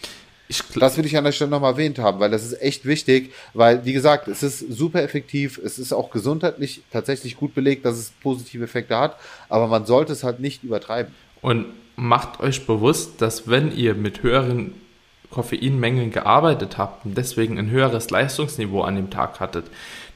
Ich, 0.51 0.63
das 0.75 0.97
will 0.97 1.05
ich 1.05 1.17
an 1.17 1.25
der 1.25 1.33
Stelle 1.33 1.51
nochmal 1.51 1.73
erwähnt 1.73 1.99
haben, 1.99 2.21
weil 2.21 2.31
das 2.31 2.43
ist 2.43 2.63
echt 2.63 2.87
wichtig, 2.87 3.33
weil, 3.53 3.85
wie 3.85 3.93
gesagt, 3.93 4.29
es 4.29 4.43
ist 4.43 4.61
super 4.61 5.03
effektiv, 5.03 5.61
es 5.63 5.79
ist 5.79 5.93
auch 5.93 6.11
gesundheitlich 6.11 6.81
tatsächlich 6.91 7.37
gut 7.37 7.55
belegt, 7.55 7.85
dass 7.85 7.99
es 7.99 8.13
positive 8.23 8.65
Effekte 8.65 8.97
hat, 8.97 9.17
aber 9.51 9.67
man 9.67 9.85
sollte 9.85 10.13
es 10.13 10.25
halt 10.25 10.41
nicht 10.41 10.65
übertreiben. 10.65 11.13
Und 11.43 11.67
macht 11.97 12.41
euch 12.41 12.67
bewusst, 12.67 13.21
dass 13.21 13.47
wenn 13.49 13.77
ihr 13.77 13.95
mit 13.95 14.23
höheren 14.23 14.73
Koffeinmengen 15.31 16.11
gearbeitet 16.11 16.79
habt 16.79 17.05
und 17.05 17.17
deswegen 17.17 17.59
ein 17.59 17.71
höheres 17.71 18.11
Leistungsniveau 18.11 18.83
an 18.83 18.97
dem 18.97 19.11
Tag 19.11 19.41
hattet, 19.41 19.67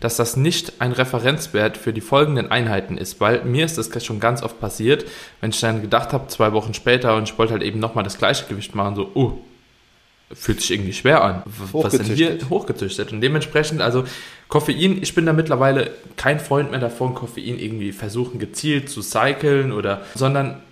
dass 0.00 0.16
das 0.16 0.36
nicht 0.36 0.80
ein 0.80 0.92
Referenzwert 0.92 1.76
für 1.76 1.92
die 1.92 2.00
folgenden 2.00 2.50
Einheiten 2.50 2.96
ist, 2.96 3.20
weil 3.20 3.44
mir 3.44 3.64
ist 3.64 3.78
das 3.78 4.04
schon 4.04 4.20
ganz 4.20 4.42
oft 4.42 4.58
passiert, 4.58 5.04
wenn 5.40 5.50
ich 5.50 5.60
dann 5.60 5.82
gedacht 5.82 6.12
habe, 6.12 6.28
zwei 6.28 6.52
Wochen 6.52 6.74
später 6.74 7.16
und 7.16 7.24
ich 7.24 7.38
wollte 7.38 7.52
halt 7.52 7.62
eben 7.62 7.78
nochmal 7.78 8.04
das 8.04 8.18
gleiche 8.18 8.46
Gewicht 8.46 8.74
machen, 8.74 8.96
so, 8.96 9.10
oh, 9.14 9.38
fühlt 10.32 10.60
sich 10.60 10.70
irgendwie 10.70 10.92
schwer 10.92 11.22
an. 11.22 11.42
Was 11.72 11.92
sind 11.92 12.06
hier 12.06 12.38
hochgezüchtet? 12.48 13.12
Und 13.12 13.20
dementsprechend, 13.20 13.80
also 13.80 14.04
Koffein, 14.48 15.02
ich 15.02 15.14
bin 15.14 15.26
da 15.26 15.32
mittlerweile 15.32 15.90
kein 16.16 16.40
Freund 16.40 16.70
mehr 16.70 16.80
davon, 16.80 17.14
Koffein 17.14 17.58
irgendwie 17.58 17.92
versuchen 17.92 18.38
gezielt 18.38 18.88
zu 18.88 19.02
cyclen 19.02 19.72
oder, 19.72 20.02
sondern 20.14 20.62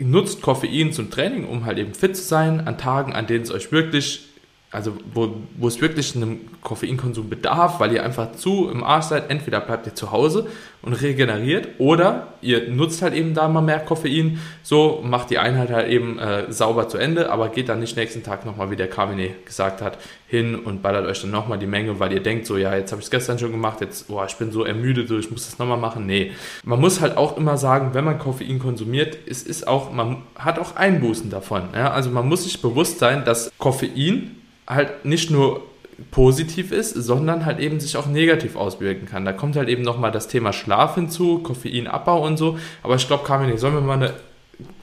nutzt 0.00 0.42
Koffein 0.42 0.92
zum 0.92 1.10
Training, 1.10 1.46
um 1.46 1.66
halt 1.66 1.78
eben 1.78 1.94
fit 1.94 2.16
zu 2.16 2.22
sein, 2.22 2.66
an 2.66 2.78
Tagen, 2.78 3.12
an 3.12 3.26
denen 3.26 3.42
es 3.42 3.50
euch 3.50 3.70
wirklich 3.70 4.29
also 4.72 4.92
wo, 5.12 5.34
wo 5.58 5.66
es 5.66 5.80
wirklich 5.80 6.14
einem 6.14 6.40
Koffeinkonsum 6.62 7.28
bedarf, 7.28 7.80
weil 7.80 7.92
ihr 7.92 8.04
einfach 8.04 8.32
zu 8.32 8.68
im 8.70 8.84
Arsch 8.84 9.06
seid, 9.06 9.28
entweder 9.28 9.60
bleibt 9.60 9.86
ihr 9.86 9.96
zu 9.96 10.12
Hause 10.12 10.46
und 10.80 10.92
regeneriert 10.92 11.68
oder 11.78 12.34
ihr 12.40 12.70
nutzt 12.70 13.02
halt 13.02 13.14
eben 13.14 13.34
da 13.34 13.48
mal 13.48 13.62
mehr 13.62 13.80
Koffein, 13.80 14.38
so 14.62 15.02
macht 15.04 15.30
die 15.30 15.38
Einheit 15.38 15.70
halt 15.70 15.88
eben 15.88 16.20
äh, 16.20 16.52
sauber 16.52 16.88
zu 16.88 16.98
Ende, 16.98 17.32
aber 17.32 17.48
geht 17.48 17.68
dann 17.68 17.80
nicht 17.80 17.96
nächsten 17.96 18.22
Tag 18.22 18.46
nochmal, 18.46 18.70
wie 18.70 18.76
der 18.76 18.88
Carmine 18.88 19.30
gesagt 19.44 19.82
hat, 19.82 19.98
hin 20.28 20.54
und 20.54 20.82
ballert 20.82 21.04
euch 21.06 21.20
dann 21.20 21.32
nochmal 21.32 21.58
die 21.58 21.66
Menge, 21.66 21.98
weil 21.98 22.12
ihr 22.12 22.22
denkt 22.22 22.46
so, 22.46 22.56
ja, 22.56 22.76
jetzt 22.76 22.92
habe 22.92 23.00
ich 23.00 23.06
es 23.06 23.10
gestern 23.10 23.40
schon 23.40 23.50
gemacht, 23.50 23.80
jetzt, 23.80 24.06
boah, 24.06 24.24
ich 24.24 24.36
bin 24.36 24.52
so 24.52 24.62
ermüdet, 24.62 25.08
so, 25.08 25.18
ich 25.18 25.32
muss 25.32 25.46
das 25.46 25.58
nochmal 25.58 25.78
machen. 25.78 26.06
Nee, 26.06 26.30
man 26.62 26.80
muss 26.80 27.00
halt 27.00 27.16
auch 27.16 27.36
immer 27.36 27.56
sagen, 27.56 27.90
wenn 27.92 28.04
man 28.04 28.20
Koffein 28.20 28.60
konsumiert, 28.60 29.18
es 29.26 29.42
ist 29.42 29.66
auch, 29.66 29.92
man 29.92 30.18
hat 30.36 30.60
auch 30.60 30.76
Einbußen 30.76 31.28
davon. 31.28 31.70
Ja? 31.74 31.90
Also 31.90 32.10
man 32.10 32.28
muss 32.28 32.44
sich 32.44 32.62
bewusst 32.62 33.00
sein, 33.00 33.24
dass 33.24 33.50
Koffein 33.58 34.36
halt 34.70 35.04
nicht 35.04 35.30
nur 35.30 35.62
positiv 36.10 36.72
ist, 36.72 36.94
sondern 36.94 37.44
halt 37.44 37.58
eben 37.58 37.78
sich 37.78 37.96
auch 37.96 38.06
negativ 38.06 38.56
auswirken 38.56 39.06
kann. 39.06 39.24
Da 39.24 39.32
kommt 39.32 39.56
halt 39.56 39.68
eben 39.68 39.82
nochmal 39.82 40.10
das 40.10 40.28
Thema 40.28 40.52
Schlaf 40.52 40.94
hinzu, 40.94 41.40
Koffeinabbau 41.40 42.24
und 42.24 42.36
so. 42.36 42.58
Aber 42.82 42.94
ich 42.94 43.06
glaube, 43.06 43.24
Carmine, 43.24 43.58
sollen 43.58 43.74
wir 43.74 43.80
mal 43.82 43.94
eine 43.94 44.14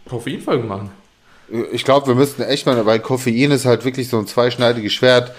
Koffeinfolge 0.08 0.64
machen? 0.64 0.92
Ich 1.72 1.84
glaube, 1.86 2.08
wir 2.08 2.16
müssten 2.16 2.44
echt 2.44 2.66
mal, 2.66 2.86
weil 2.86 3.00
Koffein 3.00 3.52
ist 3.52 3.66
halt 3.66 3.86
wirklich 3.86 4.10
so 4.10 4.20
ein 4.20 4.28
zweischneidiges 4.28 4.94
Schwert. 4.94 5.32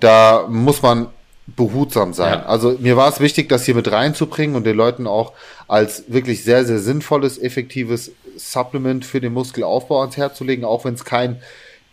Da 0.00 0.46
muss 0.48 0.80
man 0.80 1.08
behutsam 1.46 2.12
sein. 2.12 2.40
Ja. 2.40 2.46
Also 2.46 2.76
mir 2.80 2.96
war 2.96 3.08
es 3.08 3.20
wichtig, 3.20 3.48
das 3.48 3.64
hier 3.64 3.74
mit 3.74 3.90
reinzubringen 3.90 4.56
und 4.56 4.64
den 4.64 4.76
Leuten 4.76 5.06
auch 5.06 5.32
als 5.68 6.04
wirklich 6.08 6.44
sehr, 6.44 6.64
sehr 6.64 6.78
sinnvolles, 6.78 7.38
effektives 7.38 8.12
Supplement 8.36 9.04
für 9.04 9.20
den 9.20 9.32
Muskelaufbau 9.32 10.00
ans 10.00 10.16
Herz 10.16 10.38
zu 10.38 10.44
legen, 10.44 10.64
auch 10.64 10.84
wenn 10.84 10.94
es 10.94 11.04
kein 11.04 11.40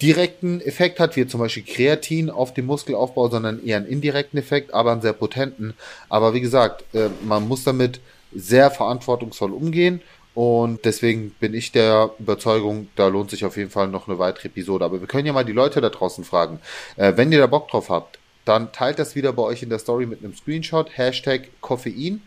direkten 0.01 0.59
Effekt 0.61 0.99
hat, 0.99 1.15
wie 1.15 1.27
zum 1.27 1.39
Beispiel 1.39 1.63
Kreatin 1.63 2.29
auf 2.29 2.53
den 2.53 2.65
Muskelaufbau, 2.65 3.29
sondern 3.29 3.63
eher 3.65 3.77
einen 3.77 3.85
indirekten 3.85 4.37
Effekt, 4.39 4.73
aber 4.73 4.91
einen 4.91 5.01
sehr 5.01 5.13
potenten. 5.13 5.73
Aber 6.09 6.33
wie 6.33 6.41
gesagt, 6.41 6.83
äh, 6.93 7.09
man 7.23 7.47
muss 7.47 7.63
damit 7.63 7.99
sehr 8.33 8.71
verantwortungsvoll 8.71 9.53
umgehen 9.53 10.01
und 10.33 10.83
deswegen 10.83 11.29
bin 11.39 11.53
ich 11.53 11.71
der 11.71 12.11
Überzeugung, 12.17 12.87
da 12.95 13.07
lohnt 13.07 13.29
sich 13.29 13.45
auf 13.45 13.55
jeden 13.55 13.69
Fall 13.69 13.87
noch 13.87 14.07
eine 14.07 14.17
weitere 14.17 14.47
Episode. 14.47 14.83
Aber 14.83 14.99
wir 14.99 15.07
können 15.07 15.27
ja 15.27 15.33
mal 15.33 15.45
die 15.45 15.51
Leute 15.51 15.79
da 15.79 15.89
draußen 15.89 16.23
fragen. 16.23 16.59
Äh, 16.95 17.13
wenn 17.15 17.31
ihr 17.31 17.39
da 17.39 17.47
Bock 17.47 17.67
drauf 17.69 17.89
habt, 17.89 18.19
dann 18.45 18.71
teilt 18.71 18.99
das 18.99 19.15
wieder 19.15 19.31
bei 19.31 19.43
euch 19.43 19.63
in 19.63 19.69
der 19.69 19.79
Story 19.79 20.05
mit 20.05 20.23
einem 20.23 20.35
Screenshot, 20.35 20.97
Hashtag 20.97 21.49
Koffein. 21.61 22.21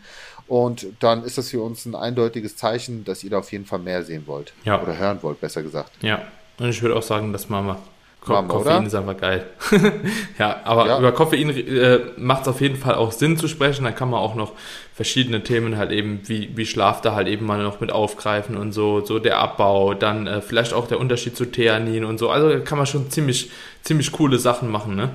Und 0.47 0.87
dann 1.01 1.25
ist 1.25 1.37
das 1.37 1.49
für 1.49 1.61
uns 1.61 1.85
ein 1.85 1.93
eindeutiges 1.93 2.55
Zeichen, 2.55 3.03
dass 3.03 3.23
ihr 3.25 3.29
da 3.29 3.39
auf 3.39 3.51
jeden 3.51 3.65
Fall 3.65 3.79
mehr 3.79 4.03
sehen 4.03 4.23
wollt. 4.25 4.53
Ja. 4.63 4.81
Oder 4.81 4.97
hören 4.97 5.19
wollt, 5.21 5.41
besser 5.41 5.61
gesagt. 5.61 5.91
Ja, 6.01 6.25
und 6.59 6.69
ich 6.69 6.81
würde 6.81 6.95
auch 6.95 7.03
sagen, 7.03 7.33
dass 7.33 7.49
Mama. 7.49 7.77
Ko 8.21 8.33
Mama 8.33 8.47
Koffein 8.47 8.77
oder? 8.77 8.87
ist 8.87 8.95
einfach 8.95 9.17
geil. 9.17 9.45
ja, 10.39 10.61
aber 10.63 10.87
ja. 10.87 10.99
über 10.99 11.11
Koffein 11.11 11.49
äh, 11.49 11.99
macht 12.17 12.43
es 12.43 12.47
auf 12.47 12.61
jeden 12.61 12.75
Fall 12.75 12.95
auch 12.95 13.11
Sinn 13.11 13.37
zu 13.37 13.47
sprechen. 13.47 13.85
Da 13.85 13.91
kann 13.91 14.09
man 14.09 14.19
auch 14.19 14.35
noch 14.35 14.53
verschiedene 14.93 15.43
Themen 15.43 15.77
halt 15.77 15.91
eben, 15.91 16.21
wie, 16.25 16.49
wie 16.57 16.65
Schlaf 16.65 17.01
da 17.01 17.13
halt 17.13 17.27
eben 17.27 17.45
mal 17.45 17.61
noch 17.61 17.79
mit 17.79 17.91
aufgreifen 17.91 18.57
und 18.57 18.71
so, 18.71 19.05
so 19.05 19.19
der 19.19 19.37
Abbau, 19.37 19.93
dann 19.93 20.25
äh, 20.25 20.41
vielleicht 20.41 20.73
auch 20.73 20.87
der 20.87 20.99
Unterschied 20.99 21.37
zu 21.37 21.45
Theanin 21.45 22.03
und 22.03 22.17
so. 22.17 22.29
Also 22.29 22.59
kann 22.63 22.77
man 22.77 22.87
schon 22.87 23.09
ziemlich, 23.11 23.51
ziemlich 23.83 24.11
coole 24.11 24.39
Sachen 24.39 24.71
machen, 24.71 24.95
ne? 24.95 25.09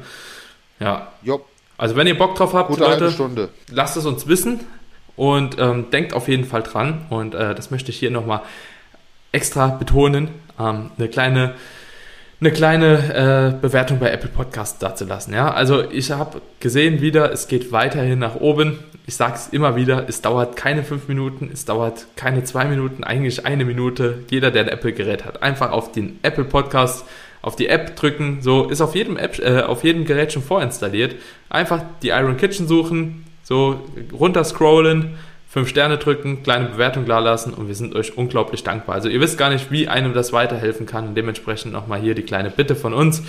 Ja. 0.79 1.09
Jo. 1.23 1.45
Also 1.77 1.97
wenn 1.97 2.07
ihr 2.07 2.17
Bock 2.17 2.37
drauf 2.37 2.55
habt, 2.55 2.69
Gute 2.69 2.85
Leute, 2.85 3.49
lasst 3.71 3.97
es 3.97 4.07
uns 4.07 4.29
wissen 4.29 4.61
und 5.17 5.59
ähm, 5.59 5.91
denkt 5.91 6.15
auf 6.15 6.29
jeden 6.29 6.45
Fall 6.45 6.63
dran. 6.63 7.07
Und 7.11 7.35
äh, 7.35 7.55
das 7.55 7.71
möchte 7.71 7.91
ich 7.91 7.99
hier 7.99 8.11
nochmal 8.11 8.43
extra 9.33 9.69
betonen, 9.69 10.29
ähm, 10.71 10.91
eine 10.99 11.09
kleine, 11.09 11.55
eine 12.41 12.51
kleine 12.51 13.55
äh, 13.55 13.61
Bewertung 13.61 13.99
bei 13.99 14.11
Apple 14.11 14.31
Podcasts 14.31 14.79
dazulassen. 14.79 15.35
Ja? 15.35 15.53
Also 15.53 15.89
ich 15.91 16.11
habe 16.11 16.41
gesehen 16.61 17.01
wieder, 17.01 17.33
es 17.33 17.49
geht 17.49 17.73
weiterhin 17.73 18.19
nach 18.19 18.37
oben. 18.37 18.79
Ich 19.07 19.17
sage 19.17 19.35
es 19.35 19.49
immer 19.49 19.77
wieder, 19.77 20.09
es 20.09 20.23
dauert 20.23 20.57
keine 20.57 20.85
fünf 20.85 21.09
Minuten, 21.09 21.51
es 21.53 21.65
dauert 21.65 22.07
keine 22.17 22.45
zwei 22.45 22.67
Minuten, 22.67 23.05
eigentlich 23.05 23.47
eine 23.47 23.65
Minute. 23.65 24.21
Jeder, 24.31 24.51
der 24.51 24.63
ein 24.63 24.69
Apple-Gerät 24.69 25.25
hat, 25.25 25.43
einfach 25.43 25.73
auf 25.73 25.93
den 25.93 26.19
Apple 26.23 26.45
Podcast 26.45 27.05
auf 27.43 27.57
die 27.57 27.69
App 27.69 27.97
drücken, 27.97 28.39
so 28.41 28.69
ist 28.71 28.81
auf 28.81 28.95
jedem 28.95 29.17
App, 29.17 29.39
äh, 29.41 29.63
auf 29.63 29.83
jedem 29.83 30.05
Gerät 30.05 30.33
schon 30.33 30.43
vorinstalliert. 30.43 31.17
Einfach 31.51 31.83
die 32.03 32.11
Iron 32.11 32.37
Kitchen 32.37 32.69
suchen, 32.69 33.25
so 33.43 33.83
runter 34.13 34.45
scrollen, 34.45 35.19
fünf 35.53 35.69
Sterne 35.69 35.99
drücken, 35.99 36.43
kleine 36.43 36.71
Bewertung 36.71 37.05
lassen 37.05 37.53
und 37.53 37.69
wir 37.69 37.75
sind 37.75 37.95
euch 37.95 38.17
unglaublich 38.17 38.65
dankbar. 38.65 38.95
Also 38.95 39.11
ihr 39.11 39.21
wisst 39.21 39.37
gar 39.37 39.51
nicht, 39.51 39.71
wie 39.71 39.87
einem 39.87 40.15
das 40.15 40.33
weiterhelfen 40.33 40.87
kann 40.87 41.09
und 41.09 41.15
dementsprechend 41.15 41.75
nochmal 41.75 42.01
hier 42.01 42.15
die 42.15 42.23
kleine 42.23 42.49
Bitte 42.49 42.75
von 42.75 42.95
uns. 42.95 43.23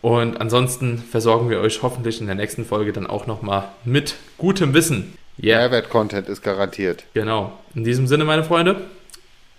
Und 0.00 0.40
ansonsten 0.40 0.96
versorgen 0.96 1.50
wir 1.50 1.60
euch 1.60 1.82
hoffentlich 1.82 2.22
in 2.22 2.26
der 2.26 2.36
nächsten 2.36 2.64
Folge 2.64 2.94
dann 2.94 3.06
auch 3.06 3.26
nochmal 3.26 3.68
mit 3.84 4.14
gutem 4.38 4.72
Wissen. 4.72 5.12
Yeah. 5.42 5.58
Mehrwert-Content 5.58 6.30
ist 6.30 6.42
garantiert. 6.42 7.04
Genau. 7.12 7.52
In 7.74 7.84
diesem 7.84 8.06
Sinne, 8.06 8.24
meine 8.24 8.44
Freunde, 8.44 8.86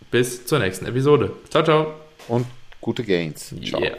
bis 0.09 0.47
zur 0.47 0.57
nächsten 0.57 0.87
Episode. 0.87 1.33
Ciao, 1.51 1.63
ciao. 1.63 1.93
Und 2.27 2.47
gute 2.81 3.03
Gains. 3.03 3.53
Ciao. 3.63 3.79
Yeah. 3.79 3.97